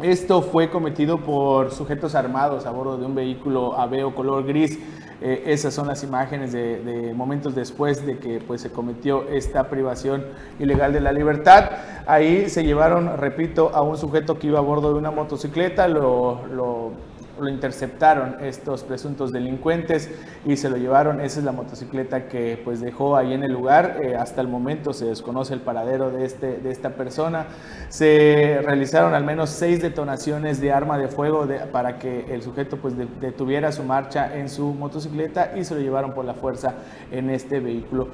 Esto 0.00 0.42
fue 0.42 0.70
cometido 0.70 1.18
por 1.18 1.72
sujetos 1.72 2.14
armados 2.14 2.66
a 2.66 2.70
bordo 2.70 2.98
de 2.98 3.06
un 3.06 3.14
vehículo 3.14 3.78
Aveo 3.78 4.14
color 4.14 4.46
gris. 4.46 4.78
Eh, 5.20 5.42
esas 5.46 5.74
son 5.74 5.88
las 5.88 6.04
imágenes 6.04 6.52
de, 6.52 7.12
momentos 7.16 7.54
después 7.54 8.06
de 8.06 8.18
que 8.18 8.40
pues, 8.40 8.60
se 8.60 8.70
cometió 8.70 9.28
esta 9.28 9.68
privación 9.68 10.24
ilegal 10.60 10.92
de 10.92 11.00
la 11.00 11.12
libertad. 11.12 11.70
Ahí 12.06 12.48
se 12.48 12.62
llevaron, 12.62 13.16
repito, 13.16 13.72
a 13.74 13.82
un 13.82 13.96
sujeto 13.96 14.38
que 14.38 14.46
iba 14.46 14.60
a 14.60 14.62
bordo 14.62 14.92
de 14.92 14.98
una 14.98 15.10
motocicleta, 15.10 15.88
lo 15.88 16.92
lo 17.40 17.48
interceptaron 17.48 18.36
estos 18.40 18.84
presuntos 18.84 19.32
delincuentes 19.32 20.10
y 20.44 20.56
se 20.56 20.68
lo 20.68 20.76
llevaron. 20.76 21.20
Esa 21.20 21.40
es 21.40 21.44
la 21.44 21.52
motocicleta 21.52 22.28
que 22.28 22.60
pues 22.64 22.80
dejó 22.80 23.16
ahí 23.16 23.32
en 23.32 23.42
el 23.42 23.52
lugar. 23.52 23.98
Eh, 24.02 24.16
hasta 24.16 24.40
el 24.40 24.48
momento 24.48 24.92
se 24.92 25.06
desconoce 25.06 25.54
el 25.54 25.60
paradero 25.60 26.10
de, 26.10 26.24
este, 26.24 26.58
de 26.58 26.70
esta 26.70 26.90
persona. 26.90 27.46
Se 27.88 28.60
realizaron 28.64 29.14
al 29.14 29.24
menos 29.24 29.50
seis 29.50 29.80
detonaciones 29.80 30.60
de 30.60 30.72
arma 30.72 30.98
de 30.98 31.08
fuego 31.08 31.46
para 31.72 31.98
que 31.98 32.32
el 32.32 32.42
sujeto 32.42 32.76
pues 32.76 32.94
detuviera 33.20 33.72
su 33.72 33.82
marcha 33.82 34.36
en 34.36 34.48
su 34.48 34.74
motocicleta 34.74 35.56
y 35.56 35.64
se 35.64 35.74
lo 35.74 35.80
llevaron 35.80 36.12
por 36.12 36.24
la 36.24 36.34
fuerza 36.34 36.74
en 37.10 37.30
este 37.30 37.60
vehículo. 37.60 38.08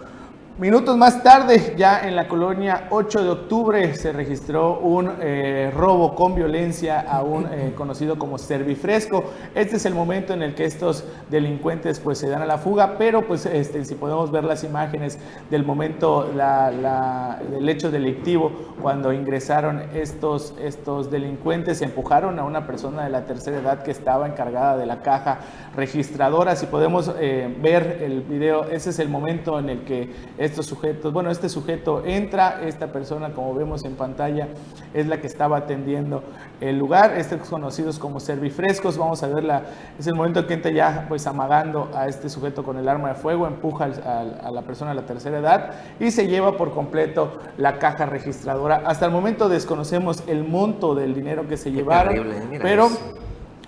Minutos 0.56 0.96
más 0.96 1.20
tarde, 1.24 1.74
ya 1.76 2.06
en 2.06 2.14
la 2.14 2.28
colonia 2.28 2.86
8 2.90 3.24
de 3.24 3.30
octubre, 3.30 3.94
se 3.96 4.12
registró 4.12 4.78
un 4.78 5.10
eh, 5.20 5.72
robo 5.74 6.14
con 6.14 6.36
violencia 6.36 7.00
a 7.00 7.24
un 7.24 7.48
eh, 7.52 7.72
conocido 7.76 8.16
como 8.20 8.38
Servifresco. 8.38 9.24
Este 9.56 9.78
es 9.78 9.84
el 9.84 9.94
momento 9.94 10.32
en 10.32 10.44
el 10.44 10.54
que 10.54 10.64
estos 10.64 11.06
delincuentes 11.28 11.98
pues 11.98 12.18
se 12.18 12.28
dan 12.28 12.40
a 12.40 12.46
la 12.46 12.58
fuga, 12.58 12.94
pero 12.98 13.26
pues 13.26 13.46
este, 13.46 13.84
si 13.84 13.96
podemos 13.96 14.30
ver 14.30 14.44
las 14.44 14.62
imágenes 14.62 15.18
del 15.50 15.64
momento, 15.64 16.30
la, 16.32 17.40
del 17.50 17.68
hecho 17.68 17.90
delictivo, 17.90 18.52
cuando 18.80 19.12
ingresaron 19.12 19.82
estos, 19.92 20.54
estos 20.62 21.10
delincuentes, 21.10 21.82
empujaron 21.82 22.38
a 22.38 22.44
una 22.44 22.64
persona 22.64 23.02
de 23.02 23.10
la 23.10 23.26
tercera 23.26 23.58
edad 23.58 23.82
que 23.82 23.90
estaba 23.90 24.28
encargada 24.28 24.76
de 24.76 24.86
la 24.86 25.02
caja 25.02 25.40
registradora. 25.74 26.54
Si 26.54 26.66
podemos 26.66 27.12
eh, 27.18 27.52
ver 27.60 27.98
el 28.04 28.22
video, 28.22 28.70
ese 28.70 28.90
es 28.90 29.00
el 29.00 29.08
momento 29.08 29.58
en 29.58 29.68
el 29.68 29.80
que 29.82 30.43
estos 30.44 30.66
sujetos, 30.66 31.12
bueno, 31.12 31.30
este 31.30 31.48
sujeto 31.48 32.02
entra, 32.04 32.60
esta 32.64 32.88
persona 32.88 33.30
como 33.30 33.54
vemos 33.54 33.84
en 33.84 33.94
pantalla 33.94 34.48
es 34.92 35.06
la 35.06 35.20
que 35.20 35.26
estaba 35.26 35.58
atendiendo 35.58 36.22
el 36.60 36.78
lugar, 36.78 37.14
estos 37.16 37.48
conocidos 37.48 37.98
como 37.98 38.20
servifrescos, 38.20 38.98
vamos 38.98 39.22
a 39.22 39.28
verla, 39.28 39.62
es 39.98 40.06
el 40.06 40.14
momento 40.14 40.46
que 40.46 40.54
entra 40.54 40.70
ya 40.70 41.06
pues 41.08 41.26
amagando 41.26 41.90
a 41.94 42.08
este 42.08 42.28
sujeto 42.28 42.62
con 42.62 42.76
el 42.76 42.88
arma 42.88 43.08
de 43.08 43.14
fuego, 43.14 43.46
empuja 43.46 43.84
a, 43.84 44.50
la 44.50 44.62
persona 44.62 44.90
de 44.90 44.96
la 44.96 45.06
tercera 45.06 45.38
edad 45.38 45.70
y 46.00 46.10
se 46.10 46.26
lleva 46.28 46.56
por 46.56 46.72
completo 46.72 47.38
la 47.56 47.78
caja 47.78 48.06
registradora. 48.06 48.82
Hasta 48.86 49.06
el 49.06 49.12
momento 49.12 49.48
desconocemos 49.48 50.22
el 50.26 50.44
monto 50.44 50.94
del 50.94 51.14
dinero 51.14 51.48
que 51.48 51.56
se 51.56 51.72
llevaron, 51.72 52.32
¿eh? 52.32 52.58
pero 52.60 52.88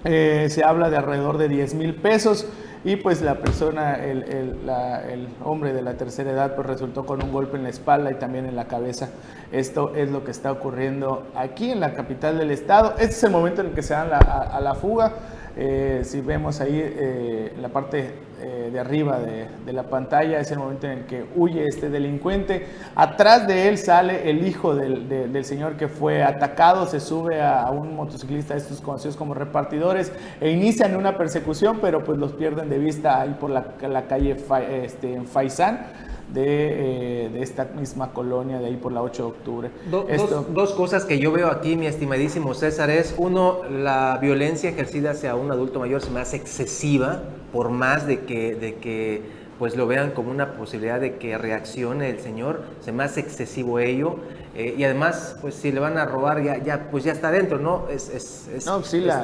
eh, 0.05 0.47
se 0.51 0.63
habla 0.63 0.91
de 0.91 0.97
alrededor 0.97 1.39
de 1.39 1.49
10 1.49 1.75
mil 1.75 1.95
pesos 1.95 2.47
y 2.87 2.95
pues 2.95 3.21
la 3.21 3.35
persona, 3.35 3.97
el, 3.97 4.23
el, 4.23 5.29
hombre 5.43 5.73
de 5.73 5.83
la 5.83 5.95
tercera 5.95 6.31
edad, 6.31 6.55
pues 6.55 6.69
resultó 6.69 7.05
con 7.05 7.21
un 7.21 7.33
golpe 7.33 7.57
en 7.57 7.65
la 7.65 7.69
espalda 7.69 8.13
y 8.13 8.15
también 8.15 8.47
en 8.47 8.55
la 8.55 8.69
cabeza. 8.69 9.09
Esto 9.51 9.97
es 9.97 10.09
lo 10.09 10.23
que 10.23 10.31
está 10.31 10.53
ocurriendo 10.53 11.27
aquí 11.35 11.73
en 11.73 11.81
la 11.81 11.95
capital 11.95 12.39
del 12.39 12.53
estado. 12.53 12.93
Este 12.93 13.07
es 13.07 13.25
el 13.25 13.33
momento 13.33 13.61
en 13.61 13.69
el 13.69 13.73
que 13.75 13.83
se 13.83 13.93
dan 13.93 14.11
a, 14.13 14.61
la 14.61 14.77
fuga. 14.77 15.15
Eh, 15.57 16.03
si 16.05 16.21
vemos 16.21 16.61
ahí 16.61 16.81
eh, 16.81 17.57
la 17.61 17.71
parte 17.71 18.15
eh, 18.41 18.71
de 18.71 18.79
arriba 18.79 19.19
de, 19.19 19.73
la 19.73 19.85
pantalla, 19.85 20.39
es 20.41 20.51
el 20.51 20.59
momento 20.59 20.87
en 20.87 20.99
el 20.99 21.07
que 21.07 21.25
huye 21.35 21.65
este 21.65 21.89
delincuente. 21.89 22.67
Atrás 22.95 23.47
de 23.47 23.69
él 23.69 23.79
sale 23.79 24.29
el 24.31 24.47
hijo 24.47 24.75
del, 24.75 25.45
señor 25.45 25.77
que 25.77 25.89
fue 25.89 26.23
atacado, 26.23 26.87
se 26.87 27.01
sube 27.01 27.43
a, 27.43 27.71
un 27.71 27.97
motociclista, 27.97 28.57
estos 28.57 28.81
conocidos 28.81 29.17
como 29.17 29.35
repartidores, 29.35 30.13
e 30.41 30.51
inician 30.51 30.97
una 30.97 31.17
persecución, 31.17 31.79
pero 31.81 32.05
pues 32.05 32.19
los 32.19 32.33
pierden 32.33 32.69
de 32.69 32.79
vista 32.79 33.21
ahí 33.21 33.37
por 33.41 33.51
la, 33.51 34.07
calle 34.07 34.37
este, 34.83 35.15
en 35.15 35.27
Faisán 35.27 35.87
de, 36.33 37.43
esta 37.43 37.65
misma 37.65 38.13
colonia 38.13 38.59
de 38.59 38.67
ahí 38.67 38.77
por 38.77 38.93
la 38.93 39.03
8 39.03 39.23
de 39.23 39.29
octubre. 39.29 39.71
dos, 39.91 40.53
dos, 40.53 40.73
cosas 40.73 41.05
que 41.05 41.19
yo 41.19 41.33
veo 41.33 41.49
aquí, 41.49 41.77
mi 41.77 41.87
estimadísimo 41.87 42.55
César, 42.55 42.91
es 42.91 43.15
uno, 43.17 43.65
la 43.71 44.19
violencia 44.21 44.71
ejercida 44.71 45.13
hacia 45.13 45.35
un 45.35 45.51
adulto 45.51 45.81
mayor 45.81 46.01
se 46.01 46.11
me 46.11 46.21
hace 46.21 46.37
excesiva, 46.37 47.23
por 47.57 47.71
más 47.71 48.07
de 48.07 48.21
que, 48.21 48.55
de 48.55 48.75
que 48.75 49.23
pues 49.59 49.77
lo 49.77 49.87
vean 49.87 50.11
como 50.11 50.31
una 50.31 50.59
posibilidad 50.59 51.01
de 51.01 51.17
que 51.17 51.39
reaccione 51.39 52.11
el 52.11 52.21
señor, 52.21 52.65
se 52.83 52.93
me 52.93 53.03
hace 53.03 53.21
excesivo 53.21 53.79
ello. 53.79 54.17
Eh, 54.55 54.75
y 54.77 54.85
además, 54.85 55.39
pues 55.41 55.55
si 55.55 55.73
le 55.73 55.81
van 55.81 55.97
a 55.97 56.05
robar, 56.05 56.43
ya, 56.43 56.59
ya, 56.59 56.91
pues 56.91 57.05
ya 57.05 57.13
está 57.13 57.31
dentro, 57.31 57.59
¿no? 57.59 57.89
Es, 57.89 58.11
es, 58.11 58.67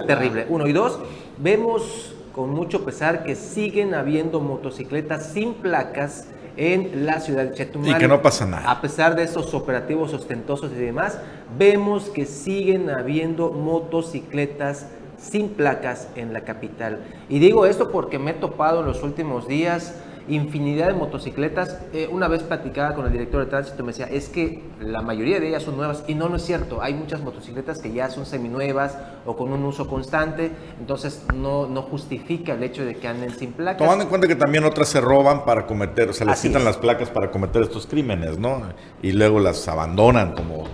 terrible. 0.06 0.46
Uno. 0.48 0.66
Y 0.66 0.72
dos, 0.72 0.98
vemos 1.36 2.14
con 2.34 2.48
mucho 2.48 2.86
pesar 2.86 3.22
que 3.22 3.34
siguen 3.34 3.92
habiendo 3.92 4.40
motocicletas 4.40 5.26
sin 5.34 5.52
placas 5.52 6.28
en 6.56 7.04
la 7.04 7.20
ciudad 7.20 7.44
de 7.44 7.52
Chetumal. 7.52 7.90
Y 7.90 7.94
que 7.96 8.08
no 8.08 8.22
pasa 8.22 8.46
nada. 8.46 8.70
A 8.70 8.80
pesar 8.80 9.14
de 9.14 9.24
esos 9.24 9.52
operativos 9.52 10.14
ostentosos 10.14 10.72
y 10.72 10.76
demás, 10.76 11.18
vemos 11.58 12.08
que 12.08 12.24
siguen 12.24 12.88
habiendo 12.88 13.50
motocicletas 13.50 14.86
sin 15.22 15.50
placas 15.50 16.08
en 16.16 16.32
la 16.32 16.42
capital. 16.42 16.98
Y 17.28 17.38
digo 17.38 17.64
esto 17.64 17.90
porque 17.90 18.18
me 18.18 18.32
he 18.32 18.34
topado 18.34 18.80
en 18.80 18.86
los 18.86 19.02
últimos 19.02 19.46
días 19.46 19.94
infinidad 20.28 20.88
de 20.88 20.94
motocicletas. 20.94 21.78
Eh, 21.92 22.08
una 22.10 22.28
vez 22.28 22.42
platicaba 22.42 22.94
con 22.94 23.06
el 23.06 23.12
director 23.12 23.44
de 23.44 23.50
tránsito, 23.50 23.82
me 23.82 23.88
decía, 23.88 24.06
es 24.06 24.28
que 24.28 24.62
la 24.80 25.02
mayoría 25.02 25.40
de 25.40 25.48
ellas 25.48 25.62
son 25.62 25.76
nuevas 25.76 26.04
y 26.06 26.14
no, 26.14 26.28
no 26.28 26.36
es 26.36 26.44
cierto. 26.44 26.82
Hay 26.82 26.94
muchas 26.94 27.20
motocicletas 27.20 27.80
que 27.80 27.92
ya 27.92 28.10
son 28.10 28.26
seminuevas 28.26 28.96
o 29.26 29.36
con 29.36 29.52
un 29.52 29.64
uso 29.64 29.88
constante, 29.88 30.50
entonces 30.78 31.24
no, 31.34 31.66
no 31.66 31.82
justifica 31.82 32.54
el 32.54 32.62
hecho 32.62 32.84
de 32.84 32.96
que 32.96 33.08
anden 33.08 33.30
sin 33.30 33.52
placas. 33.52 33.78
Tomando 33.78 34.04
en 34.04 34.10
cuenta 34.10 34.28
que 34.28 34.36
también 34.36 34.64
otras 34.64 34.88
se 34.88 35.00
roban 35.00 35.44
para 35.44 35.66
cometer, 35.66 36.08
o 36.08 36.12
sea, 36.12 36.26
les 36.26 36.40
quitan 36.40 36.64
las 36.64 36.76
placas 36.76 37.10
para 37.10 37.30
cometer 37.30 37.62
estos 37.62 37.86
crímenes, 37.86 38.38
¿no? 38.38 38.62
Y 39.02 39.12
luego 39.12 39.40
las 39.40 39.66
abandonan 39.68 40.34
como 40.34 40.64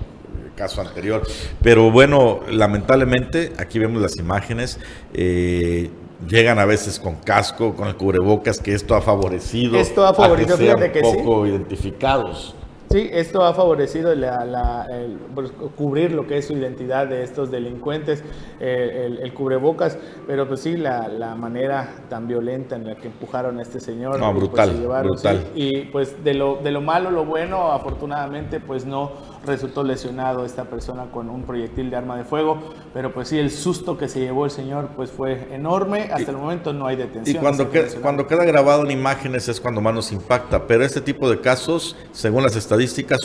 caso 0.59 0.81
anterior. 0.81 1.23
Pero 1.63 1.91
bueno, 1.91 2.41
lamentablemente, 2.51 3.53
aquí 3.57 3.79
vemos 3.79 4.03
las 4.03 4.17
imágenes. 4.17 4.79
Eh, 5.15 5.91
llegan 6.27 6.59
a 6.59 6.65
veces 6.65 6.99
con 6.99 7.15
casco, 7.17 7.75
con 7.75 7.89
el 7.89 7.97
cubrebocas, 7.97 8.59
que 8.59 8.75
esto 8.75 8.95
ha 8.97 9.01
favorecido, 9.01 9.79
esto 9.79 10.05
ha 10.05 10.13
favorecido 10.13 10.77
a 10.77 10.93
que 10.93 11.01
sean 11.01 11.17
poco 11.17 11.47
identificados. 11.47 12.55
Sí, 12.91 13.11
esto 13.13 13.45
ha 13.45 13.53
favorecido 13.53 14.15
la, 14.15 14.87
pues, 15.35 15.53
cubrir 15.77 16.13
lo 16.13 16.27
que 16.27 16.39
es 16.39 16.47
su 16.47 16.55
identidad 16.55 17.07
de 17.07 17.23
estos 17.23 17.51
delincuentes, 17.51 18.25
eh, 18.61 19.19
el, 19.23 19.35
cubrebocas, 19.35 19.99
pero 20.27 20.49
pues 20.49 20.61
sí, 20.61 20.77
la, 20.77 21.35
manera 21.39 21.97
tan 22.09 22.27
violenta 22.27 22.77
en 22.77 22.87
la 22.87 22.97
que 22.97 23.09
empujaron 23.09 23.59
a 23.59 23.63
este 23.63 23.79
señor. 23.79 24.19
No, 24.19 24.33
brutal, 24.33 24.71
pues, 24.71 25.03
brutal. 25.03 25.47
y 25.55 25.83
pues 25.87 26.25
de 26.25 26.33
lo, 26.33 26.57
de 26.57 26.71
lo 26.71 26.81
malo, 26.81 27.11
lo 27.11 27.27
bueno, 27.27 27.73
afortunadamente, 27.73 28.59
pues 28.59 28.87
no 28.87 29.13
resultó 29.45 29.85
lesionado 29.85 30.45
esta 30.45 30.65
persona 30.65 31.11
con 31.13 31.29
un 31.29 31.43
proyectil 31.43 31.91
de 31.91 31.97
arma 31.97 32.17
de 32.17 32.25
fuego, 32.25 32.59
pero 32.95 33.13
pues 33.13 33.29
sí, 33.29 33.39
el 33.39 33.51
susto 33.51 33.99
que 33.99 34.09
se 34.09 34.21
llevó 34.21 34.47
el 34.47 34.51
señor 34.51 34.89
pues 34.97 35.11
fue 35.11 35.49
enorme, 35.53 36.09
hasta 36.13 36.31
el 36.31 36.39
momento 36.39 36.73
no 36.73 36.87
hay 36.87 36.97
detención. 36.97 37.37
Y 37.37 37.39
cuando, 37.39 37.69
cuando 38.01 38.27
queda 38.27 38.45
grabado 38.45 38.85
en 38.85 38.91
imágenes 38.91 39.47
es 39.49 39.61
cuando 39.61 39.81
más 39.83 39.95
nos 39.95 40.11
impacta, 40.11 40.67
pero 40.67 40.85
este 40.85 41.03
tipo 41.03 41.29
de 41.29 41.41
casos, 41.41 41.95
según 42.13 42.43
las 42.43 42.57
estadísticas, 42.57 42.78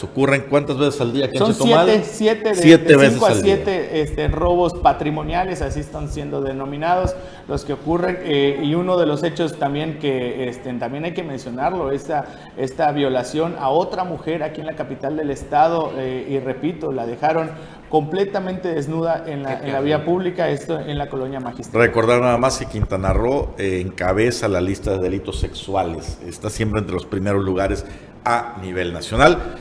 ocurren 0.04 0.46
cuántas 0.50 0.78
veces 0.78 1.02
al 1.02 1.14
día? 1.14 1.30
Son 1.34 1.54
siete, 1.54 2.04
siete, 2.04 2.50
de, 2.50 2.56
siete 2.56 2.96
veces 2.96 3.14
cinco 3.14 3.26
a 3.26 3.34
siete 3.36 4.02
este, 4.02 4.28
robos 4.28 4.74
patrimoniales, 4.76 5.62
así 5.62 5.80
están 5.80 6.10
siendo 6.10 6.42
denominados 6.42 7.16
los 7.48 7.66
que 7.66 7.74
ocurren, 7.74 8.20
eh, 8.22 8.60
y 8.64 8.76
uno 8.76 8.98
de 8.98 9.06
los 9.06 9.24
hechos 9.24 9.60
también 9.60 10.00
que 10.00 10.48
este, 10.48 10.74
también 10.74 11.06
hay 11.06 11.14
que 11.14 11.24
mencionarlo, 11.24 11.92
esta, 11.92 12.26
esta 12.58 12.92
violación 12.92 13.56
a 13.60 13.70
otra 13.70 14.04
mujer 14.04 14.44
aquí 14.44 14.62
en 14.62 14.68
la 14.68 14.76
capital 14.76 15.18
del 15.18 15.30
estado, 15.30 15.92
eh, 15.98 16.28
y 16.30 16.40
repito, 16.40 16.92
la 16.92 17.06
dejaron 17.06 17.52
completamente 17.90 18.74
desnuda 18.74 19.24
en 19.28 19.44
la, 19.44 19.80
vía 19.82 20.04
pública, 20.04 20.50
esto 20.50 20.80
en 20.80 20.98
la 20.98 21.10
colonia 21.10 21.40
magistral. 21.40 21.84
Recordar 21.84 22.22
nada 22.22 22.40
más 22.40 22.58
que 22.58 22.66
Quintana 22.66 23.14
Roo 23.14 23.54
eh, 23.60 23.82
encabeza 23.86 24.48
la 24.48 24.62
lista 24.62 24.92
de 24.92 24.98
delitos 24.98 25.40
sexuales, 25.40 26.18
está 26.26 26.50
siempre 26.50 26.80
entre 26.80 26.96
los 26.96 27.06
primeros 27.06 27.44
lugares 27.44 27.86
a 28.26 28.58
nivel 28.62 28.94
nacional. 28.94 29.58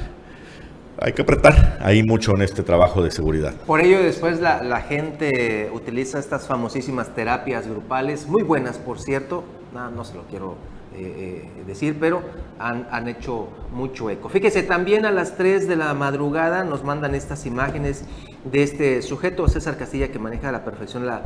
Hay 1.01 1.15
que 1.15 1.23
apretar 1.23 1.79
ahí 1.83 2.03
mucho 2.03 2.33
en 2.35 2.43
este 2.43 2.63
trabajo 2.63 3.03
de 3.03 3.11
seguridad. 3.11 3.55
Por 3.67 3.81
ello 3.81 4.03
después 4.03 4.41
la, 4.41 4.81
gente 4.83 5.71
utiliza 5.73 6.19
estas 6.19 6.47
famosísimas 6.47 7.15
terapias 7.15 7.67
grupales, 7.67 8.27
muy 8.27 8.43
buenas 8.43 8.79
por 8.79 9.01
cierto, 9.01 9.43
no, 9.73 9.91
no 9.91 10.05
se 10.05 10.15
lo 10.15 10.23
quiero 10.25 10.57
eh, 10.95 11.51
eh, 11.57 11.63
decir, 11.67 11.97
pero 11.99 12.23
han, 12.59 12.87
han, 12.91 13.09
hecho 13.09 13.49
mucho 13.73 14.11
eco. 14.11 14.29
Fíjese, 14.29 14.63
también 14.63 15.07
a 15.07 15.11
las 15.11 15.37
3 15.37 15.67
de 15.67 15.77
la 15.77 15.95
madrugada 15.95 16.65
nos 16.65 16.85
mandan 16.85 17.15
estas 17.15 17.47
imágenes 17.47 18.05
de 18.45 18.63
este 18.63 19.03
sujeto, 19.03 19.49
César 19.49 19.77
Castilla, 19.77 20.11
que 20.11 20.19
maneja 20.19 20.49
a 20.49 20.53
la 20.53 20.65
perfección 20.65 21.07
la, 21.07 21.23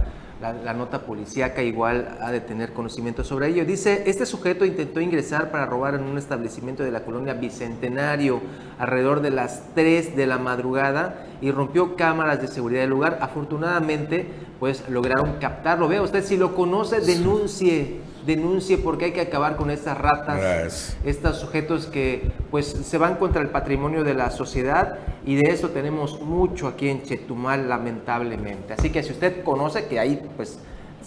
nota 0.74 1.00
policíaca, 1.06 1.62
igual 1.62 2.18
ha 2.20 2.30
de 2.30 2.40
tener 2.40 2.74
conocimiento 2.74 3.24
sobre 3.24 3.48
ello. 3.48 3.64
Dice, 3.64 4.02
este 4.06 4.26
sujeto 4.26 4.66
intentó 4.66 5.00
ingresar 5.00 5.50
para 5.50 5.64
robar 5.64 5.94
en 5.94 6.02
un 6.02 6.18
establecimiento 6.18 6.82
de 6.82 6.90
la 6.90 7.04
colonia 7.04 7.32
Bicentenario 7.32 8.40
alrededor 8.78 9.22
de 9.22 9.30
las 9.30 9.62
3 9.74 10.14
de 10.14 10.26
la 10.26 10.36
madrugada 10.36 11.26
y 11.40 11.50
rompió 11.50 11.96
cámaras 11.96 12.42
de 12.42 12.48
seguridad 12.48 12.82
del 12.82 12.90
lugar. 12.90 13.18
Afortunadamente, 13.22 14.26
pues 14.60 14.84
lograron 14.90 15.36
captarlo. 15.40 15.88
Vea 15.88 16.02
usted, 16.02 16.22
si 16.22 16.36
lo 16.36 16.54
conoce, 16.54 17.00
denuncie 17.00 18.00
denuncie 18.26 18.76
porque 18.78 19.06
hay 19.06 19.12
que 19.12 19.20
acabar 19.20 19.56
con 19.56 19.70
estas 19.70 19.96
ratas, 19.96 20.96
estos 21.04 21.38
sujetos 21.38 21.86
que 21.86 22.32
pues 22.50 22.66
se 22.66 22.98
van 22.98 23.16
contra 23.16 23.40
el 23.40 23.48
patrimonio 23.48 24.04
de 24.04 24.14
la 24.14 24.30
sociedad 24.30 24.98
y 25.24 25.36
de 25.36 25.50
eso 25.50 25.70
tenemos 25.70 26.20
mucho 26.20 26.66
aquí 26.66 26.88
en 26.88 27.02
Chetumal 27.02 27.68
lamentablemente. 27.68 28.74
Así 28.74 28.90
que 28.90 29.02
si 29.02 29.12
usted 29.12 29.44
conoce 29.44 29.86
que 29.86 30.00
ahí 30.00 30.20
pues 30.36 30.58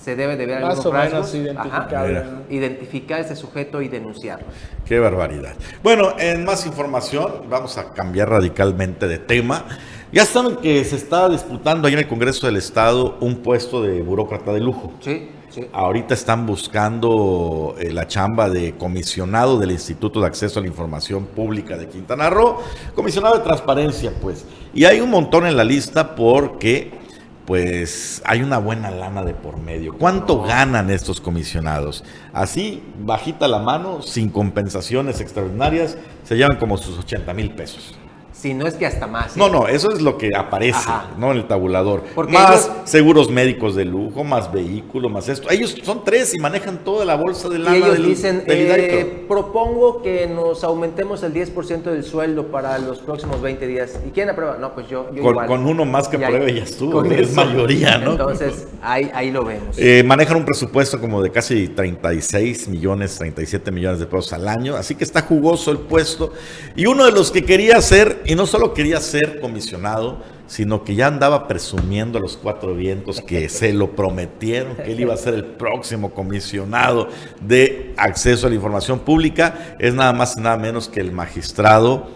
se 0.01 0.15
debe 0.15 0.37
de 0.37 0.45
ver 0.45 0.61
Más 0.61 0.83
rasgos, 0.85 1.35
identificar, 1.35 2.43
identificar 2.49 3.19
ese 3.19 3.35
sujeto 3.35 3.81
y 3.81 3.89
denunciarlo. 3.89 4.47
Qué 4.85 4.97
barbaridad. 4.97 5.55
Bueno, 5.83 6.13
en 6.17 6.45
más 6.45 6.65
información 6.65 7.49
vamos 7.49 7.77
a 7.77 7.91
cambiar 7.91 8.29
radicalmente 8.29 9.09
de 9.09 9.17
tema. 9.17 9.65
Ya 10.13 10.25
saben 10.25 10.55
que 10.55 10.85
se 10.85 10.95
está 10.95 11.27
disputando 11.27 11.87
ahí 11.87 11.93
en 11.93 11.99
el 11.99 12.07
Congreso 12.07 12.47
del 12.47 12.55
Estado 12.55 13.17
un 13.19 13.43
puesto 13.43 13.81
de 13.81 14.01
burócrata 14.01 14.53
de 14.53 14.61
lujo. 14.61 14.93
Sí. 15.01 15.29
Ahorita 15.73 16.13
están 16.13 16.45
buscando 16.45 17.75
eh, 17.79 17.91
la 17.91 18.07
chamba 18.07 18.49
de 18.49 18.75
comisionado 18.77 19.59
del 19.59 19.71
Instituto 19.71 20.21
de 20.21 20.27
Acceso 20.27 20.59
a 20.59 20.61
la 20.61 20.67
Información 20.67 21.25
Pública 21.25 21.77
de 21.77 21.87
Quintana 21.87 22.29
Roo, 22.29 22.59
comisionado 22.95 23.37
de 23.37 23.43
transparencia, 23.43 24.13
pues. 24.21 24.45
Y 24.73 24.85
hay 24.85 24.99
un 25.01 25.09
montón 25.09 25.45
en 25.45 25.57
la 25.57 25.63
lista 25.63 26.15
porque, 26.15 26.91
pues, 27.45 28.21
hay 28.25 28.41
una 28.41 28.57
buena 28.59 28.91
lana 28.91 29.23
de 29.23 29.33
por 29.33 29.57
medio. 29.57 29.97
¿Cuánto 29.97 30.41
ganan 30.41 30.89
estos 30.89 31.19
comisionados? 31.19 32.03
Así, 32.31 32.83
bajita 32.99 33.47
la 33.47 33.59
mano, 33.59 34.01
sin 34.01 34.29
compensaciones 34.29 35.19
extraordinarias, 35.19 35.97
se 36.23 36.35
llevan 36.35 36.57
como 36.57 36.77
sus 36.77 36.97
80 36.99 37.33
mil 37.33 37.51
pesos. 37.51 37.98
Si 38.39 38.53
no 38.53 38.67
es 38.67 38.75
que 38.75 38.85
hasta 38.85 39.05
más. 39.05 39.35
No, 39.35 39.49
no, 39.49 39.67
eso 39.67 39.91
es 39.91 40.01
lo 40.01 40.17
que 40.17 40.29
aparece, 40.33 40.89
¿no? 41.17 41.31
En 41.31 41.37
el 41.39 41.47
tabulador. 41.47 42.03
más 42.29 42.71
seguros 42.85 43.29
médicos 43.29 43.75
de 43.75 43.83
lujo, 43.83 44.23
más 44.23 44.51
vehículo, 44.51 45.09
más 45.09 45.27
esto. 45.27 45.49
Ellos 45.49 45.75
son 45.83 46.05
tres 46.05 46.33
y 46.33 46.39
manejan 46.39 46.77
toda 46.85 47.03
la 47.03 47.15
bolsa 47.15 47.49
de 47.49 47.59
lana 47.59 47.77
y 47.77 47.81
ellos 47.81 48.07
dicen, 48.07 48.43
eh, 48.47 49.25
propongo 49.27 50.01
que 50.01 50.27
nos 50.27 50.63
aumentemos 50.63 51.21
el 51.23 51.33
10% 51.33 51.83
del 51.83 52.03
sueldo 52.05 52.47
para 52.47 52.77
los 52.79 52.99
próximos 52.99 53.41
20 53.41 53.67
días. 53.67 53.99
¿Y 54.07 54.11
quién 54.11 54.29
aprueba? 54.29 54.57
No, 54.57 54.73
pues 54.73 54.87
yo, 54.87 55.13
yo 55.13 55.21
con, 55.21 55.45
con, 55.45 55.65
uno 55.67 55.83
más 55.83 56.07
que 56.07 56.15
apruebe 56.23 56.53
ya 56.53 56.63
estuvo, 56.63 57.03
es 57.03 57.33
mayoría, 57.33 57.97
¿no? 57.97 58.11
Entonces, 58.11 58.67
ahí, 58.81 59.11
ahí 59.13 59.31
lo 59.31 59.43
vemos. 59.43 59.77
Eh, 59.77 60.01
manejan 60.05 60.37
un 60.37 60.45
presupuesto 60.45 60.99
como 60.99 61.21
de 61.21 61.29
casi 61.29 61.67
36 61.67 62.69
millones, 62.69 63.17
37 63.17 63.69
millones 63.71 63.99
de 63.99 64.05
pesos 64.05 64.31
al 64.31 64.47
año, 64.47 64.77
así 64.77 64.95
que 64.95 65.03
está 65.03 65.23
jugoso 65.23 65.71
el 65.71 65.79
puesto. 65.79 66.31
Y 66.77 66.85
uno 66.85 67.03
de 67.03 67.11
los 67.11 67.31
que 67.31 67.43
quería 67.43 67.75
hacer 67.75 68.21
y 68.29 68.35
no 68.35 68.45
solo 68.45 68.75
quería 68.75 69.01
ser 69.01 69.41
comisionado, 69.41 70.19
sino 70.45 70.83
que 70.83 70.93
ya 70.93 71.07
andaba 71.07 71.47
presumiendo 71.47 72.19
a 72.19 72.21
los 72.21 72.37
cuatro 72.37 72.75
vientos 72.75 73.21
que 73.21 73.49
se 73.49 73.73
lo 73.73 73.95
prometieron, 73.95 74.75
que 74.75 74.91
él 74.91 74.99
iba 74.99 75.15
a 75.15 75.17
ser 75.17 75.33
el 75.33 75.45
próximo 75.45 76.11
comisionado 76.11 77.09
de 77.41 77.95
acceso 77.97 78.45
a 78.45 78.51
la 78.51 78.55
información 78.55 78.99
pública. 78.99 79.75
Es 79.79 79.95
nada 79.95 80.13
más 80.13 80.37
y 80.37 80.41
nada 80.41 80.57
menos 80.57 80.87
que 80.87 80.99
el 80.99 81.11
magistrado 81.11 82.07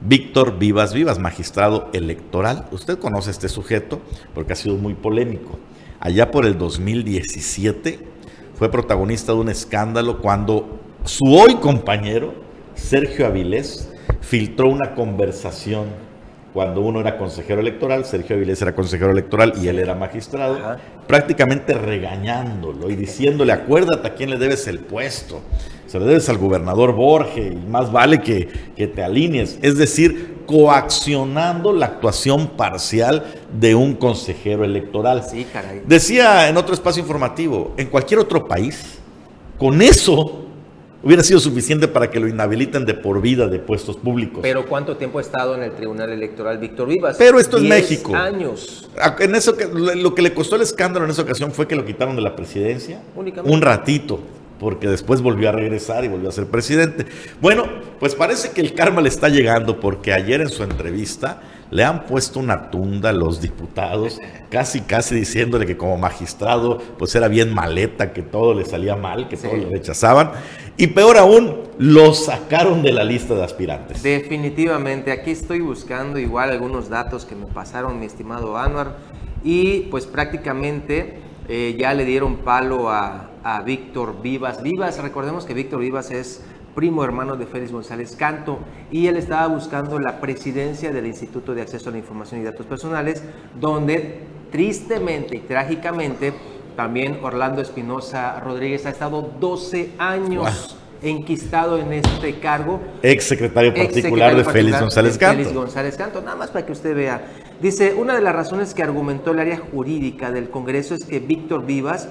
Víctor 0.00 0.60
Vivas 0.60 0.94
Vivas, 0.94 1.18
magistrado 1.18 1.90
electoral. 1.92 2.66
Usted 2.70 2.96
conoce 2.96 3.32
este 3.32 3.48
sujeto 3.48 4.00
porque 4.32 4.52
ha 4.52 4.56
sido 4.56 4.76
muy 4.76 4.94
polémico. 4.94 5.58
Allá 5.98 6.30
por 6.30 6.46
el 6.46 6.56
2017 6.56 7.98
fue 8.54 8.70
protagonista 8.70 9.32
de 9.32 9.38
un 9.38 9.48
escándalo 9.48 10.20
cuando 10.20 10.78
su 11.04 11.34
hoy 11.34 11.56
compañero, 11.56 12.32
Sergio 12.76 13.26
Avilés, 13.26 13.90
filtró 14.20 14.68
una 14.68 14.94
conversación 14.94 15.86
cuando 16.56 16.80
uno 16.80 17.00
era 17.00 17.18
consejero 17.18 17.60
electoral, 17.60 18.06
Sergio 18.06 18.34
Avilés 18.34 18.62
era 18.62 18.74
consejero 18.74 19.10
electoral 19.10 19.52
y 19.60 19.68
él 19.68 19.78
era 19.78 19.94
magistrado, 19.94 20.78
prácticamente 21.06 21.74
regañándolo 21.74 22.88
y 22.88 22.96
diciéndole, 22.96 23.52
acuérdate 23.52 24.08
a 24.08 24.14
quién 24.14 24.30
le 24.30 24.38
debes 24.38 24.66
el 24.66 24.78
puesto. 24.78 25.42
se 25.86 25.98
lo 25.98 26.06
debes 26.06 26.30
al 26.30 26.38
gobernador 26.38 26.94
Borges 26.94 27.52
y 27.52 27.56
más 27.56 27.92
vale 27.92 28.22
que, 28.22 28.48
que 28.74 28.86
te 28.86 29.04
alinees. 29.04 29.58
Es 29.60 29.76
decir, 29.76 30.44
coaccionando 30.46 31.74
la 31.74 31.84
actuación 31.84 32.46
parcial 32.56 33.22
de 33.52 33.74
un 33.74 33.92
consejero 33.94 34.64
electoral. 34.64 35.24
Sí, 35.24 35.46
caray. 35.52 35.82
Decía 35.86 36.48
en 36.48 36.56
otro 36.56 36.72
espacio 36.72 37.02
informativo, 37.02 37.74
en 37.76 37.88
cualquier 37.88 38.20
otro 38.20 38.48
país, 38.48 38.98
con 39.58 39.82
eso 39.82 40.45
hubiera 41.06 41.22
sido 41.22 41.38
suficiente 41.38 41.86
para 41.86 42.10
que 42.10 42.18
lo 42.18 42.26
inhabiliten 42.26 42.84
de 42.84 42.94
por 42.94 43.20
vida 43.22 43.46
de 43.46 43.60
puestos 43.60 43.96
públicos. 43.96 44.40
Pero 44.42 44.66
¿cuánto 44.66 44.96
tiempo 44.96 45.18
ha 45.18 45.22
estado 45.22 45.54
en 45.54 45.62
el 45.62 45.70
Tribunal 45.70 46.10
Electoral 46.10 46.58
Víctor 46.58 46.88
Vivas? 46.88 47.14
Pero 47.16 47.38
esto 47.38 47.58
es 47.58 47.62
México. 47.62 48.16
años. 48.16 48.90
En 49.20 49.36
eso 49.36 49.54
lo 49.70 50.16
que 50.16 50.22
le 50.22 50.34
costó 50.34 50.56
el 50.56 50.62
escándalo 50.62 51.04
en 51.04 51.12
esa 51.12 51.22
ocasión 51.22 51.52
fue 51.52 51.68
que 51.68 51.76
lo 51.76 51.84
quitaron 51.84 52.16
de 52.16 52.22
la 52.22 52.34
presidencia. 52.34 53.00
Únicamente. 53.14 53.54
Un 53.54 53.62
ratito 53.62 54.18
porque 54.58 54.88
después 54.88 55.20
volvió 55.20 55.48
a 55.50 55.52
regresar 55.52 56.04
y 56.04 56.08
volvió 56.08 56.28
a 56.28 56.32
ser 56.32 56.46
presidente. 56.46 57.06
Bueno, 57.40 57.66
pues 58.00 58.16
parece 58.16 58.50
que 58.50 58.60
el 58.60 58.74
karma 58.74 59.00
le 59.00 59.08
está 59.08 59.28
llegando 59.28 59.78
porque 59.78 60.12
ayer 60.12 60.40
en 60.40 60.48
su 60.48 60.64
entrevista 60.64 61.40
le 61.70 61.84
han 61.84 62.04
puesto 62.04 62.40
una 62.40 62.70
tunda 62.70 63.10
a 63.10 63.12
los 63.12 63.40
diputados, 63.40 64.20
casi 64.50 64.82
casi 64.82 65.14
diciéndole 65.14 65.66
que 65.66 65.76
como 65.76 65.96
magistrado 65.96 66.78
pues 66.98 67.14
era 67.14 67.28
bien 67.28 67.52
maleta, 67.54 68.12
que 68.12 68.22
todo 68.22 68.54
le 68.54 68.64
salía 68.64 68.96
mal, 68.96 69.28
que 69.28 69.36
todo 69.36 69.56
le 69.56 69.66
rechazaban. 69.66 70.30
Y 70.76 70.88
peor 70.88 71.16
aún, 71.16 71.62
lo 71.78 72.14
sacaron 72.14 72.82
de 72.82 72.92
la 72.92 73.04
lista 73.04 73.34
de 73.34 73.44
aspirantes. 73.44 74.02
Definitivamente, 74.02 75.10
aquí 75.10 75.30
estoy 75.30 75.60
buscando 75.60 76.18
igual 76.18 76.50
algunos 76.50 76.88
datos 76.88 77.24
que 77.24 77.34
me 77.34 77.46
pasaron 77.46 77.98
mi 77.98 78.06
estimado 78.06 78.56
Anwar 78.56 78.96
y 79.42 79.80
pues 79.90 80.06
prácticamente 80.06 81.18
eh, 81.48 81.76
ya 81.78 81.94
le 81.94 82.04
dieron 82.04 82.36
palo 82.38 82.90
a, 82.90 83.30
a 83.42 83.62
Víctor 83.62 84.20
Vivas. 84.22 84.62
Vivas, 84.62 84.98
recordemos 85.02 85.44
que 85.44 85.54
Víctor 85.54 85.80
Vivas 85.80 86.10
es 86.10 86.42
primo 86.76 87.02
hermano 87.02 87.36
de 87.36 87.46
Félix 87.46 87.72
González 87.72 88.14
Canto, 88.14 88.60
y 88.92 89.08
él 89.08 89.16
estaba 89.16 89.48
buscando 89.48 89.98
la 89.98 90.20
presidencia 90.20 90.92
del 90.92 91.06
Instituto 91.06 91.54
de 91.54 91.62
Acceso 91.62 91.88
a 91.88 91.92
la 91.92 91.98
Información 91.98 92.42
y 92.42 92.44
Datos 92.44 92.66
Personales, 92.66 93.24
donde 93.58 94.20
tristemente 94.52 95.38
y 95.38 95.40
trágicamente 95.40 96.34
también 96.76 97.18
Orlando 97.22 97.62
Espinosa 97.62 98.38
Rodríguez 98.40 98.84
ha 98.86 98.90
estado 98.90 99.32
12 99.40 99.92
años. 99.98 100.76
enquistado 101.02 101.78
en 101.78 101.92
este 101.92 102.38
cargo. 102.40 102.80
Ex 103.02 103.24
secretario 103.24 103.74
particular 103.74 104.34
de 104.34 104.44
Félix 104.44 104.80
González 104.80 105.18
Canto. 105.18 105.36
Félix 105.36 105.54
González 105.54 105.96
Canto, 105.96 106.22
nada 106.22 106.36
más 106.36 106.50
para 106.50 106.64
que 106.64 106.72
usted 106.72 106.96
vea. 106.96 107.20
Dice, 107.60 107.92
una 107.92 108.14
de 108.14 108.22
las 108.22 108.34
razones 108.34 108.72
que 108.72 108.82
argumentó 108.82 109.32
el 109.32 109.40
área 109.40 109.58
jurídica 109.58 110.30
del 110.30 110.48
Congreso 110.48 110.94
es 110.94 111.04
que 111.04 111.20
Víctor 111.20 111.66
Vivas 111.66 112.08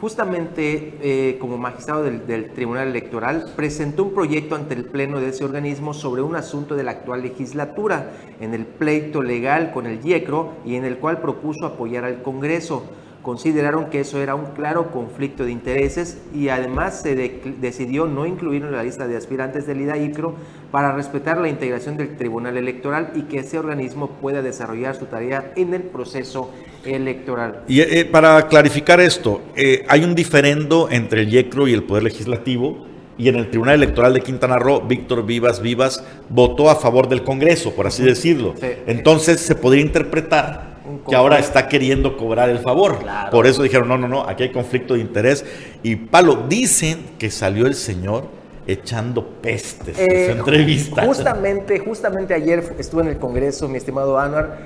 justamente 0.00 0.94
eh, 1.00 1.38
como 1.38 1.58
magistrado 1.58 2.02
del, 2.02 2.50
Tribunal 2.52 2.88
Electoral, 2.88 3.52
presentó 3.56 4.04
un 4.04 4.14
proyecto 4.14 4.54
ante 4.54 4.74
el 4.74 4.84
Pleno 4.84 5.20
de 5.20 5.28
ese 5.28 5.44
organismo 5.44 5.94
sobre 5.94 6.22
un 6.22 6.36
asunto 6.36 6.76
de 6.76 6.84
la 6.84 6.92
actual 6.92 7.22
legislatura, 7.22 8.12
en 8.40 8.54
el 8.54 8.66
pleito 8.66 9.22
legal 9.22 9.72
con 9.72 9.86
el 9.86 10.04
IECRO 10.04 10.52
y 10.64 10.74
en 10.74 10.84
el 10.84 10.98
cual 10.98 11.20
propuso 11.20 11.66
apoyar 11.66 12.04
al 12.04 12.22
Congreso 12.22 12.84
consideraron 13.26 13.90
que 13.90 13.98
eso 13.98 14.22
era 14.22 14.36
un 14.36 14.52
claro 14.52 14.92
conflicto 14.92 15.44
de 15.44 15.50
intereses 15.50 16.18
y 16.32 16.48
además 16.48 17.00
se 17.02 17.16
decidió 17.58 18.06
no 18.06 18.24
incluirlo 18.24 18.68
en 18.68 18.76
la 18.76 18.84
lista 18.84 19.08
de 19.08 19.16
aspirantes 19.16 19.66
del 19.66 19.80
IDAICRO 19.80 20.36
para 20.70 20.92
respetar 20.92 21.38
la 21.38 21.48
integración 21.48 21.96
del 21.96 22.16
Tribunal 22.16 22.56
Electoral 22.56 23.10
y 23.16 23.22
que 23.22 23.38
ese 23.38 23.58
organismo 23.58 24.10
pueda 24.22 24.42
desarrollar 24.42 24.94
su 24.94 25.06
tarea 25.06 25.50
en 25.56 25.74
el 25.74 25.82
proceso 25.82 26.52
electoral. 26.84 27.64
Y 27.66 27.80
eh, 27.80 28.04
para 28.04 28.46
clarificar 28.46 29.00
esto, 29.00 29.42
eh, 29.56 29.84
hay 29.88 30.04
un 30.04 30.14
diferendo 30.14 30.88
entre 30.88 31.22
el 31.22 31.34
IECRO 31.34 31.66
y 31.66 31.74
el 31.74 31.82
Poder 31.82 32.04
Legislativo 32.04 32.86
y 33.18 33.28
en 33.28 33.34
el 33.34 33.50
Tribunal 33.50 33.74
Electoral 33.74 34.14
de 34.14 34.20
Quintana 34.20 34.56
Roo, 34.56 34.82
Víctor 34.82 35.26
Vivas 35.26 35.60
Vivas 35.60 36.04
votó 36.28 36.70
a 36.70 36.76
favor 36.76 37.08
del 37.08 37.24
Congreso, 37.24 37.74
por 37.74 37.88
así 37.88 38.04
decirlo. 38.04 38.54
Entonces 38.86 39.40
se 39.40 39.56
podría 39.56 39.82
interpretar 39.82 40.75
que 41.08 41.16
ahora 41.16 41.38
está 41.38 41.68
queriendo 41.68 42.16
cobrar 42.16 42.48
el 42.48 42.58
favor. 42.58 42.98
Por 43.30 43.46
eso 43.46 43.62
dijeron, 43.62 43.88
no, 43.88 43.98
no, 43.98 44.08
no, 44.08 44.22
aquí 44.28 44.44
hay 44.44 44.52
conflicto 44.52 44.94
de 44.94 45.00
interés. 45.00 45.44
Y 45.82 45.96
Palo, 45.96 46.44
dicen 46.48 47.04
que 47.18 47.30
salió 47.30 47.66
el 47.66 47.74
señor 47.74 48.24
echando 48.66 49.24
pestes 49.26 49.98
en 49.98 50.06
su 50.06 50.12
eh, 50.12 50.30
entrevista. 50.32 51.04
Justamente, 51.04 51.78
justamente 51.78 52.34
ayer 52.34 52.74
estuve 52.78 53.02
en 53.02 53.08
el 53.08 53.18
Congreso, 53.18 53.68
mi 53.68 53.78
estimado 53.78 54.18
Anuar, 54.18 54.58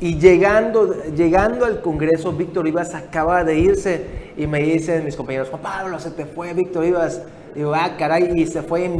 y 0.00 0.18
llegando, 0.18 0.94
llegando 1.14 1.64
al 1.64 1.80
Congreso, 1.80 2.32
Víctor 2.32 2.68
Ibas 2.68 2.94
acaba 2.94 3.44
de 3.44 3.58
irse 3.58 4.04
y 4.36 4.46
me 4.46 4.60
dicen 4.60 5.04
mis 5.04 5.16
compañeros, 5.16 5.48
Juan 5.48 5.62
Pablo, 5.62 5.98
se 5.98 6.10
te 6.10 6.26
fue 6.26 6.52
Víctor 6.52 6.84
Ibas. 6.84 7.22
Digo, 7.54 7.74
ah, 7.74 7.96
caray, 7.98 8.30
y 8.34 8.46
se 8.46 8.60
fue 8.60 8.90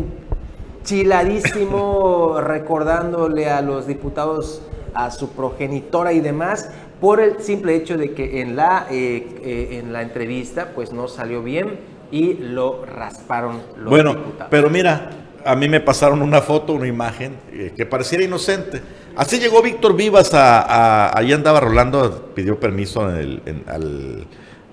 enchiladísimo 0.80 2.36
recordándole 2.40 3.50
a 3.50 3.60
los 3.60 3.86
diputados 3.86 4.62
a 4.94 5.10
su 5.10 5.28
progenitora 5.28 6.14
y 6.14 6.20
demás, 6.20 6.70
por 7.00 7.20
el 7.20 7.40
simple 7.40 7.76
hecho 7.76 7.96
de 7.96 8.12
que 8.12 8.40
en 8.40 8.56
la, 8.56 8.86
eh, 8.90 9.40
eh, 9.42 9.80
en 9.80 9.92
la 9.92 10.02
entrevista 10.02 10.72
pues 10.74 10.92
no 10.92 11.08
salió 11.08 11.42
bien 11.42 11.78
y 12.10 12.34
lo 12.34 12.84
rasparon 12.84 13.62
los 13.76 13.90
bueno, 13.90 14.16
pero 14.48 14.70
mira, 14.70 15.10
a 15.44 15.54
mí 15.54 15.68
me 15.68 15.80
pasaron 15.80 16.22
una 16.22 16.40
foto, 16.40 16.72
una 16.72 16.86
imagen 16.86 17.36
eh, 17.52 17.72
que 17.76 17.84
pareciera 17.84 18.24
inocente. 18.24 18.80
Así 19.14 19.38
llegó 19.38 19.62
Víctor 19.62 19.96
Vivas 19.96 20.32
a, 20.34 21.08
a, 21.08 21.18
andaba 21.18 21.60
Rolando, 21.60 22.32
pidió 22.34 22.58
permiso 22.58 23.02
al, 23.02 23.42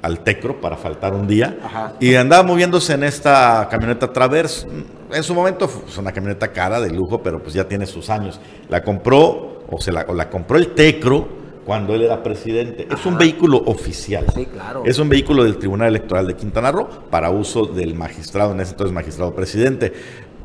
al, 0.02 0.20
Tecro 0.24 0.60
para 0.60 0.76
faltar 0.76 1.14
un 1.14 1.28
día 1.28 1.96
y 2.00 2.16
andaba 2.16 2.44
moviéndose 2.44 2.94
en 2.94 3.04
esta 3.04 3.68
camioneta 3.70 4.12
Traverse. 4.12 4.68
En 5.12 5.24
su 5.24 5.34
momento 5.34 5.68
fue 5.68 6.02
una 6.02 6.12
camioneta 6.12 6.52
cara 6.52 6.82
de 6.82 6.90
lujo, 6.92 7.22
pero 7.24 7.42
pues 7.42 7.54
ya 7.54 7.68
tiene 7.68 7.86
sus 7.86 8.10
años. 8.10 8.40
La 8.68 8.84
compró 8.84 9.64
o, 9.70 9.80
se 9.80 9.92
la, 9.92 10.06
la 10.14 10.30
compró 10.30 10.58
el 10.58 10.74
Tecro 10.74 11.43
cuando 11.66 11.96
él 11.96 12.04
era 12.04 12.22
presidente. 12.24 12.88
Es 12.92 13.06
un 13.06 13.18
vehículo 13.18 13.62
oficial. 13.66 14.26
Sí, 14.36 14.46
claro. 14.46 14.84
Es 14.86 15.00
un 15.00 15.10
vehículo 15.10 15.44
del 15.44 15.58
Tribunal 15.58 15.90
Electoral 15.90 16.28
de 16.28 16.36
Quintana 16.36 16.72
Roo 16.72 16.88
para 17.10 17.30
uso 17.30 17.66
del 17.66 17.96
magistrado, 17.96 18.52
en 18.52 18.60
ese 18.60 18.72
entonces 18.72 18.94
magistrado 18.94 19.34
presidente. 19.34 19.94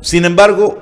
Sin 0.01 0.25
embargo, 0.25 0.77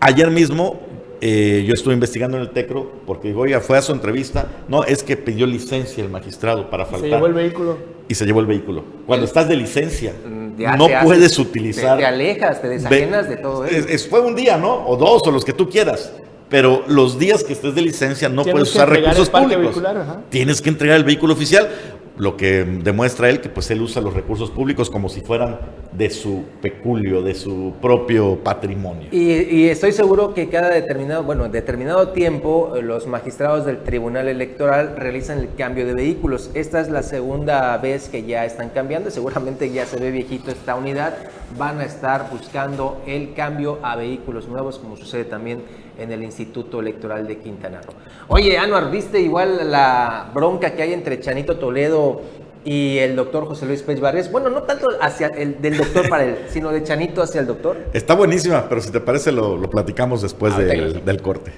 ayer 0.00 0.30
mismo 0.30 0.80
eh, 1.20 1.64
yo 1.66 1.72
estuve 1.72 1.94
investigando 1.94 2.36
en 2.36 2.42
el 2.42 2.50
TECRO 2.50 3.00
porque 3.06 3.28
digo, 3.28 3.40
oiga, 3.42 3.60
fue 3.60 3.78
a 3.78 3.82
su 3.82 3.92
entrevista. 3.92 4.46
No, 4.68 4.84
es 4.84 5.02
que 5.02 5.16
pidió 5.16 5.46
licencia 5.46 6.04
el 6.04 6.10
magistrado 6.10 6.68
para 6.70 6.84
faltar. 6.84 7.08
Se 7.08 7.14
llevó 7.14 7.26
el 7.26 7.34
vehículo. 7.34 7.78
Y 8.08 8.14
se 8.14 8.26
llevó 8.26 8.40
el 8.40 8.46
vehículo. 8.46 8.84
Cuando 9.06 9.24
estás 9.24 9.48
de 9.48 9.56
licencia, 9.56 10.12
mm, 10.12 10.76
no 10.76 10.86
puedes 11.02 11.38
utilizar. 11.38 11.96
Te, 11.96 12.04
alejas, 12.04 12.60
te 12.60 12.68
desajenas 12.68 13.28
de 13.28 13.38
todo 13.38 13.64
eso. 13.64 14.10
fue 14.10 14.20
un 14.20 14.36
día, 14.36 14.58
¿no? 14.58 14.86
O 14.86 14.96
dos, 14.96 15.22
o 15.24 15.30
los 15.30 15.44
que 15.44 15.54
tú 15.54 15.68
quieras 15.68 16.12
pero 16.48 16.84
los 16.86 17.18
días 17.18 17.42
que 17.42 17.52
estés 17.52 17.74
de 17.74 17.82
licencia 17.82 18.28
no 18.28 18.44
puedes 18.44 18.70
usar 18.70 18.88
recursos 18.88 19.30
públicos. 19.30 19.82
Tienes 20.30 20.60
que 20.60 20.68
entregar 20.68 20.96
el 20.96 21.04
vehículo 21.04 21.34
oficial 21.34 21.68
lo 22.16 22.36
que 22.36 22.64
demuestra 22.64 23.28
él 23.28 23.40
que 23.40 23.48
pues 23.48 23.70
él 23.70 23.82
usa 23.82 24.00
los 24.00 24.14
recursos 24.14 24.50
públicos 24.50 24.90
como 24.90 25.08
si 25.08 25.20
fueran 25.20 25.58
de 25.96 26.10
su 26.10 26.44
peculio, 26.60 27.22
de 27.22 27.34
su 27.34 27.74
propio 27.80 28.38
patrimonio. 28.42 29.08
Y, 29.12 29.68
estoy 29.68 29.92
seguro 29.92 30.34
que 30.34 30.48
cada 30.48 30.70
determinado, 30.70 31.22
bueno, 31.22 31.48
determinado 31.48 32.08
tiempo 32.08 32.74
los 32.82 33.06
magistrados 33.06 33.64
del 33.64 33.82
Tribunal 33.84 34.28
Electoral 34.28 34.96
realizan 34.96 35.38
el 35.38 35.54
cambio 35.54 35.86
de 35.86 35.94
vehículos. 35.94 36.50
Esta 36.54 36.80
es 36.80 36.88
la 36.88 37.02
segunda 37.02 37.76
vez 37.78 38.08
que 38.08 38.24
ya 38.24 38.44
están 38.44 38.70
cambiando, 38.70 39.10
seguramente 39.10 39.70
ya 39.70 39.86
se 39.86 40.00
ve 40.00 40.10
viejito 40.10 40.50
esta 40.50 40.74
unidad, 40.74 41.14
van 41.56 41.78
a 41.78 41.84
estar 41.84 42.28
buscando 42.30 43.00
el 43.06 43.32
cambio 43.34 43.78
a 43.82 43.94
vehículos 43.94 44.48
nuevos 44.48 44.78
como 44.78 44.96
sucede 44.96 45.24
también 45.24 45.62
en 45.98 46.10
el 46.10 46.24
Instituto 46.24 46.80
Electoral 46.80 47.28
de 47.28 47.38
Quintana 47.38 47.80
Roo. 47.82 47.94
Oye, 48.28 48.58
Anuar, 48.58 48.90
¿viste 48.90 49.20
igual 49.20 49.70
la 49.70 50.30
bronca 50.34 50.74
que 50.74 50.82
hay 50.82 50.92
entre 50.92 51.20
Chanito 51.20 51.56
Toledo 51.56 52.22
y 52.64 52.98
el 52.98 53.16
doctor 53.16 53.46
José 53.46 53.66
Luis 53.66 53.82
Pérez 53.82 54.00
Barrios? 54.00 54.30
Bueno, 54.30 54.50
no 54.50 54.62
tanto 54.62 54.88
hacia 55.00 55.28
el 55.28 55.60
del 55.60 55.76
doctor 55.76 56.08
para 56.08 56.24
él, 56.24 56.38
sino 56.48 56.70
de 56.70 56.82
Chanito 56.82 57.22
hacia 57.22 57.40
el 57.40 57.46
doctor. 57.46 57.76
Está 57.92 58.14
buenísima, 58.14 58.68
pero 58.68 58.80
si 58.80 58.90
te 58.90 59.00
parece 59.00 59.32
lo, 59.32 59.60
platicamos 59.70 60.22
después 60.22 60.56
del, 60.56 61.04
del 61.04 61.22
corte. 61.22 61.52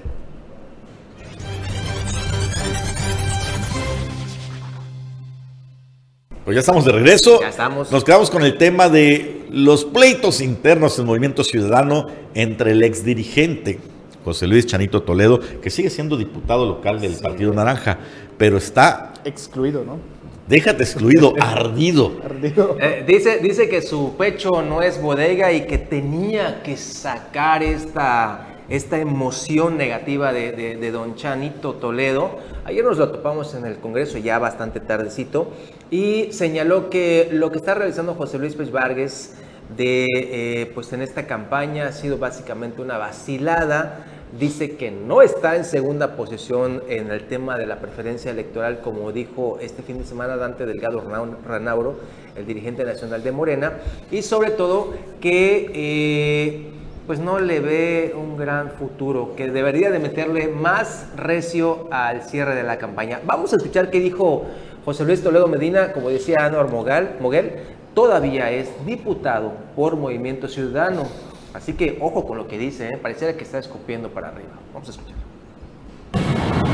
Pues 6.45 6.55
ya 6.55 6.61
estamos 6.61 6.85
de 6.85 6.93
regreso. 6.93 7.41
Ya 7.41 7.49
estamos. 7.49 7.91
Nos 7.91 8.05
quedamos 8.05 8.31
con 8.31 8.43
el 8.45 8.57
tema 8.57 8.89
de 8.89 9.47
los 9.51 9.85
pleitos 9.85 10.41
internos 10.41 10.97
del 10.97 11.07
movimiento 11.07 11.43
ciudadano 11.43 12.07
entre 12.35 12.73
el 12.73 12.83
ex 12.85 13.05
dirigente 13.05 13.81
José 14.27 14.49
Luis 14.49 14.67
Chanito 14.67 15.05
Toledo, 15.05 15.39
que 15.63 15.71
sigue 15.71 15.89
siendo 15.89 16.17
diputado 16.17 16.67
local 16.67 17.01
del 17.01 17.15
Partido 17.15 17.53
Naranja, 17.53 17.99
pero 18.37 18.57
está... 18.57 19.15
Excluido, 19.25 19.85
¿no? 19.85 19.99
Déjate 20.49 20.85
excluido, 20.85 21.35
ardido. 21.41 22.21
ardido. 22.25 22.77
Eh, 22.81 23.05
dice, 23.05 23.39
dice 23.39 23.69
que 23.69 23.83
su 23.83 24.15
pecho 24.17 24.63
no 24.63 24.81
es 24.81 25.03
bodega 25.03 25.53
y 25.53 25.67
que 25.67 25.77
tenía 25.77 26.63
que 26.63 26.77
sacar 26.77 27.65
esta, 27.65 28.47
esta 28.69 28.99
emoción 28.99 29.77
negativa 29.77 30.33
de, 30.33 30.91
don 30.93 31.17
Chanito 31.17 31.75
Toledo. 31.75 32.39
Ayer 32.65 32.85
nos 32.85 32.97
lo 32.97 33.11
topamos 33.11 33.55
en 33.57 33.67
el 33.67 33.79
Congreso 33.79 34.19
ya 34.19 34.39
bastante 34.39 34.79
tardecito 34.79 35.51
y 35.91 36.29
señaló 36.31 36.91
que 36.91 37.29
lo 37.33 37.51
que 37.51 37.59
está 37.59 37.75
realizando 37.75 38.15
José 38.15 38.39
Luis 38.39 38.55
Pérez 38.55 38.71
Vargas 38.71 39.35
de, 39.77 40.07
eh, 40.07 40.71
pues 40.75 40.93
en 40.93 41.03
esta 41.03 41.27
campaña 41.27 41.89
ha 41.89 41.93
sido 41.93 42.19
básicamente 42.19 42.83
una 42.83 42.99
vacilada. 42.99 44.07
Dice 44.39 44.77
que 44.77 44.91
no 44.91 45.23
está 45.23 45.57
en 45.57 45.65
segunda 45.65 46.17
posición 46.17 46.83
en 46.89 47.11
el 47.11 47.27
tema 47.29 47.57
de 47.57 47.65
la 47.65 47.79
preferencia 47.79 48.33
electoral, 48.33 48.81
como 48.81 49.13
dijo 49.13 49.59
este 49.61 49.83
fin 49.83 49.99
de 49.99 50.05
semana 50.05 50.37
Dante 50.37 50.67
Delgado 50.67 51.03
Ranauro, 51.47 51.95
el 52.35 52.45
dirigente 52.45 52.85
nacional 52.85 53.23
de 53.23 53.31
Morena, 53.33 53.75
y 54.11 54.23
sobre 54.23 54.51
todo 54.51 54.93
que 55.21 55.71
eh, 55.73 56.67
pues 57.07 57.21
no 57.21 57.39
le 57.39 57.61
ve 57.61 58.15
un 58.17 58.37
gran 58.37 58.73
futuro, 58.73 59.35
que 59.37 59.49
debería 59.49 59.91
de 59.91 60.01
meterle 60.01 60.49
más 60.49 61.07
recio 61.17 61.87
al 61.93 62.23
cierre 62.23 62.57
de 62.57 62.65
la 62.65 62.79
campaña. 62.79 63.21
Vamos 63.25 63.53
a 63.53 63.57
escuchar 63.57 63.91
qué 63.91 64.01
dijo 64.01 64.45
José 64.85 65.05
Luis 65.05 65.23
Toledo 65.23 65.47
Medina, 65.47 65.93
como 65.93 66.11
decía 66.11 66.39
Anuar 66.41 66.69
Moguel, 66.69 67.51
todavía 67.95 68.51
es 68.51 68.69
diputado 68.85 69.53
por 69.77 69.97
Movimiento 69.97 70.49
Ciudadano. 70.49 71.05
Así 71.55 71.73
que 71.73 71.99
ojo 72.01 72.27
con 72.27 72.37
lo 72.37 72.49
que 72.49 72.59
dice, 72.59 72.89
¿eh? 72.91 72.99
pareciera 72.99 73.37
que 73.37 73.45
está 73.45 73.59
escupiendo 73.59 74.11
para 74.11 74.29
arriba. 74.29 74.51
Vamos 74.75 74.89
a 74.89 74.93
escuchar. 74.93 75.15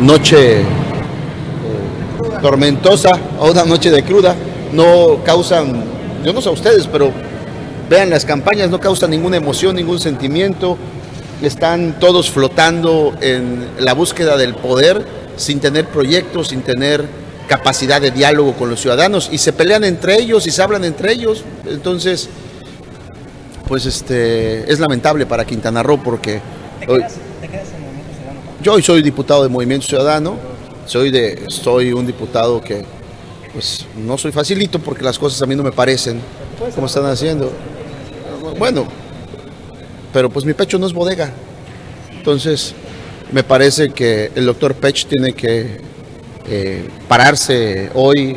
Noche 0.01 0.61
eh, 0.61 0.65
tormentosa 2.41 3.11
o 3.39 3.51
una 3.51 3.65
noche 3.65 3.91
de 3.91 4.03
cruda 4.03 4.35
no 4.73 5.19
causan, 5.25 5.85
yo 6.25 6.33
no 6.33 6.41
sé 6.41 6.49
a 6.49 6.53
ustedes, 6.53 6.87
pero 6.87 7.13
Vean, 7.93 8.09
las 8.09 8.25
campañas 8.25 8.71
no 8.71 8.81
causan 8.81 9.11
ninguna 9.11 9.37
emoción, 9.37 9.77
ningún 9.77 10.01
sentimiento. 10.01 10.79
Están 11.43 11.99
todos 12.01 12.31
flotando 12.31 13.15
en 13.21 13.67
la 13.81 13.93
búsqueda 13.93 14.39
del 14.39 14.55
poder 14.55 15.05
sin 15.37 15.61
tener 15.61 15.87
proyectos, 15.87 16.49
sin 16.49 16.63
tener 16.63 17.05
capacidad 17.49 18.01
de 18.01 18.11
diálogo 18.11 18.55
con 18.55 18.71
los 18.71 18.81
ciudadanos 18.81 19.29
y 19.31 19.37
se 19.37 19.53
pelean 19.53 19.85
entre 19.85 20.19
ellos 20.19 20.47
y 20.47 20.51
se 20.51 20.63
hablan 20.63 20.85
entre 20.85 21.13
ellos. 21.13 21.45
Entonces, 21.67 22.31
pues 23.67 23.87
este 23.87 24.71
es 24.71 24.79
lamentable 24.79 25.27
para 25.27 25.45
Quintana 25.45 25.83
Roo 25.83 26.03
porque 26.03 26.41
hoy, 26.89 27.03
yo 28.63 28.75
hoy 28.75 28.83
soy 28.83 29.03
diputado 29.03 29.43
de 29.43 29.49
Movimiento 29.49 29.87
Ciudadano, 29.87 30.37
soy 30.87 31.11
de 31.11 31.45
soy 31.49 31.93
un 31.93 32.07
diputado 32.07 32.61
que 32.61 32.85
pues 33.53 33.87
no 33.97 34.17
soy 34.17 34.33
facilito 34.33 34.79
porque 34.79 35.05
las 35.05 35.19
cosas 35.19 35.41
a 35.43 35.47
mí 35.47 35.55
no 35.55 35.63
me 35.63 35.73
parecen 35.73 36.21
como 36.75 36.87
están 36.87 37.07
haciendo 37.07 37.53
bueno, 38.59 38.87
pero 40.13 40.31
pues 40.31 40.45
mi 40.45 40.53
pecho 40.55 40.79
no 40.79 40.87
es 40.87 40.93
bodega. 40.93 41.31
Entonces, 42.13 42.75
me 43.33 43.43
parece 43.43 43.91
que 43.91 44.31
el 44.35 44.47
doctor 44.47 44.75
Pech 44.75 45.07
tiene 45.07 45.33
que 45.33 45.81
eh, 46.49 46.89
pararse 47.09 47.91
hoy 47.95 48.37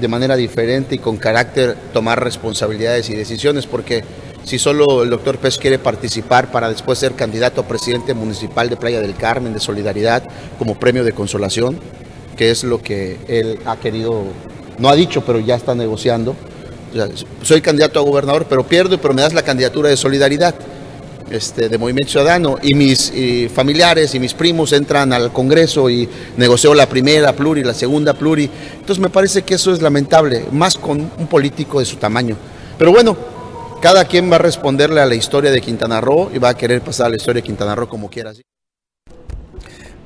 de 0.00 0.08
manera 0.08 0.36
diferente 0.36 0.94
y 0.94 0.98
con 0.98 1.16
carácter 1.16 1.76
tomar 1.92 2.22
responsabilidades 2.22 3.10
y 3.10 3.14
decisiones, 3.14 3.66
porque 3.66 4.04
si 4.44 4.58
solo 4.58 5.02
el 5.02 5.10
doctor 5.10 5.38
Pech 5.38 5.58
quiere 5.58 5.78
participar 5.78 6.50
para 6.50 6.68
después 6.68 6.98
ser 6.98 7.12
candidato 7.12 7.60
a 7.60 7.68
presidente 7.68 8.14
municipal 8.14 8.68
de 8.68 8.76
Playa 8.76 9.00
del 9.00 9.14
Carmen 9.14 9.52
de 9.52 9.60
Solidaridad 9.60 10.22
como 10.58 10.74
premio 10.74 11.04
de 11.04 11.12
consolación, 11.12 11.78
que 12.36 12.50
es 12.50 12.64
lo 12.64 12.82
que 12.82 13.18
él 13.28 13.58
ha 13.66 13.76
querido, 13.76 14.24
no 14.78 14.88
ha 14.88 14.96
dicho, 14.96 15.22
pero 15.24 15.38
ya 15.40 15.56
está 15.56 15.74
negociando, 15.74 16.34
soy 17.42 17.60
candidato 17.60 18.00
a 18.00 18.02
gobernador, 18.02 18.46
pero 18.48 18.66
pierdo, 18.66 19.00
pero 19.00 19.14
me 19.14 19.22
das 19.22 19.34
la 19.34 19.42
candidatura 19.42 19.88
de 19.88 19.96
solidaridad 19.96 20.54
este, 21.30 21.68
de 21.68 21.78
Movimiento 21.78 22.10
Ciudadano 22.10 22.56
y 22.60 22.74
mis 22.74 23.12
familiares 23.54 24.14
y 24.14 24.18
mis 24.18 24.34
primos 24.34 24.72
entran 24.72 25.12
al 25.12 25.32
Congreso 25.32 25.88
y 25.88 26.08
negoció 26.36 26.74
la 26.74 26.88
primera 26.88 27.32
pluri, 27.32 27.62
la 27.62 27.74
segunda 27.74 28.14
pluri. 28.14 28.50
Entonces 28.80 28.98
me 28.98 29.10
parece 29.10 29.42
que 29.42 29.54
eso 29.54 29.72
es 29.72 29.80
lamentable, 29.80 30.46
más 30.50 30.76
con 30.76 31.10
un 31.16 31.26
político 31.28 31.78
de 31.78 31.84
su 31.84 31.96
tamaño. 31.96 32.36
Pero 32.76 32.90
bueno, 32.90 33.16
cada 33.80 34.04
quien 34.04 34.30
va 34.30 34.36
a 34.36 34.38
responderle 34.38 35.00
a 35.00 35.06
la 35.06 35.14
historia 35.14 35.50
de 35.50 35.60
Quintana 35.60 36.00
Roo 36.00 36.30
y 36.32 36.38
va 36.38 36.50
a 36.50 36.54
querer 36.54 36.82
pasar 36.82 37.06
a 37.06 37.08
la 37.10 37.16
historia 37.16 37.40
de 37.40 37.46
Quintana 37.46 37.74
Roo 37.74 37.88
como 37.88 38.10
quiera. 38.10 38.32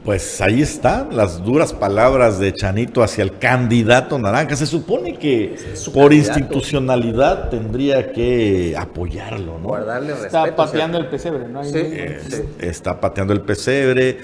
Pues 0.05 0.41
ahí 0.43 0.61
están 0.61 1.17
las 1.17 1.43
duras 1.43 1.73
palabras 1.73 2.39
de 2.39 2.53
Chanito 2.53 3.03
hacia 3.03 3.25
el 3.25 3.39
candidato 3.39 4.19
naranja. 4.19 4.55
Se 4.55 4.67
supone 4.67 5.19
que 5.19 5.57
por 5.95 6.13
institucionalidad 6.13 7.49
tendría 7.49 8.13
que 8.13 8.77
apoyarlo, 8.79 9.59
¿no? 9.59 9.69
Guardarle 9.69 10.11
respeto, 10.11 10.27
está 10.27 10.57
pateando 10.57 10.99
el 10.99 11.07
pesebre, 11.07 11.49
¿no? 11.49 11.65
Sí, 11.65 11.83
Está 12.59 13.01
pateando 13.01 13.33
el 13.33 13.41
pesebre. 13.41 14.19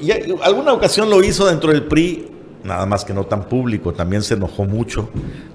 Y 0.00 0.10
alguna 0.42 0.72
ocasión 0.72 1.10
lo 1.10 1.22
hizo 1.22 1.46
dentro 1.46 1.70
del 1.70 1.84
PRI, 1.84 2.30
nada 2.64 2.86
más 2.86 3.04
que 3.04 3.12
no 3.12 3.24
tan 3.24 3.44
público. 3.44 3.92
También 3.92 4.22
se 4.22 4.34
enojó 4.34 4.64
mucho 4.64 5.10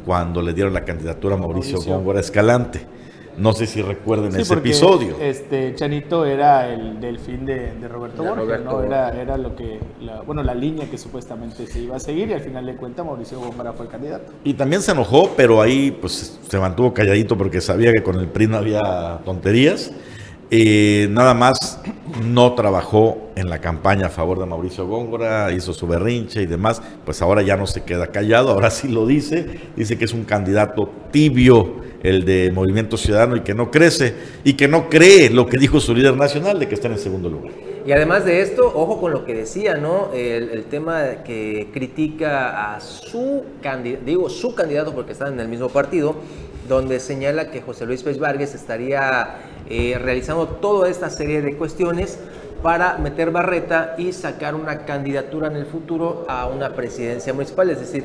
cuando 0.05 0.43
le 0.43 0.53
dieron 0.53 0.75
la 0.75 0.85
candidatura 0.85 1.33
a 1.33 1.37
Mauricio, 1.39 1.73
Mauricio. 1.77 1.95
Góngora 1.95 2.19
Escalante. 2.19 3.00
No 3.37 3.53
sé 3.53 3.65
si 3.65 3.81
recuerden 3.81 4.35
ese 4.35 4.53
episodio. 4.53 5.15
Este 5.19 5.73
Chanito 5.75 6.25
era 6.25 6.71
el 6.71 6.99
delfín 6.99 7.45
de, 7.45 7.73
de 7.73 7.87
Roberto 7.87 8.23
Borges, 8.23 8.61
¿no? 8.63 8.83
Era, 8.83 9.09
era 9.19 9.37
lo 9.37 9.55
que, 9.55 9.79
la, 10.01 10.21
bueno, 10.21 10.43
la 10.43 10.53
línea 10.53 10.89
que 10.89 10.97
supuestamente 10.97 11.65
se 11.67 11.79
iba 11.79 11.95
a 11.95 11.99
seguir 11.99 12.29
y 12.29 12.33
al 12.33 12.41
final 12.41 12.65
de 12.65 12.75
cuentas 12.75 13.05
Mauricio 13.05 13.39
Gómara 13.39 13.73
fue 13.73 13.85
el 13.85 13.91
candidato. 13.91 14.31
Y 14.43 14.53
también 14.53 14.81
se 14.81 14.91
enojó, 14.91 15.31
pero 15.35 15.61
ahí 15.61 15.91
pues 15.91 16.39
se 16.47 16.59
mantuvo 16.59 16.93
calladito 16.93 17.37
porque 17.37 17.61
sabía 17.61 17.91
que 17.93 18.03
con 18.03 18.19
el 18.19 18.27
PRI 18.27 18.47
no 18.47 18.57
había 18.57 19.19
tonterías. 19.25 19.91
Eh, 20.53 21.07
nada 21.11 21.33
más 21.33 21.79
no 22.25 22.53
trabajó 22.55 23.29
en 23.35 23.49
la 23.49 23.59
campaña 23.59 24.07
a 24.07 24.09
favor 24.09 24.37
de 24.37 24.45
Mauricio 24.45 24.85
Góngora, 24.85 25.49
hizo 25.53 25.71
su 25.71 25.87
berrinche 25.87 26.41
y 26.41 26.45
demás, 26.45 26.81
pues 27.05 27.21
ahora 27.21 27.41
ya 27.41 27.55
no 27.55 27.65
se 27.67 27.83
queda 27.83 28.07
callado, 28.07 28.51
ahora 28.51 28.69
sí 28.69 28.89
lo 28.89 29.05
dice, 29.05 29.61
dice 29.77 29.97
que 29.97 30.03
es 30.03 30.13
un 30.13 30.25
candidato 30.25 30.89
tibio 31.11 31.75
el 32.03 32.25
de 32.25 32.51
Movimiento 32.51 32.97
Ciudadano 32.97 33.35
y 33.35 33.41
que 33.41 33.53
no 33.53 33.71
crece 33.71 34.13
y 34.43 34.53
que 34.53 34.67
no 34.67 34.89
cree 34.89 35.29
lo 35.29 35.47
que 35.47 35.57
dijo 35.57 35.79
su 35.79 35.93
líder 35.93 36.15
nacional 36.15 36.59
de 36.59 36.67
que 36.67 36.75
está 36.75 36.87
en 36.87 36.97
segundo 36.97 37.29
lugar. 37.29 37.51
Y 37.85 37.91
además 37.93 38.25
de 38.25 38.41
esto, 38.41 38.67
ojo 38.67 39.01
con 39.01 39.11
lo 39.11 39.25
que 39.25 39.33
decía, 39.33 39.75
¿no? 39.75 40.11
El, 40.13 40.63
tema 40.65 41.23
que 41.25 41.69
critica 41.73 42.75
a 42.75 42.79
su 42.79 43.43
candidato, 43.61 44.05
digo 44.05 44.29
su 44.29 44.53
candidato 44.53 44.93
porque 44.93 45.13
están 45.13 45.33
en 45.33 45.39
el 45.39 45.47
mismo 45.47 45.69
partido, 45.69 46.15
donde 46.69 46.99
señala 46.99 47.49
que 47.49 47.61
José 47.61 47.85
Luis 47.85 48.03
Pérez 48.03 48.19
Vargas 48.19 48.53
estaría 48.53 49.39
eh, 49.69 49.97
realizando 50.01 50.47
toda 50.47 50.89
esta 50.89 51.09
serie 51.09 51.41
de 51.41 51.57
cuestiones 51.57 52.19
para 52.61 52.97
meter 52.97 53.31
barreta 53.31 53.95
y 53.97 54.13
sacar 54.13 54.53
una 54.53 54.85
candidatura 54.85 55.47
en 55.47 55.55
el 55.55 55.65
futuro 55.65 56.25
a 56.27 56.45
una 56.45 56.73
presidencia 56.73 57.33
municipal, 57.33 57.69
es 57.71 57.79
decir, 57.79 58.03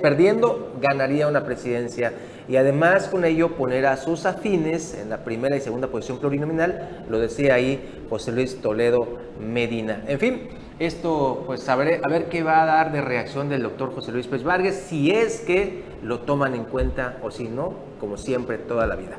perdiendo 0.00 0.72
ganaría 0.80 1.28
una 1.28 1.44
presidencia 1.44 2.12
y 2.48 2.56
además 2.56 3.08
con 3.08 3.24
ello 3.24 3.56
poner 3.56 3.86
a 3.86 3.96
sus 3.96 4.26
afines 4.26 4.94
en 4.94 5.10
la 5.10 5.24
primera 5.24 5.56
y 5.56 5.60
segunda 5.60 5.88
posición 5.88 6.18
plurinominal, 6.18 7.04
lo 7.08 7.18
decía 7.18 7.54
ahí 7.54 8.04
José 8.10 8.32
Luis 8.32 8.60
Toledo 8.60 9.06
Medina. 9.40 10.02
En 10.06 10.18
fin, 10.18 10.48
esto 10.78 11.44
pues 11.46 11.68
a 11.68 11.76
ver, 11.76 12.00
a 12.04 12.08
ver 12.08 12.26
qué 12.26 12.42
va 12.42 12.62
a 12.62 12.66
dar 12.66 12.92
de 12.92 13.00
reacción 13.00 13.48
del 13.48 13.62
doctor 13.62 13.94
José 13.94 14.12
Luis 14.12 14.26
Pérez 14.26 14.44
Vargas, 14.44 14.74
si 14.74 15.10
es 15.10 15.40
que 15.40 15.84
lo 16.02 16.20
toman 16.20 16.54
en 16.54 16.64
cuenta 16.64 17.18
o 17.22 17.30
si 17.30 17.48
no, 17.48 17.74
como 18.00 18.16
siempre, 18.16 18.58
toda 18.58 18.86
la 18.86 18.96
vida. 18.96 19.16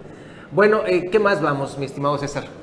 Bueno, 0.52 0.82
eh, 0.86 1.10
¿qué 1.12 1.20
más 1.20 1.42
vamos, 1.42 1.78
mi 1.78 1.86
estimado 1.86 2.18
César? 2.18 2.62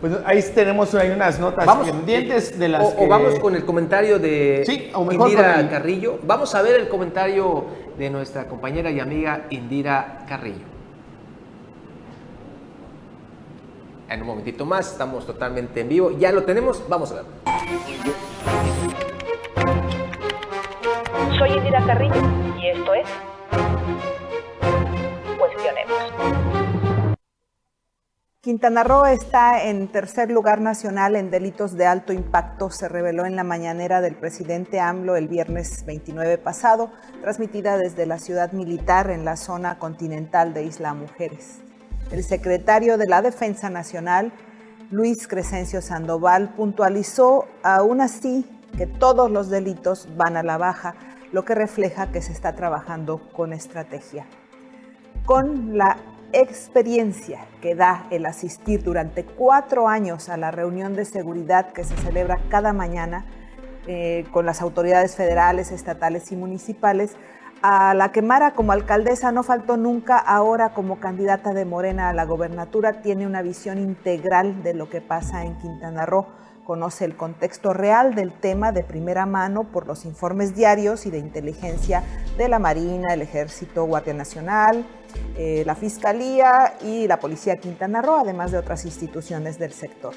Pues 0.00 0.12
ahí 0.24 0.42
tenemos 0.54 0.94
ahí 0.94 1.10
unas 1.10 1.38
notas 1.38 1.66
pendientes 1.78 2.58
de 2.58 2.68
las 2.68 2.94
o, 2.98 3.08
vamos 3.08 3.38
con 3.38 3.54
el 3.54 3.64
comentario 3.64 4.18
de 4.18 4.64
Indira 5.10 5.68
Carrillo. 5.70 6.18
Vamos 6.22 6.54
a 6.54 6.62
ver 6.62 6.80
el 6.80 6.88
comentario 6.88 7.64
de 7.96 8.10
nuestra 8.10 8.46
compañera 8.46 8.90
y 8.90 9.00
amiga 9.00 9.46
Indira 9.50 10.24
Carrillo. 10.28 10.66
En 14.10 14.20
un 14.20 14.26
momentito 14.26 14.66
más, 14.66 14.92
estamos 14.92 15.26
totalmente 15.26 15.80
en 15.80 15.88
vivo. 15.88 16.10
Ya 16.18 16.30
lo 16.30 16.42
tenemos, 16.42 16.82
vamos 16.88 17.10
a 17.12 17.14
ver. 17.14 17.24
Soy 21.38 21.50
Indira 21.50 21.84
Carrillo 21.86 22.43
Quintana 28.44 28.84
Roo 28.84 29.06
está 29.06 29.64
en 29.64 29.88
tercer 29.88 30.30
lugar 30.30 30.60
nacional 30.60 31.16
en 31.16 31.30
delitos 31.30 31.78
de 31.78 31.86
alto 31.86 32.12
impacto, 32.12 32.68
se 32.68 32.90
reveló 32.90 33.24
en 33.24 33.36
la 33.36 33.42
mañanera 33.42 34.02
del 34.02 34.16
presidente 34.16 34.80
AMLO 34.80 35.16
el 35.16 35.28
viernes 35.28 35.86
29 35.86 36.36
pasado, 36.36 36.90
transmitida 37.22 37.78
desde 37.78 38.04
la 38.04 38.18
ciudad 38.18 38.52
militar 38.52 39.10
en 39.10 39.24
la 39.24 39.38
zona 39.38 39.78
continental 39.78 40.52
de 40.52 40.64
Isla 40.64 40.92
Mujeres. 40.92 41.60
El 42.10 42.22
secretario 42.22 42.98
de 42.98 43.06
la 43.06 43.22
Defensa 43.22 43.70
Nacional, 43.70 44.30
Luis 44.90 45.26
Crescencio 45.26 45.80
Sandoval, 45.80 46.52
puntualizó 46.54 47.46
aún 47.62 48.02
así 48.02 48.44
que 48.76 48.86
todos 48.86 49.30
los 49.30 49.48
delitos 49.48 50.06
van 50.18 50.36
a 50.36 50.42
la 50.42 50.58
baja, 50.58 50.96
lo 51.32 51.46
que 51.46 51.54
refleja 51.54 52.12
que 52.12 52.20
se 52.20 52.32
está 52.32 52.54
trabajando 52.54 53.26
con 53.32 53.54
estrategia. 53.54 54.26
Con 55.24 55.78
la 55.78 55.96
experiencia 56.40 57.46
que 57.60 57.74
da 57.74 58.06
el 58.10 58.26
asistir 58.26 58.82
durante 58.82 59.24
cuatro 59.24 59.88
años 59.88 60.28
a 60.28 60.36
la 60.36 60.50
reunión 60.50 60.94
de 60.94 61.04
seguridad 61.04 61.72
que 61.72 61.84
se 61.84 61.96
celebra 61.96 62.40
cada 62.48 62.72
mañana 62.72 63.24
eh, 63.86 64.24
con 64.32 64.46
las 64.46 64.62
autoridades 64.62 65.14
federales, 65.14 65.70
estatales 65.70 66.32
y 66.32 66.36
municipales, 66.36 67.16
a 67.62 67.94
la 67.94 68.12
que 68.12 68.22
Mara 68.22 68.52
como 68.52 68.72
alcaldesa 68.72 69.32
no 69.32 69.42
faltó 69.42 69.76
nunca, 69.76 70.18
ahora 70.18 70.74
como 70.74 71.00
candidata 71.00 71.54
de 71.54 71.64
Morena 71.64 72.10
a 72.10 72.12
la 72.12 72.24
gobernatura, 72.24 73.00
tiene 73.02 73.26
una 73.26 73.42
visión 73.42 73.78
integral 73.78 74.62
de 74.62 74.74
lo 74.74 74.90
que 74.90 75.00
pasa 75.00 75.44
en 75.44 75.54
Quintana 75.58 76.06
Roo. 76.06 76.26
Conoce 76.64 77.04
el 77.04 77.16
contexto 77.16 77.74
real 77.74 78.14
del 78.14 78.32
tema 78.32 78.72
de 78.72 78.84
primera 78.84 79.26
mano 79.26 79.64
por 79.64 79.86
los 79.86 80.06
informes 80.06 80.54
diarios 80.54 81.04
y 81.04 81.10
de 81.10 81.18
inteligencia 81.18 82.02
de 82.38 82.48
la 82.48 82.58
Marina, 82.58 83.12
el 83.12 83.22
Ejército, 83.22 83.84
Guardia 83.84 84.14
Nacional, 84.14 84.86
eh, 85.36 85.62
la 85.66 85.74
Fiscalía 85.74 86.74
y 86.82 87.06
la 87.06 87.18
Policía 87.18 87.56
Quintana 87.56 88.02
Roo, 88.02 88.16
además 88.16 88.52
de 88.52 88.58
otras 88.58 88.84
instituciones 88.84 89.58
del 89.58 89.72
sector. 89.72 90.14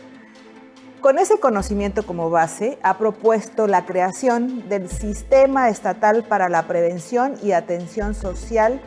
Con 1.01 1.19
ese 1.19 1.39
conocimiento 1.39 2.05
como 2.05 2.29
base, 2.29 2.79
ha 2.81 2.97
propuesto 2.97 3.67
la 3.67 3.85
creación 3.85 4.67
del 4.67 4.89
Sistema 4.89 5.69
Estatal 5.69 6.23
para 6.23 6.49
la 6.49 6.67
Prevención 6.67 7.35
y 7.43 7.51
Atención 7.51 8.15
Social 8.15 8.81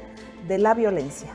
de 0.49 0.59
la 0.59 0.75
Violencia. 0.75 1.31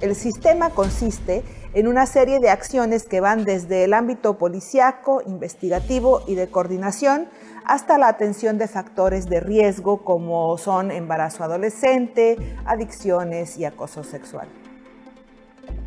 El 0.00 0.14
sistema 0.14 0.70
consiste 0.70 1.42
en 1.74 1.88
una 1.88 2.06
serie 2.06 2.38
de 2.40 2.50
acciones 2.50 3.04
que 3.04 3.20
van 3.20 3.44
desde 3.44 3.84
el 3.84 3.94
ámbito 3.94 4.38
policiaco, 4.38 5.22
investigativo 5.26 6.22
y 6.26 6.34
de 6.34 6.48
coordinación 6.48 7.28
hasta 7.68 7.98
la 7.98 8.08
atención 8.08 8.56
de 8.56 8.66
factores 8.66 9.28
de 9.28 9.40
riesgo 9.40 9.98
como 9.98 10.56
son 10.56 10.90
embarazo 10.90 11.44
adolescente, 11.44 12.56
adicciones 12.64 13.58
y 13.58 13.66
acoso 13.66 14.02
sexual. 14.02 14.48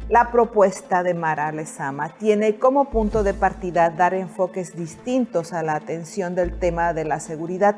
La 0.08 0.30
propuesta 0.32 1.02
de 1.02 1.16
Mara 1.16 1.52
Lezama 1.52 2.10
tiene 2.10 2.60
como 2.60 2.86
punto 2.86 3.24
de 3.24 3.34
partida 3.34 3.90
dar 3.90 4.14
enfoques 4.14 4.76
distintos 4.76 5.54
a 5.54 5.64
la 5.64 5.74
atención 5.74 6.36
del 6.36 6.60
tema 6.60 6.94
de 6.94 7.06
la 7.06 7.20
seguridad, 7.20 7.78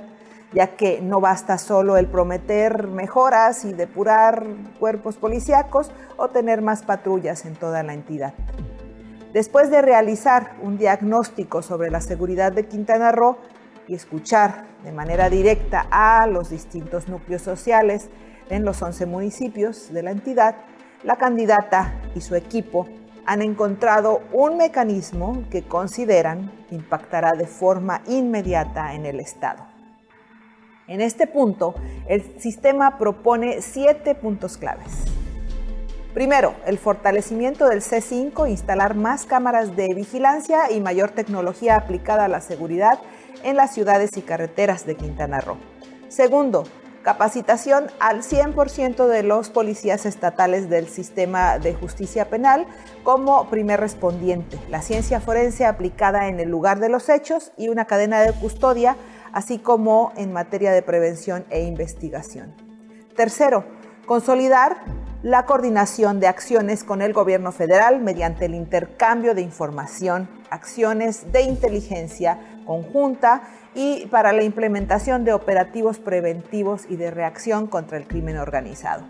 ya 0.52 0.76
que 0.76 1.00
no 1.00 1.22
basta 1.22 1.58
solo 1.58 1.96
el 1.96 2.08
prometer 2.08 2.88
mejoras 2.88 3.64
y 3.64 3.72
depurar 3.72 4.44
cuerpos 4.80 5.16
policíacos 5.16 5.92
o 6.18 6.28
tener 6.28 6.62
más 6.62 6.84
patrullas 6.84 7.46
en 7.46 7.56
toda 7.56 7.84
la 7.84 7.94
entidad. 7.94 8.34
Después 9.32 9.72
de 9.72 9.82
realizar 9.82 10.52
un 10.62 10.78
diagnóstico 10.78 11.62
sobre 11.62 11.90
la 11.90 12.02
seguridad 12.02 12.52
de 12.52 12.68
Quintana 12.68 13.12
Roo 13.12 13.38
y 13.88 13.96
escuchar 13.96 14.66
de 14.84 14.92
manera 14.92 15.30
directa 15.30 15.88
a 15.92 16.28
los 16.28 16.50
distintos 16.50 17.08
núcleos 17.08 17.42
sociales 17.42 18.10
en 18.50 18.66
los 18.66 18.82
11 18.82 19.06
municipios 19.06 19.92
de 19.94 20.04
la 20.04 20.12
entidad, 20.12 20.56
la 21.04 21.18
candidata 21.18 22.02
y 22.16 22.22
su 22.22 22.36
equipo 22.36 22.88
han 23.26 23.42
encontrado 23.42 24.22
un 24.32 24.58
mecanismo 24.58 25.44
que 25.50 25.64
consideran 25.64 26.52
impactará 26.72 27.32
de 27.38 27.48
forma 27.48 28.02
inmediata 28.08 28.94
en 28.94 29.06
el 29.06 29.20
Estado. 29.20 29.66
En 30.88 31.00
este 31.00 31.28
punto, 31.28 31.76
el 32.08 32.40
sistema 32.42 32.98
propone 32.98 33.62
siete 33.62 34.16
puntos 34.16 34.58
claves. 34.58 35.06
Primero, 36.14 36.54
el 36.68 36.78
fortalecimiento 36.78 37.68
del 37.70 37.82
C5, 37.82 38.48
instalar 38.50 38.94
más 38.94 39.26
cámaras 39.26 39.76
de 39.76 39.94
vigilancia 39.96 40.70
y 40.72 40.80
mayor 40.80 41.12
tecnología 41.12 41.76
aplicada 41.76 42.26
a 42.26 42.28
la 42.28 42.42
seguridad 42.42 43.00
en 43.44 43.56
las 43.56 43.74
ciudades 43.74 44.12
y 44.18 44.22
carreteras 44.22 44.86
de 44.86 44.96
Quintana 44.96 45.42
Roo. 45.42 45.58
Segundo, 46.10 46.64
capacitación 47.04 47.88
al 48.00 48.24
100% 48.24 49.08
de 49.08 49.24
los 49.24 49.50
policías 49.50 50.06
estatales 50.06 50.70
del 50.70 50.88
sistema 50.88 51.60
de 51.60 51.74
justicia 51.74 52.30
penal 52.30 52.66
como 53.04 53.50
primer 53.50 53.80
respondiente, 53.80 54.58
la 54.70 54.82
ciencia 54.82 55.20
forense 55.20 55.66
aplicada 55.66 56.28
en 56.30 56.40
el 56.40 56.50
lugar 56.50 56.80
de 56.80 56.90
los 56.90 57.10
hechos 57.10 57.52
y 57.58 57.68
una 57.68 57.86
cadena 57.86 58.22
de 58.22 58.32
custodia, 58.34 58.96
así 59.34 59.60
como 59.60 60.14
en 60.16 60.32
materia 60.32 60.72
de 60.72 60.82
prevención 60.82 61.46
e 61.50 61.64
investigación. 61.64 62.56
Tercero, 63.16 63.66
consolidar 64.06 64.78
la 65.24 65.46
coordinación 65.46 66.20
de 66.20 66.28
acciones 66.28 66.84
con 66.84 67.02
el 67.02 67.14
gobierno 67.14 67.52
federal 67.52 68.02
mediante 68.02 68.46
el 68.46 68.56
intercambio 68.56 69.34
de 69.34 69.42
información, 69.42 70.30
acciones 70.50 71.32
de 71.32 71.44
inteligencia 71.44 72.40
conjunta 72.66 73.44
y 73.76 74.06
para 74.08 74.34
la 74.34 74.44
implementación 74.44 75.24
de 75.24 75.34
operativos 75.34 76.00
preventivos 76.00 76.86
y 76.90 76.96
de 76.96 77.12
reacción 77.12 77.68
contra 77.68 77.98
el 77.98 78.08
crimen 78.08 78.38
organizado. 78.38 79.04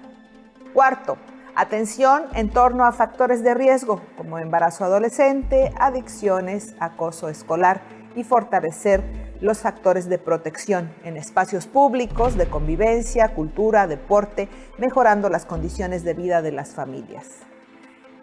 Cuarto, 0.74 1.18
atención 1.56 2.24
en 2.34 2.50
torno 2.50 2.86
a 2.86 2.92
factores 2.92 3.44
de 3.44 3.54
riesgo 3.54 4.02
como 4.18 4.40
embarazo 4.40 4.86
adolescente, 4.86 5.72
adicciones, 5.80 6.76
acoso 6.80 7.30
escolar 7.30 7.82
y 8.16 8.24
fortalecer 8.24 9.04
los 9.42 9.60
factores 9.60 10.08
de 10.08 10.18
protección 10.18 10.94
en 11.04 11.18
espacios 11.18 11.68
públicos, 11.68 12.38
de 12.38 12.48
convivencia, 12.48 13.34
cultura, 13.36 13.88
deporte, 13.88 14.48
mejorando 14.78 15.30
las 15.30 15.46
condiciones 15.46 16.04
de 16.04 16.14
vida 16.14 16.42
de 16.42 16.54
las 16.54 16.74
familias. 16.74 17.28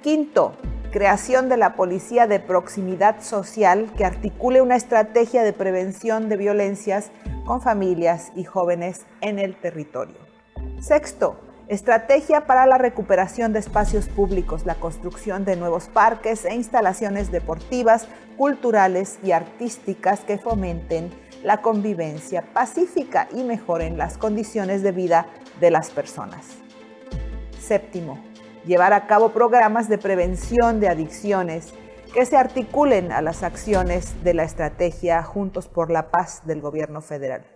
Quinto, 0.03 0.55
creación 0.93 1.51
de 1.51 1.59
la 1.59 1.75
Policía 1.75 2.27
de 2.27 2.41
Proximidad 2.41 3.21
Social 3.21 3.93
que 3.99 4.07
articule 4.07 4.63
una 4.63 4.77
estrategia 4.77 5.43
de 5.43 5.53
prevención 5.53 6.31
de 6.31 6.39
violencias 6.39 7.11
con 7.45 7.61
familias 7.61 8.33
y 8.35 8.45
jóvenes 8.45 9.05
en 9.21 9.39
el 9.39 9.57
territorio. 9.57 10.17
Sexto, 10.81 11.39
estrategia 11.69 12.47
para 12.47 12.65
la 12.65 12.79
recuperación 12.79 13.53
de 13.53 13.59
espacios 13.59 14.09
públicos, 14.09 14.65
la 14.65 14.77
construcción 14.77 15.45
de 15.45 15.57
nuevos 15.57 15.89
parques 15.89 16.47
e 16.47 16.55
instalaciones 16.55 17.31
deportivas, 17.31 18.09
culturales 18.39 19.19
y 19.23 19.33
artísticas 19.33 20.21
que 20.21 20.39
fomenten 20.39 21.11
la 21.43 21.61
convivencia 21.61 22.41
pacífica 22.55 23.29
y 23.35 23.45
mejoren 23.45 23.99
las 23.99 24.17
condiciones 24.17 24.83
de 24.83 24.93
vida 24.93 25.27
de 25.61 25.71
las 25.71 25.91
personas. 25.91 26.47
Séptimo, 27.61 28.30
llevar 28.65 28.93
a 28.93 29.07
cabo 29.07 29.31
programas 29.31 29.89
de 29.89 29.99
prevención 29.99 30.81
de 30.81 30.89
adicciones 30.89 31.73
que 32.13 32.27
se 32.27 32.37
articulen 32.37 33.13
a 33.13 33.23
las 33.23 33.43
acciones 33.43 34.23
de 34.25 34.35
la 34.35 34.43
estrategia 34.43 35.23
Juntos 35.23 35.69
por 35.69 35.91
la 35.91 36.11
Paz 36.11 36.43
del 36.45 36.61
Gobierno 36.61 37.01
federal. 37.01 37.47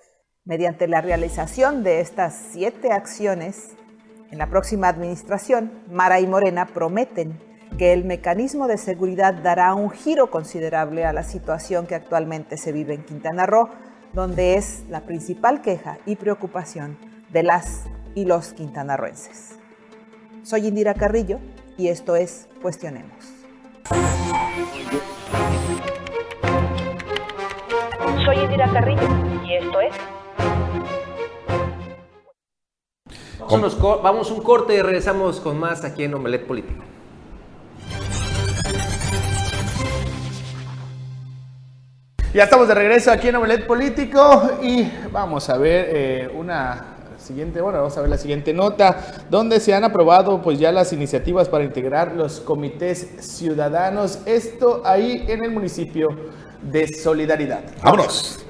Mediante 0.45 0.87
la 0.87 1.01
realización 1.01 1.83
de 1.83 2.01
estas 2.01 2.35
siete 2.53 2.93
acciones, 2.93 3.71
en 4.31 4.39
la 4.39 4.49
próxima 4.49 4.89
administración, 4.89 5.83
Mara 5.91 6.21
y 6.21 6.27
Morena 6.27 6.67
prometen 6.67 7.41
que 7.79 7.93
el 7.93 8.05
mecanismo 8.05 8.69
de 8.69 8.79
seguridad 8.79 9.35
dará 9.35 9.75
un 9.75 9.91
giro 9.91 10.31
considerable 10.31 11.05
a 11.05 11.13
la 11.13 11.25
situación 11.25 11.87
que 11.87 11.95
actualmente 11.95 12.57
se 12.57 12.73
vive 12.73 12.95
en 12.95 13.05
Quintana 13.05 13.47
Roo, 13.47 13.69
donde 14.13 14.55
es 14.55 14.85
la 14.89 15.01
principal 15.01 15.61
queja 15.61 15.99
y 16.07 16.17
preocupación 16.17 16.99
de 17.33 17.43
las 17.43 17.85
y 18.15 18.27
los 18.27 18.53
quintanarroenses. 18.53 19.64
Soy 20.45 20.67
Indira 20.67 20.93
Carrillo 20.93 21.39
y 21.79 21.89
esto 21.89 22.17
es 22.17 22.49
Cuestionemos. 22.61 23.17
Soy 28.27 28.37
Indira 28.37 28.71
Carrillo 28.71 29.09
y 29.43 29.55
esto 29.55 29.81
es... 29.81 29.95
Vamos, 33.51 33.81
vamos 34.03 34.31
un 34.31 34.43
corte 34.43 34.75
y 34.75 34.83
regresamos 34.83 35.41
con 35.41 35.59
más 35.59 35.83
aquí 35.83 36.05
en 36.05 36.13
Omelet 36.13 36.47
Político. 36.47 36.85
Ya 42.35 42.45
estamos 42.45 42.69
de 42.69 42.75
regreso 42.75 43.11
aquí 43.11 43.29
en 43.29 43.37
Omelet 43.37 43.67
Político 43.67 44.59
y 44.61 44.91
vamos 45.11 45.49
a 45.49 45.57
ver 45.57 45.87
eh, 45.89 46.31
una 46.35 46.94
siguiente, 47.25 47.61
bueno, 47.61 47.79
vamos 47.79 47.97
a 47.97 48.01
ver 48.01 48.11
la 48.11 48.19
siguiente 48.19 48.53
nota, 48.53 49.25
donde 49.31 49.61
se 49.61 49.75
han 49.75 49.85
aprobado 49.85 50.41
pues 50.43 50.59
ya 50.59 50.71
las 50.71 50.93
iniciativas 50.93 51.49
para 51.49 51.65
integrar 51.65 52.13
los 52.13 52.41
comités 52.41 53.09
ciudadanos, 53.21 54.21
esto 54.27 54.83
ahí 54.85 55.25
en 55.29 55.45
el 55.45 55.51
municipio 55.51 56.09
de 56.63 56.89
Solidaridad. 56.89 57.65
Vámonos. 57.83 58.45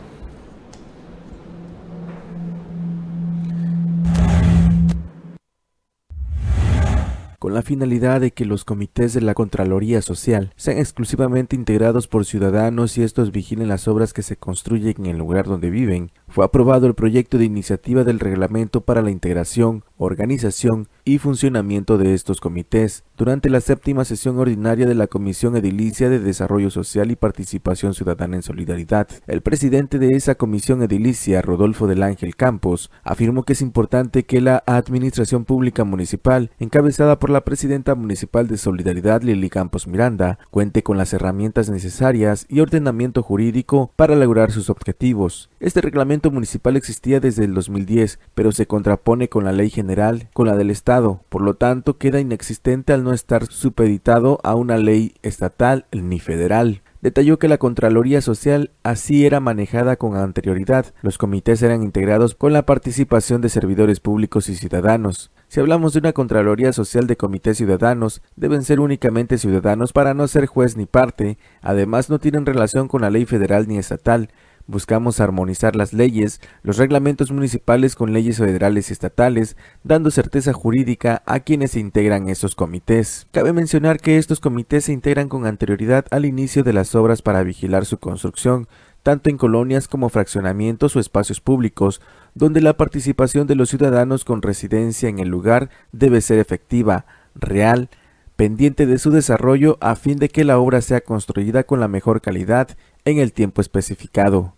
con 7.44 7.52
la 7.52 7.60
finalidad 7.60 8.22
de 8.22 8.30
que 8.30 8.46
los 8.46 8.64
comités 8.64 9.12
de 9.12 9.20
la 9.20 9.34
Contraloría 9.34 10.00
Social 10.00 10.54
sean 10.56 10.78
exclusivamente 10.78 11.54
integrados 11.54 12.08
por 12.08 12.24
ciudadanos 12.24 12.96
y 12.96 13.02
estos 13.02 13.32
vigilen 13.32 13.68
las 13.68 13.86
obras 13.86 14.14
que 14.14 14.22
se 14.22 14.38
construyen 14.38 14.94
en 15.00 15.04
el 15.04 15.18
lugar 15.18 15.44
donde 15.44 15.68
viven, 15.68 16.10
fue 16.34 16.44
aprobado 16.44 16.88
el 16.88 16.94
proyecto 16.94 17.38
de 17.38 17.44
iniciativa 17.44 18.02
del 18.02 18.18
reglamento 18.18 18.80
para 18.80 19.02
la 19.02 19.12
integración, 19.12 19.84
organización 19.98 20.88
y 21.04 21.18
funcionamiento 21.18 21.96
de 21.96 22.12
estos 22.12 22.40
comités 22.40 23.04
durante 23.16 23.48
la 23.50 23.60
séptima 23.60 24.04
sesión 24.04 24.36
ordinaria 24.40 24.84
de 24.84 24.96
la 24.96 25.06
Comisión 25.06 25.56
Edilicia 25.56 26.10
de 26.10 26.18
Desarrollo 26.18 26.70
Social 26.70 27.12
y 27.12 27.14
Participación 27.14 27.94
Ciudadana 27.94 28.34
en 28.34 28.42
Solidaridad. 28.42 29.06
El 29.28 29.42
presidente 29.42 30.00
de 30.00 30.16
esa 30.16 30.34
comisión 30.34 30.82
edilicia, 30.82 31.40
Rodolfo 31.40 31.86
del 31.86 32.02
Ángel 32.02 32.34
Campos, 32.34 32.90
afirmó 33.04 33.44
que 33.44 33.52
es 33.52 33.62
importante 33.62 34.24
que 34.24 34.40
la 34.40 34.64
Administración 34.66 35.44
Pública 35.44 35.84
Municipal, 35.84 36.50
encabezada 36.58 37.20
por 37.20 37.30
la 37.30 37.44
presidenta 37.44 37.94
municipal 37.94 38.48
de 38.48 38.58
Solidaridad, 38.58 39.22
Lili 39.22 39.50
Campos 39.50 39.86
Miranda, 39.86 40.40
cuente 40.50 40.82
con 40.82 40.98
las 40.98 41.12
herramientas 41.12 41.70
necesarias 41.70 42.44
y 42.48 42.58
ordenamiento 42.58 43.22
jurídico 43.22 43.92
para 43.94 44.16
lograr 44.16 44.50
sus 44.50 44.68
objetivos. 44.68 45.48
Este 45.64 45.80
reglamento 45.80 46.30
municipal 46.30 46.76
existía 46.76 47.20
desde 47.20 47.46
el 47.46 47.54
2010, 47.54 48.18
pero 48.34 48.52
se 48.52 48.66
contrapone 48.66 49.30
con 49.30 49.44
la 49.44 49.52
ley 49.52 49.70
general, 49.70 50.28
con 50.34 50.46
la 50.46 50.56
del 50.56 50.68
Estado, 50.68 51.22
por 51.30 51.40
lo 51.40 51.54
tanto 51.54 51.96
queda 51.96 52.20
inexistente 52.20 52.92
al 52.92 53.02
no 53.02 53.14
estar 53.14 53.46
supeditado 53.46 54.40
a 54.42 54.56
una 54.56 54.76
ley 54.76 55.14
estatal 55.22 55.86
ni 55.90 56.20
federal. 56.20 56.82
Detalló 57.00 57.38
que 57.38 57.48
la 57.48 57.56
Contraloría 57.56 58.20
Social 58.20 58.72
así 58.82 59.24
era 59.24 59.40
manejada 59.40 59.96
con 59.96 60.16
anterioridad. 60.16 60.92
Los 61.00 61.16
comités 61.16 61.62
eran 61.62 61.82
integrados 61.82 62.34
con 62.34 62.52
la 62.52 62.66
participación 62.66 63.40
de 63.40 63.48
servidores 63.48 64.00
públicos 64.00 64.50
y 64.50 64.56
ciudadanos. 64.56 65.30
Si 65.48 65.60
hablamos 65.60 65.92
de 65.92 66.00
una 66.00 66.12
Contraloría 66.12 66.74
Social 66.74 67.06
de 67.06 67.16
comités 67.16 67.56
ciudadanos, 67.56 68.22
deben 68.36 68.64
ser 68.64 68.80
únicamente 68.80 69.38
ciudadanos 69.38 69.92
para 69.94 70.12
no 70.12 70.28
ser 70.28 70.44
juez 70.46 70.76
ni 70.76 70.84
parte, 70.84 71.38
además 71.62 72.10
no 72.10 72.18
tienen 72.18 72.44
relación 72.44 72.88
con 72.88 73.00
la 73.02 73.10
ley 73.10 73.24
federal 73.24 73.68
ni 73.68 73.78
estatal, 73.78 74.30
Buscamos 74.66 75.20
armonizar 75.20 75.76
las 75.76 75.92
leyes, 75.92 76.40
los 76.62 76.78
reglamentos 76.78 77.30
municipales 77.30 77.94
con 77.94 78.14
leyes 78.14 78.38
federales 78.38 78.88
y 78.88 78.94
estatales, 78.94 79.58
dando 79.82 80.10
certeza 80.10 80.54
jurídica 80.54 81.22
a 81.26 81.40
quienes 81.40 81.76
integran 81.76 82.30
esos 82.30 82.54
comités. 82.54 83.26
Cabe 83.30 83.52
mencionar 83.52 84.00
que 84.00 84.16
estos 84.16 84.40
comités 84.40 84.86
se 84.86 84.92
integran 84.92 85.28
con 85.28 85.44
anterioridad 85.44 86.06
al 86.10 86.24
inicio 86.24 86.64
de 86.64 86.72
las 86.72 86.94
obras 86.94 87.20
para 87.20 87.42
vigilar 87.42 87.84
su 87.84 87.98
construcción, 87.98 88.66
tanto 89.02 89.28
en 89.28 89.36
colonias 89.36 89.86
como 89.86 90.08
fraccionamientos 90.08 90.96
o 90.96 91.00
espacios 91.00 91.42
públicos, 91.42 92.00
donde 92.34 92.62
la 92.62 92.78
participación 92.78 93.46
de 93.46 93.56
los 93.56 93.68
ciudadanos 93.68 94.24
con 94.24 94.40
residencia 94.40 95.10
en 95.10 95.18
el 95.18 95.28
lugar 95.28 95.68
debe 95.92 96.22
ser 96.22 96.38
efectiva, 96.38 97.04
real, 97.34 97.90
pendiente 98.36 98.86
de 98.86 98.98
su 98.98 99.10
desarrollo 99.10 99.78
a 99.80 99.96
fin 99.96 100.18
de 100.18 100.28
que 100.28 100.44
la 100.44 100.58
obra 100.58 100.80
sea 100.80 101.00
construida 101.00 101.64
con 101.64 101.80
la 101.80 101.88
mejor 101.88 102.20
calidad 102.20 102.68
en 103.04 103.18
el 103.18 103.32
tiempo 103.32 103.60
especificado. 103.60 104.54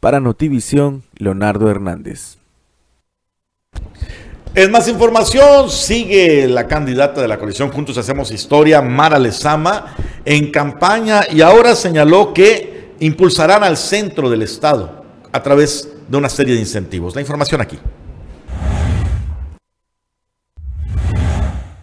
Para 0.00 0.20
Notivisión, 0.20 1.02
Leonardo 1.16 1.70
Hernández. 1.70 2.38
En 4.54 4.70
más 4.70 4.88
información, 4.88 5.70
sigue 5.70 6.48
la 6.48 6.66
candidata 6.66 7.20
de 7.20 7.28
la 7.28 7.38
coalición 7.38 7.70
Juntos 7.70 7.98
Hacemos 7.98 8.30
Historia, 8.30 8.80
Mara 8.80 9.18
Lezama, 9.18 9.94
en 10.24 10.50
campaña 10.50 11.22
y 11.30 11.42
ahora 11.42 11.74
señaló 11.74 12.32
que 12.32 12.94
impulsarán 13.00 13.62
al 13.62 13.76
centro 13.76 14.30
del 14.30 14.42
Estado 14.42 15.04
a 15.30 15.42
través 15.42 15.88
de 16.08 16.16
una 16.16 16.28
serie 16.28 16.54
de 16.54 16.60
incentivos. 16.60 17.14
La 17.14 17.20
información 17.20 17.60
aquí. 17.60 17.78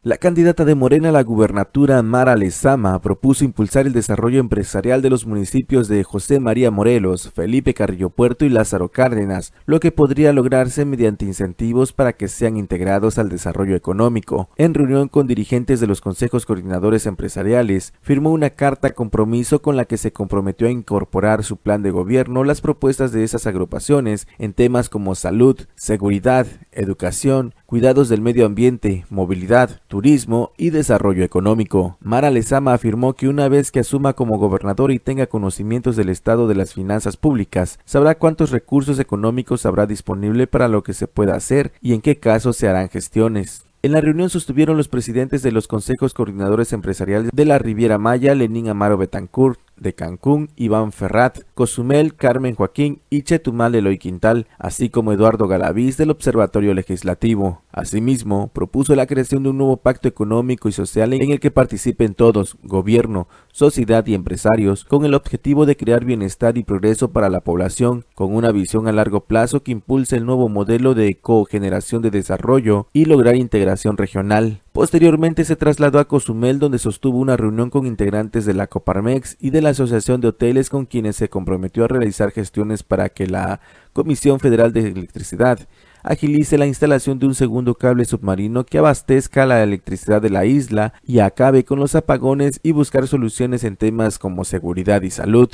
La 0.06 0.18
candidata 0.18 0.66
de 0.66 0.76
Morena 0.76 1.10
a 1.10 1.12
la 1.12 1.24
gubernatura, 1.24 1.99
Mara 2.03 2.36
Lezama, 2.36 3.01
propuso 3.01 3.43
impulsar 3.43 3.88
el 3.88 3.93
desarrollo 3.93 4.39
empresarial 4.39 5.01
de 5.01 5.10
los 5.10 5.26
municipios 5.26 5.88
de 5.88 6.03
José 6.03 6.39
María 6.39 6.70
Morelos, 6.70 7.32
Felipe 7.34 7.74
Carrillo 7.74 8.12
Puerto 8.12 8.45
y 8.45 8.49
Lázaro 8.49 8.89
Cárdenas, 8.89 9.51
lo 9.66 9.80
que 9.80 9.91
podría 9.91 10.32
lograrse 10.32 10.86
mediante 10.86 11.26
incentivos 11.26 11.91
para 11.91 12.14
que 12.14 12.28
sean 12.28 12.56
integrados 12.56 13.18
al 13.18 13.30
desarrollo 13.30 13.76
económico. 13.76 14.47
En 14.58 14.76
reunión 14.76 15.08
con 15.08 15.26
dirigentes 15.26 15.80
de 15.80 15.88
los 15.88 16.01
consejos 16.01 16.45
coordinadores 16.45 17.08
empresariales, 17.08 17.95
firmó 18.03 18.32
una 18.32 18.51
carta 18.51 18.91
compromiso 18.91 19.64
con 19.64 19.76
la 19.76 19.86
que 19.86 19.97
se 19.97 20.14
comprometió 20.14 20.68
a 20.68 20.72
incorporar 20.72 21.43
su 21.43 21.58
plan 21.58 21.82
de 21.82 21.89
gobierno 21.89 22.43
las 22.43 22.62
propuestas 22.62 23.12
de 23.12 23.24
esas 23.24 23.47
agrupaciones 23.47 24.28
en 24.38 24.53
temas 24.53 24.88
como 24.88 25.16
salud, 25.16 25.62
seguridad, 25.74 26.45
educación, 26.74 27.56
cuidados 27.66 28.08
del 28.08 28.22
medio 28.22 28.45
ambiente, 28.45 29.06
movilidad, 29.10 29.82
turismo 29.96 30.52
y 30.58 30.72
desarrollo 30.72 31.24
económico. 31.24 31.96
Mara 32.02 32.30
Lezama 32.30 32.74
afirmó 32.74 33.14
que 33.14 33.30
una 33.30 33.48
vez 33.48 33.72
que 33.72 33.80
asuma 33.80 34.12
como 34.12 34.38
gobernador 34.38 34.91
y 34.91 35.00
tenga 35.00 35.28
conocimientos 35.28 35.96
del 35.96 36.10
estado 36.10 36.50
de 36.50 36.56
las 36.56 36.74
finanzas 36.74 37.16
públicas, 37.16 37.80
sabrá 37.86 38.16
cuántos 38.16 38.52
recursos 38.52 39.00
económicos 39.00 39.66
habrá 39.66 39.86
disponible 39.86 40.48
para 40.48 40.68
lo 40.68 40.84
que 40.84 40.93
se 40.93 41.08
pueda 41.08 41.38
hacer 41.38 41.72
y 41.82 41.93
en 41.93 42.02
qué 42.02 42.20
casos 42.20 42.58
se 42.58 42.68
harán 42.68 42.89
gestiones. 42.89 43.64
En 43.84 43.93
la 43.93 44.02
reunión 44.02 44.30
sostuvieron 44.30 44.76
los 44.76 44.89
presidentes 44.89 45.43
de 45.43 45.54
los 45.54 45.68
consejos 45.70 46.14
coordinadores 46.14 46.74
empresariales 46.74 47.30
de 47.32 47.46
la 47.46 47.58
Riviera 47.58 47.98
Maya, 47.98 48.36
Lenín 48.36 48.68
Amaro 48.68 48.98
Betancourt, 48.98 49.60
de 49.78 49.93
Cancún, 49.93 50.49
Iván 50.55 50.91
Ferrat, 50.91 51.39
Cozumel, 51.53 52.15
Carmen 52.15 52.55
Joaquín 52.55 53.01
y 53.09 53.23
Chetumal 53.23 53.76
Eloy 53.76 53.97
Quintal, 53.97 54.47
así 54.57 54.89
como 54.89 55.11
Eduardo 55.11 55.47
Galaviz 55.47 55.97
del 55.97 56.11
Observatorio 56.11 56.73
Legislativo. 56.73 57.63
Asimismo, 57.71 58.49
propuso 58.53 58.95
la 58.95 59.05
creación 59.05 59.43
de 59.43 59.49
un 59.49 59.57
nuevo 59.57 59.78
pacto 59.78 60.07
económico 60.07 60.69
y 60.69 60.71
social 60.71 61.13
en 61.13 61.32
el 61.32 61.39
que 61.39 61.51
participen 61.51 62.13
todos, 62.13 62.57
gobierno, 62.63 63.28
sociedad 63.51 64.05
y 64.07 64.13
empresarios, 64.13 64.86
con 64.86 65.05
el 65.05 65.13
objetivo 65.13 65.65
de 65.65 65.78
crear 65.78 66.05
bienestar 66.05 66.57
y 66.57 66.63
progreso 66.63 67.11
para 67.11 67.30
la 67.30 67.41
población, 67.41 68.05
con 68.15 68.34
una 68.34 68.51
visión 68.51 68.88
a 68.88 68.91
largo 68.91 69.26
plazo 69.26 69.63
que 69.63 69.71
impulse 69.71 70.15
el 70.15 70.26
nuevo 70.26 70.49
modelo 70.49 70.93
de 70.93 71.15
cogeneración 71.19 72.01
de 72.01 72.11
desarrollo 72.11 72.88
y 72.93 73.05
lograr 73.05 73.36
integración 73.36 73.97
regional. 73.97 74.61
Posteriormente 74.76 75.45
se 75.45 75.55
trasladó 75.55 75.99
a 75.99 76.05
Cozumel 76.09 76.59
donde 76.59 76.80
sostuvo 76.80 77.17
una 77.17 77.38
reunión 77.38 77.69
con 77.69 77.88
integrantes 77.88 78.45
de 78.45 78.53
la 78.53 78.67
Coparmex 78.67 79.38
y 79.39 79.51
de 79.51 79.61
la 79.61 79.69
Asociación 79.69 80.19
de 80.19 80.28
Hoteles 80.28 80.69
con 80.69 80.86
quienes 80.86 81.15
se 81.15 81.30
comprometió 81.30 81.86
a 81.86 81.88
realizar 81.88 82.32
gestiones 82.32 82.84
para 82.84 83.07
que 83.07 83.26
la 83.26 83.61
Comisión 83.93 84.41
Federal 84.41 84.73
de 84.73 84.89
Electricidad 84.89 85.59
agilice 86.03 86.57
la 86.57 86.65
instalación 86.67 87.19
de 87.19 87.26
un 87.26 87.36
segundo 87.36 87.76
cable 87.76 88.03
submarino 88.03 88.65
que 88.65 88.80
abastezca 88.80 89.45
la 89.45 89.63
electricidad 89.63 90.21
de 90.21 90.30
la 90.30 90.43
isla 90.43 90.91
y 91.07 91.19
acabe 91.19 91.63
con 91.63 91.80
los 91.80 91.95
apagones 91.95 92.59
y 92.61 92.73
buscar 92.73 93.07
soluciones 93.07 93.63
en 93.63 93.78
temas 93.78 94.19
como 94.19 94.43
seguridad 94.43 95.03
y 95.03 95.09
salud. 95.09 95.49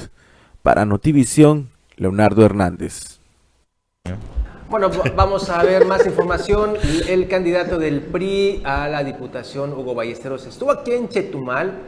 Para 0.63 0.86
Notivisión, 0.86 1.69
Leonardo 1.95 2.43
Hernández. 2.43 3.19
Bueno, 4.72 4.89
vamos 5.17 5.49
a 5.49 5.61
ver 5.63 5.86
más 5.86 6.05
información. 6.05 6.76
El 7.09 7.28
candidato 7.28 7.78
del 7.78 8.03
PRI 8.03 8.61
a 8.63 8.88
la 8.88 9.03
Diputación, 9.03 9.74
Hugo 9.74 9.93
Ballesteros, 9.93 10.45
estuvo 10.45 10.72
aquí 10.72 10.93
en 10.93 11.09
Chetumal 11.09 11.82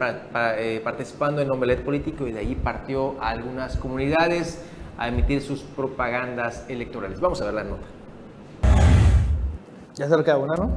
eh, 0.58 0.82
participando 0.84 1.40
en 1.40 1.50
Omelet 1.50 1.82
Político 1.82 2.26
y 2.26 2.32
de 2.32 2.40
ahí 2.40 2.54
partió 2.54 3.18
a 3.22 3.30
algunas 3.30 3.78
comunidades 3.78 4.62
a 4.98 5.08
emitir 5.08 5.40
sus 5.40 5.60
propagandas 5.62 6.66
electorales. 6.68 7.20
Vamos 7.20 7.40
a 7.40 7.46
ver 7.46 7.54
la 7.54 7.64
nota. 7.64 7.86
Ya 9.94 10.06
se 10.06 10.14
una, 10.14 10.54
¿no? 10.54 10.70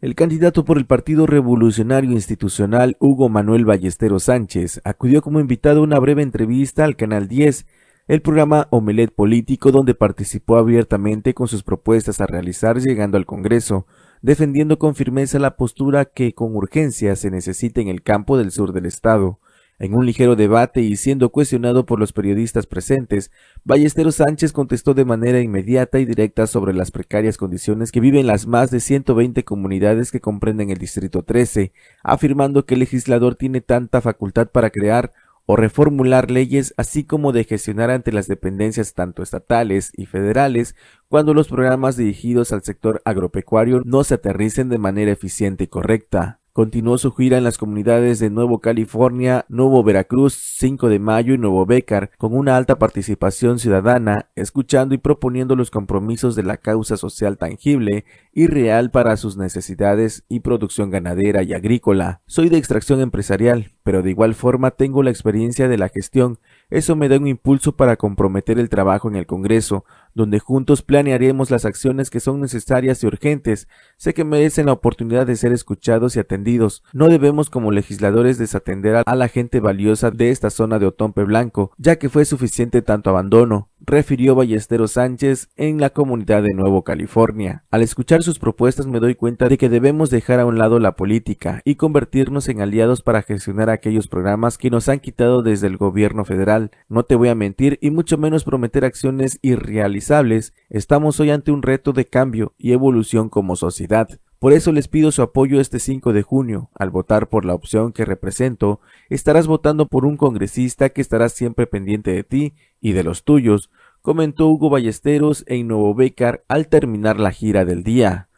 El 0.00 0.14
candidato 0.14 0.64
por 0.64 0.78
el 0.78 0.86
Partido 0.86 1.26
Revolucionario 1.26 2.12
Institucional, 2.12 2.96
Hugo 3.00 3.28
Manuel 3.28 3.64
Ballesteros 3.64 4.22
Sánchez, 4.22 4.80
acudió 4.84 5.20
como 5.20 5.40
invitado 5.40 5.80
a 5.80 5.82
una 5.82 5.98
breve 5.98 6.22
entrevista 6.22 6.84
al 6.84 6.94
Canal 6.94 7.26
10 7.26 7.66
el 8.08 8.22
programa 8.22 8.68
Omelet 8.70 9.12
Político, 9.12 9.72
donde 9.72 9.94
participó 9.94 10.58
abiertamente 10.58 11.34
con 11.34 11.48
sus 11.48 11.64
propuestas 11.64 12.20
a 12.20 12.26
realizar 12.26 12.78
llegando 12.78 13.16
al 13.16 13.26
Congreso, 13.26 13.86
defendiendo 14.22 14.78
con 14.78 14.94
firmeza 14.94 15.40
la 15.40 15.56
postura 15.56 16.04
que 16.04 16.32
con 16.32 16.54
urgencia 16.54 17.16
se 17.16 17.32
necesita 17.32 17.80
en 17.80 17.88
el 17.88 18.02
campo 18.02 18.38
del 18.38 18.52
sur 18.52 18.72
del 18.72 18.86
Estado. 18.86 19.40
En 19.78 19.92
un 19.94 20.06
ligero 20.06 20.36
debate 20.36 20.80
y 20.80 20.96
siendo 20.96 21.30
cuestionado 21.30 21.84
por 21.84 21.98
los 21.98 22.12
periodistas 22.12 22.66
presentes, 22.66 23.30
Ballesteros 23.64 24.14
Sánchez 24.14 24.52
contestó 24.52 24.94
de 24.94 25.04
manera 25.04 25.40
inmediata 25.40 25.98
y 25.98 26.06
directa 26.06 26.46
sobre 26.46 26.72
las 26.72 26.92
precarias 26.92 27.36
condiciones 27.36 27.92
que 27.92 28.00
viven 28.00 28.26
las 28.26 28.46
más 28.46 28.70
de 28.70 28.80
120 28.80 29.44
comunidades 29.44 30.12
que 30.12 30.20
comprenden 30.20 30.70
el 30.70 30.78
Distrito 30.78 31.24
13, 31.24 31.72
afirmando 32.02 32.64
que 32.64 32.74
el 32.74 32.80
legislador 32.80 33.34
tiene 33.34 33.60
tanta 33.60 34.00
facultad 34.00 34.48
para 34.48 34.70
crear 34.70 35.12
o 35.46 35.56
reformular 35.56 36.30
leyes, 36.30 36.74
así 36.76 37.04
como 37.04 37.32
de 37.32 37.44
gestionar 37.44 37.90
ante 37.90 38.12
las 38.12 38.26
dependencias 38.26 38.94
tanto 38.94 39.22
estatales 39.22 39.92
y 39.96 40.06
federales 40.06 40.74
cuando 41.08 41.34
los 41.34 41.48
programas 41.48 41.96
dirigidos 41.96 42.52
al 42.52 42.62
sector 42.62 43.00
agropecuario 43.04 43.80
no 43.84 44.04
se 44.04 44.14
aterricen 44.14 44.68
de 44.68 44.78
manera 44.78 45.12
eficiente 45.12 45.64
y 45.64 45.68
correcta. 45.68 46.40
Continuó 46.56 46.96
su 46.96 47.12
gira 47.12 47.36
en 47.36 47.44
las 47.44 47.58
comunidades 47.58 48.18
de 48.18 48.30
Nuevo 48.30 48.60
California, 48.62 49.44
Nuevo 49.50 49.84
Veracruz, 49.84 50.32
5 50.56 50.88
de 50.88 50.98
Mayo 50.98 51.34
y 51.34 51.36
Nuevo 51.36 51.66
Bécar, 51.66 52.12
con 52.16 52.34
una 52.34 52.56
alta 52.56 52.78
participación 52.78 53.58
ciudadana, 53.58 54.30
escuchando 54.36 54.94
y 54.94 54.98
proponiendo 54.98 55.54
los 55.54 55.70
compromisos 55.70 56.34
de 56.34 56.44
la 56.44 56.56
causa 56.56 56.96
social 56.96 57.36
tangible 57.36 58.06
y 58.32 58.46
real 58.46 58.90
para 58.90 59.18
sus 59.18 59.36
necesidades 59.36 60.24
y 60.30 60.40
producción 60.40 60.88
ganadera 60.88 61.42
y 61.42 61.52
agrícola. 61.52 62.22
Soy 62.26 62.48
de 62.48 62.56
extracción 62.56 63.02
empresarial, 63.02 63.72
pero 63.82 64.02
de 64.02 64.08
igual 64.08 64.34
forma 64.34 64.70
tengo 64.70 65.02
la 65.02 65.10
experiencia 65.10 65.68
de 65.68 65.76
la 65.76 65.90
gestión. 65.90 66.38
Eso 66.68 66.96
me 66.96 67.08
da 67.08 67.16
un 67.16 67.28
impulso 67.28 67.76
para 67.76 67.96
comprometer 67.96 68.58
el 68.58 68.68
trabajo 68.68 69.08
en 69.08 69.14
el 69.14 69.24
Congreso, 69.24 69.84
donde 70.14 70.40
juntos 70.40 70.82
planearemos 70.82 71.48
las 71.50 71.64
acciones 71.64 72.10
que 72.10 72.18
son 72.18 72.40
necesarias 72.40 73.02
y 73.02 73.06
urgentes. 73.06 73.68
Sé 73.96 74.14
que 74.14 74.24
merecen 74.24 74.66
la 74.66 74.72
oportunidad 74.72 75.28
de 75.28 75.36
ser 75.36 75.52
escuchados 75.52 76.16
y 76.16 76.18
atendidos. 76.18 76.82
No 76.92 77.08
debemos 77.08 77.50
como 77.50 77.70
legisladores 77.70 78.36
desatender 78.36 79.02
a 79.06 79.14
la 79.14 79.28
gente 79.28 79.60
valiosa 79.60 80.10
de 80.10 80.30
esta 80.30 80.50
zona 80.50 80.80
de 80.80 80.86
Otompe 80.86 81.22
Blanco, 81.22 81.70
ya 81.78 81.96
que 81.96 82.08
fue 82.08 82.24
suficiente 82.24 82.82
tanto 82.82 83.10
abandono, 83.10 83.68
refirió 83.86 84.34
Ballesteros 84.34 84.92
Sánchez 84.92 85.48
en 85.56 85.80
la 85.80 85.90
comunidad 85.90 86.42
de 86.42 86.54
Nuevo 86.54 86.82
California. 86.82 87.64
Al 87.70 87.82
escuchar 87.82 88.24
sus 88.24 88.40
propuestas 88.40 88.88
me 88.88 88.98
doy 88.98 89.14
cuenta 89.14 89.48
de 89.48 89.56
que 89.58 89.68
debemos 89.68 90.10
dejar 90.10 90.40
a 90.40 90.46
un 90.46 90.58
lado 90.58 90.80
la 90.80 90.96
política 90.96 91.62
y 91.64 91.76
convertirnos 91.76 92.48
en 92.48 92.60
aliados 92.60 93.02
para 93.02 93.22
gestionar 93.22 93.70
aquellos 93.70 94.08
programas 94.08 94.58
que 94.58 94.70
nos 94.70 94.88
han 94.88 94.98
quitado 94.98 95.42
desde 95.42 95.68
el 95.68 95.76
gobierno 95.76 96.24
federal. 96.24 96.72
No 96.88 97.04
te 97.04 97.14
voy 97.14 97.28
a 97.28 97.36
mentir 97.36 97.78
y 97.80 97.90
mucho 97.90 98.18
menos 98.18 98.42
prometer 98.42 98.84
acciones 98.84 99.38
irrealizables. 99.40 100.52
Estamos 100.68 101.20
hoy 101.20 101.30
ante 101.30 101.52
un 101.52 101.62
reto 101.62 101.92
de 101.92 102.06
cambio 102.06 102.54
y 102.58 102.72
evolución 102.72 103.28
como 103.28 103.54
sociedad. 103.54 104.08
Por 104.38 104.52
eso 104.52 104.72
les 104.72 104.88
pido 104.88 105.12
su 105.12 105.22
apoyo 105.22 105.60
este 105.60 105.78
5 105.78 106.12
de 106.12 106.22
junio. 106.22 106.70
Al 106.74 106.90
votar 106.90 107.28
por 107.28 107.44
la 107.44 107.54
opción 107.54 107.92
que 107.92 108.04
represento, 108.04 108.80
estarás 109.08 109.46
votando 109.46 109.86
por 109.86 110.04
un 110.04 110.16
congresista 110.16 110.90
que 110.90 111.00
estará 111.00 111.28
siempre 111.28 111.66
pendiente 111.66 112.12
de 112.12 112.24
ti 112.24 112.54
y 112.80 112.92
de 112.92 113.02
los 113.02 113.24
tuyos, 113.24 113.70
comentó 114.02 114.48
Hugo 114.48 114.70
Ballesteros 114.70 115.44
en 115.46 115.68
Nuevo 115.68 115.94
Becar 115.94 116.44
al 116.48 116.68
terminar 116.68 117.18
la 117.18 117.32
gira 117.32 117.64
del 117.64 117.82
día. 117.82 118.28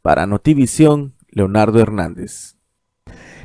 Para 0.00 0.26
Notivisión, 0.26 1.14
Leonardo 1.28 1.80
Hernández. 1.80 2.57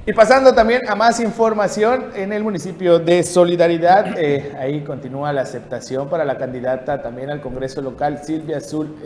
Y 0.05 0.11
pasando 0.11 0.53
también 0.53 0.81
a 0.89 0.95
más 0.95 1.21
información, 1.21 2.11
en 2.13 2.33
el 2.33 2.43
municipio 2.43 2.99
de 2.99 3.23
Solidaridad, 3.23 4.19
eh, 4.19 4.53
ahí 4.59 4.81
continúa 4.81 5.31
la 5.31 5.43
aceptación 5.43 6.09
para 6.09 6.25
la 6.25 6.37
candidata 6.37 7.01
también 7.01 7.29
al 7.29 7.39
Congreso 7.39 7.81
local, 7.81 8.19
Silvia 8.21 8.57
Azul 8.57 8.97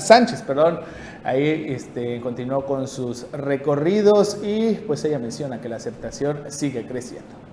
Sánchez, 0.00 0.42
perdón. 0.42 0.80
Ahí 1.24 1.68
este, 1.70 2.20
continuó 2.20 2.66
con 2.66 2.88
sus 2.88 3.24
recorridos 3.32 4.36
y 4.42 4.74
pues 4.86 5.02
ella 5.06 5.18
menciona 5.18 5.62
que 5.62 5.70
la 5.70 5.76
aceptación 5.76 6.42
sigue 6.48 6.86
creciendo. 6.86 7.47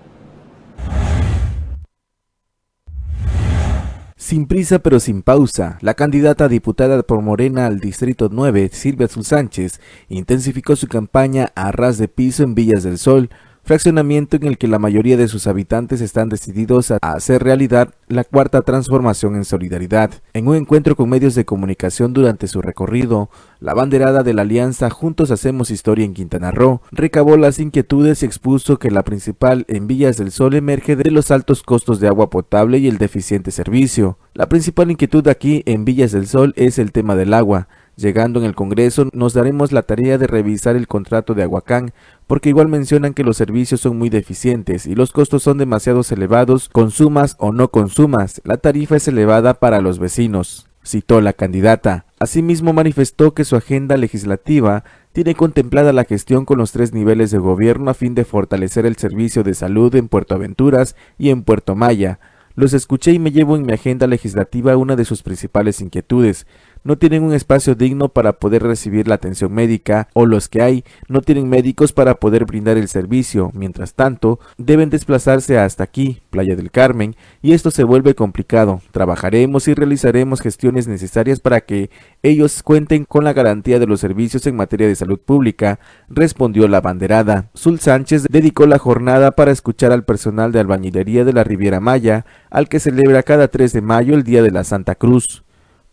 Sin 4.26 4.48
prisa 4.48 4.80
pero 4.80 4.98
sin 4.98 5.22
pausa, 5.22 5.78
la 5.82 5.94
candidata 5.94 6.48
diputada 6.48 7.00
por 7.04 7.22
Morena 7.22 7.66
al 7.66 7.78
Distrito 7.78 8.28
9, 8.28 8.70
Silvia 8.72 9.06
Azul 9.06 9.24
Sánchez, 9.24 9.80
intensificó 10.08 10.74
su 10.74 10.88
campaña 10.88 11.52
a 11.54 11.70
ras 11.70 11.96
de 11.96 12.08
piso 12.08 12.42
en 12.42 12.56
Villas 12.56 12.82
del 12.82 12.98
Sol, 12.98 13.30
fraccionamiento 13.66 14.36
en 14.36 14.44
el 14.44 14.58
que 14.58 14.68
la 14.68 14.78
mayoría 14.78 15.16
de 15.16 15.26
sus 15.26 15.48
habitantes 15.48 16.00
están 16.00 16.28
decididos 16.28 16.92
a 16.92 16.98
hacer 17.02 17.42
realidad 17.42 17.92
la 18.06 18.22
cuarta 18.22 18.62
transformación 18.62 19.34
en 19.34 19.44
solidaridad. 19.44 20.12
En 20.34 20.46
un 20.46 20.54
encuentro 20.54 20.94
con 20.94 21.10
medios 21.10 21.34
de 21.34 21.44
comunicación 21.44 22.12
durante 22.12 22.46
su 22.46 22.62
recorrido, 22.62 23.28
la 23.58 23.74
banderada 23.74 24.22
de 24.22 24.34
la 24.34 24.42
alianza 24.42 24.88
Juntos 24.88 25.32
Hacemos 25.32 25.72
Historia 25.72 26.04
en 26.04 26.14
Quintana 26.14 26.52
Roo 26.52 26.80
recabó 26.92 27.36
las 27.36 27.58
inquietudes 27.58 28.22
y 28.22 28.26
expuso 28.26 28.78
que 28.78 28.92
la 28.92 29.02
principal 29.02 29.64
en 29.66 29.88
Villas 29.88 30.16
del 30.16 30.30
Sol 30.30 30.54
emerge 30.54 30.94
de 30.94 31.10
los 31.10 31.32
altos 31.32 31.64
costos 31.64 31.98
de 31.98 32.06
agua 32.06 32.30
potable 32.30 32.78
y 32.78 32.86
el 32.86 32.98
deficiente 32.98 33.50
servicio. 33.50 34.16
La 34.32 34.48
principal 34.48 34.92
inquietud 34.92 35.26
aquí 35.26 35.64
en 35.66 35.84
Villas 35.84 36.12
del 36.12 36.28
Sol 36.28 36.52
es 36.56 36.78
el 36.78 36.92
tema 36.92 37.16
del 37.16 37.34
agua. 37.34 37.66
Llegando 37.96 38.40
en 38.40 38.44
el 38.44 38.54
Congreso, 38.54 39.08
nos 39.14 39.32
daremos 39.32 39.72
la 39.72 39.80
tarea 39.80 40.18
de 40.18 40.26
revisar 40.26 40.76
el 40.76 40.86
contrato 40.86 41.32
de 41.32 41.42
Aguacán, 41.42 41.92
porque 42.26 42.50
igual 42.50 42.68
mencionan 42.68 43.14
que 43.14 43.24
los 43.24 43.38
servicios 43.38 43.80
son 43.80 43.96
muy 43.96 44.10
deficientes 44.10 44.86
y 44.86 44.94
los 44.94 45.12
costos 45.12 45.42
son 45.42 45.56
demasiado 45.56 46.02
elevados, 46.10 46.68
consumas 46.68 47.36
o 47.38 47.52
no 47.52 47.68
consumas, 47.68 48.42
la 48.44 48.58
tarifa 48.58 48.96
es 48.96 49.08
elevada 49.08 49.54
para 49.54 49.80
los 49.80 49.98
vecinos, 49.98 50.68
citó 50.84 51.22
la 51.22 51.32
candidata. 51.32 52.04
Asimismo 52.18 52.74
manifestó 52.74 53.32
que 53.32 53.46
su 53.46 53.56
agenda 53.56 53.96
legislativa 53.96 54.84
tiene 55.12 55.34
contemplada 55.34 55.94
la 55.94 56.04
gestión 56.04 56.44
con 56.44 56.58
los 56.58 56.72
tres 56.72 56.92
niveles 56.92 57.30
de 57.30 57.38
gobierno 57.38 57.90
a 57.90 57.94
fin 57.94 58.14
de 58.14 58.26
fortalecer 58.26 58.84
el 58.84 58.96
servicio 58.96 59.42
de 59.42 59.54
salud 59.54 59.94
en 59.94 60.08
Puerto 60.08 60.34
Aventuras 60.34 60.96
y 61.16 61.30
en 61.30 61.44
Puerto 61.44 61.74
Maya. 61.74 62.20
Los 62.56 62.72
escuché 62.72 63.12
y 63.12 63.18
me 63.18 63.32
llevo 63.32 63.56
en 63.56 63.66
mi 63.66 63.72
agenda 63.72 64.06
legislativa 64.06 64.76
una 64.76 64.96
de 64.96 65.04
sus 65.04 65.22
principales 65.22 65.80
inquietudes, 65.82 66.46
no 66.86 66.96
tienen 66.96 67.24
un 67.24 67.34
espacio 67.34 67.74
digno 67.74 68.08
para 68.08 68.34
poder 68.34 68.62
recibir 68.62 69.08
la 69.08 69.16
atención 69.16 69.52
médica 69.52 70.08
o 70.14 70.24
los 70.24 70.48
que 70.48 70.62
hay 70.62 70.84
no 71.08 71.20
tienen 71.20 71.48
médicos 71.48 71.92
para 71.92 72.14
poder 72.14 72.44
brindar 72.44 72.76
el 72.76 72.86
servicio. 72.86 73.50
Mientras 73.54 73.94
tanto, 73.94 74.38
deben 74.56 74.88
desplazarse 74.88 75.58
hasta 75.58 75.82
aquí, 75.82 76.22
Playa 76.30 76.54
del 76.54 76.70
Carmen, 76.70 77.16
y 77.42 77.52
esto 77.52 77.72
se 77.72 77.82
vuelve 77.82 78.14
complicado. 78.14 78.80
Trabajaremos 78.92 79.66
y 79.66 79.74
realizaremos 79.74 80.40
gestiones 80.40 80.86
necesarias 80.86 81.40
para 81.40 81.60
que 81.62 81.90
ellos 82.22 82.62
cuenten 82.62 83.04
con 83.04 83.24
la 83.24 83.32
garantía 83.32 83.80
de 83.80 83.86
los 83.86 83.98
servicios 83.98 84.46
en 84.46 84.54
materia 84.54 84.86
de 84.86 84.94
salud 84.94 85.18
pública, 85.18 85.80
respondió 86.08 86.68
la 86.68 86.80
banderada. 86.80 87.50
Sul 87.54 87.80
Sánchez 87.80 88.26
dedicó 88.30 88.66
la 88.66 88.78
jornada 88.78 89.32
para 89.32 89.50
escuchar 89.50 89.90
al 89.90 90.04
personal 90.04 90.52
de 90.52 90.60
albañilería 90.60 91.24
de 91.24 91.32
la 91.32 91.42
Riviera 91.42 91.80
Maya, 91.80 92.26
al 92.48 92.68
que 92.68 92.78
celebra 92.78 93.24
cada 93.24 93.48
3 93.48 93.72
de 93.72 93.80
mayo 93.80 94.14
el 94.14 94.22
Día 94.22 94.42
de 94.42 94.52
la 94.52 94.62
Santa 94.62 94.94
Cruz. 94.94 95.45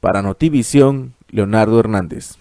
Para 0.03 0.21
Notivisión, 0.21 1.13
Leonardo 1.29 1.79
Hernández. 1.79 2.31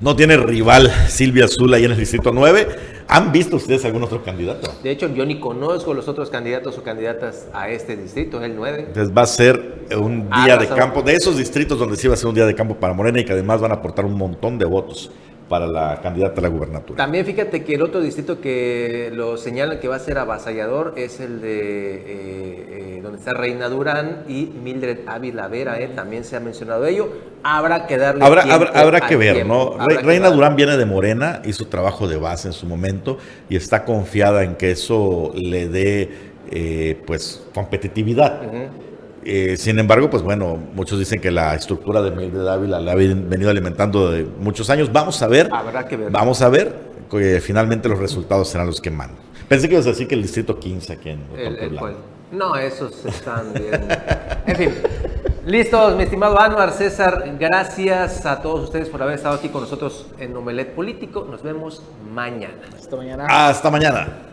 No 0.00 0.16
tiene 0.16 0.36
rival 0.36 0.90
Silvia 1.06 1.44
Azul 1.44 1.72
ahí 1.72 1.84
en 1.84 1.92
el 1.92 1.98
Distrito 1.98 2.32
9. 2.32 2.66
¿Han 3.06 3.30
visto 3.30 3.54
ustedes 3.54 3.84
algún 3.84 4.02
otro 4.02 4.24
candidato? 4.24 4.74
De 4.82 4.90
hecho, 4.90 5.06
yo 5.14 5.24
ni 5.24 5.38
conozco 5.38 5.94
los 5.94 6.08
otros 6.08 6.30
candidatos 6.30 6.76
o 6.78 6.82
candidatas 6.82 7.46
a 7.54 7.68
este 7.68 7.96
distrito, 7.96 8.42
el 8.42 8.56
9. 8.56 8.86
Entonces 8.88 9.16
va 9.16 9.22
a 9.22 9.26
ser 9.26 9.86
un 9.96 10.26
ah, 10.32 10.44
día 10.44 10.56
de 10.56 10.66
campo, 10.66 11.00
de 11.00 11.14
esos 11.14 11.36
distritos 11.36 11.78
donde 11.78 11.94
sí 11.94 12.08
va 12.08 12.14
a 12.14 12.16
ser 12.16 12.26
un 12.26 12.34
día 12.34 12.46
de 12.46 12.56
campo 12.56 12.74
para 12.74 12.92
Morena 12.92 13.20
y 13.20 13.24
que 13.24 13.32
además 13.32 13.60
van 13.60 13.70
a 13.70 13.74
aportar 13.74 14.04
un 14.04 14.14
montón 14.14 14.58
de 14.58 14.64
votos 14.64 15.12
para 15.52 15.66
la 15.66 16.00
candidata 16.00 16.40
a 16.40 16.42
la 16.44 16.48
gubernatura. 16.48 16.96
También 16.96 17.26
fíjate 17.26 17.62
que 17.62 17.74
el 17.74 17.82
otro 17.82 18.00
distrito 18.00 18.40
que 18.40 19.10
lo 19.12 19.36
señalan 19.36 19.80
que 19.80 19.86
va 19.86 19.96
a 19.96 19.98
ser 19.98 20.16
avasallador 20.16 20.94
es 20.96 21.20
el 21.20 21.42
de 21.42 21.94
eh, 21.94 22.96
eh, 22.96 23.00
donde 23.02 23.18
está 23.18 23.32
Reina 23.34 23.68
Durán 23.68 24.24
y 24.26 24.46
Mildred 24.46 25.00
Ávila 25.06 25.48
Vera, 25.48 25.78
eh, 25.78 25.88
también 25.88 26.24
se 26.24 26.36
ha 26.36 26.40
mencionado 26.40 26.86
ello. 26.86 27.12
Habrá 27.42 27.86
que 27.86 27.98
darle 27.98 28.24
Habrá, 28.24 28.44
habrá, 28.44 29.02
que 29.02 29.14
ver, 29.16 29.44
¿no? 29.44 29.76
Reina 29.76 30.30
Durán 30.30 30.56
viene 30.56 30.78
de 30.78 30.86
Morena, 30.86 31.42
hizo 31.44 31.66
trabajo 31.66 32.08
de 32.08 32.16
base 32.16 32.48
en 32.48 32.54
su 32.54 32.64
momento 32.64 33.18
y 33.50 33.56
está 33.56 33.84
confiada 33.84 34.44
en 34.44 34.54
que 34.54 34.70
eso 34.70 35.32
le 35.34 35.68
dé 35.68 37.02
pues 37.04 37.42
competitividad. 37.52 38.40
Eh, 39.24 39.56
sin 39.56 39.78
embargo, 39.78 40.10
pues 40.10 40.22
bueno, 40.22 40.58
muchos 40.74 40.98
dicen 40.98 41.20
que 41.20 41.30
la 41.30 41.54
estructura 41.54 42.02
de 42.02 42.10
Mildred 42.10 42.44
Dávila 42.44 42.80
la 42.80 42.92
ha 42.92 42.94
venido 42.94 43.50
alimentando 43.50 44.10
de 44.10 44.24
muchos 44.24 44.68
años. 44.70 44.92
Vamos 44.92 45.22
a 45.22 45.28
ver. 45.28 45.48
Habrá 45.52 45.86
que 45.86 45.96
ver. 45.96 46.10
Vamos 46.10 46.42
a 46.42 46.48
ver. 46.48 46.92
Que 47.10 47.40
finalmente 47.40 47.88
los 47.88 47.98
resultados 47.98 48.48
serán 48.48 48.66
los 48.66 48.80
que 48.80 48.90
mandan. 48.90 49.18
Pensé 49.48 49.68
que 49.68 49.74
ibas 49.74 49.86
a 49.86 49.90
decir 49.90 50.08
que 50.08 50.14
el 50.14 50.22
distrito 50.22 50.58
15 50.58 50.92
aquí 50.94 51.10
en 51.10 51.20
el, 51.36 51.78
No, 52.30 52.56
esos 52.56 53.04
están 53.04 53.52
bien. 53.52 53.86
en 54.46 54.56
fin. 54.56 54.70
Listos, 55.44 55.96
mi 55.96 56.04
estimado 56.04 56.38
Anuar 56.38 56.70
César, 56.70 57.36
gracias 57.38 58.24
a 58.24 58.40
todos 58.40 58.62
ustedes 58.62 58.88
por 58.88 59.02
haber 59.02 59.16
estado 59.16 59.34
aquí 59.34 59.48
con 59.48 59.62
nosotros 59.62 60.06
en 60.18 60.34
Omelet 60.36 60.74
Político. 60.74 61.26
Nos 61.30 61.42
vemos 61.42 61.82
mañana. 62.14 62.54
Hasta 62.74 62.96
mañana. 62.96 63.26
Hasta 63.28 63.70
mañana. 63.70 64.31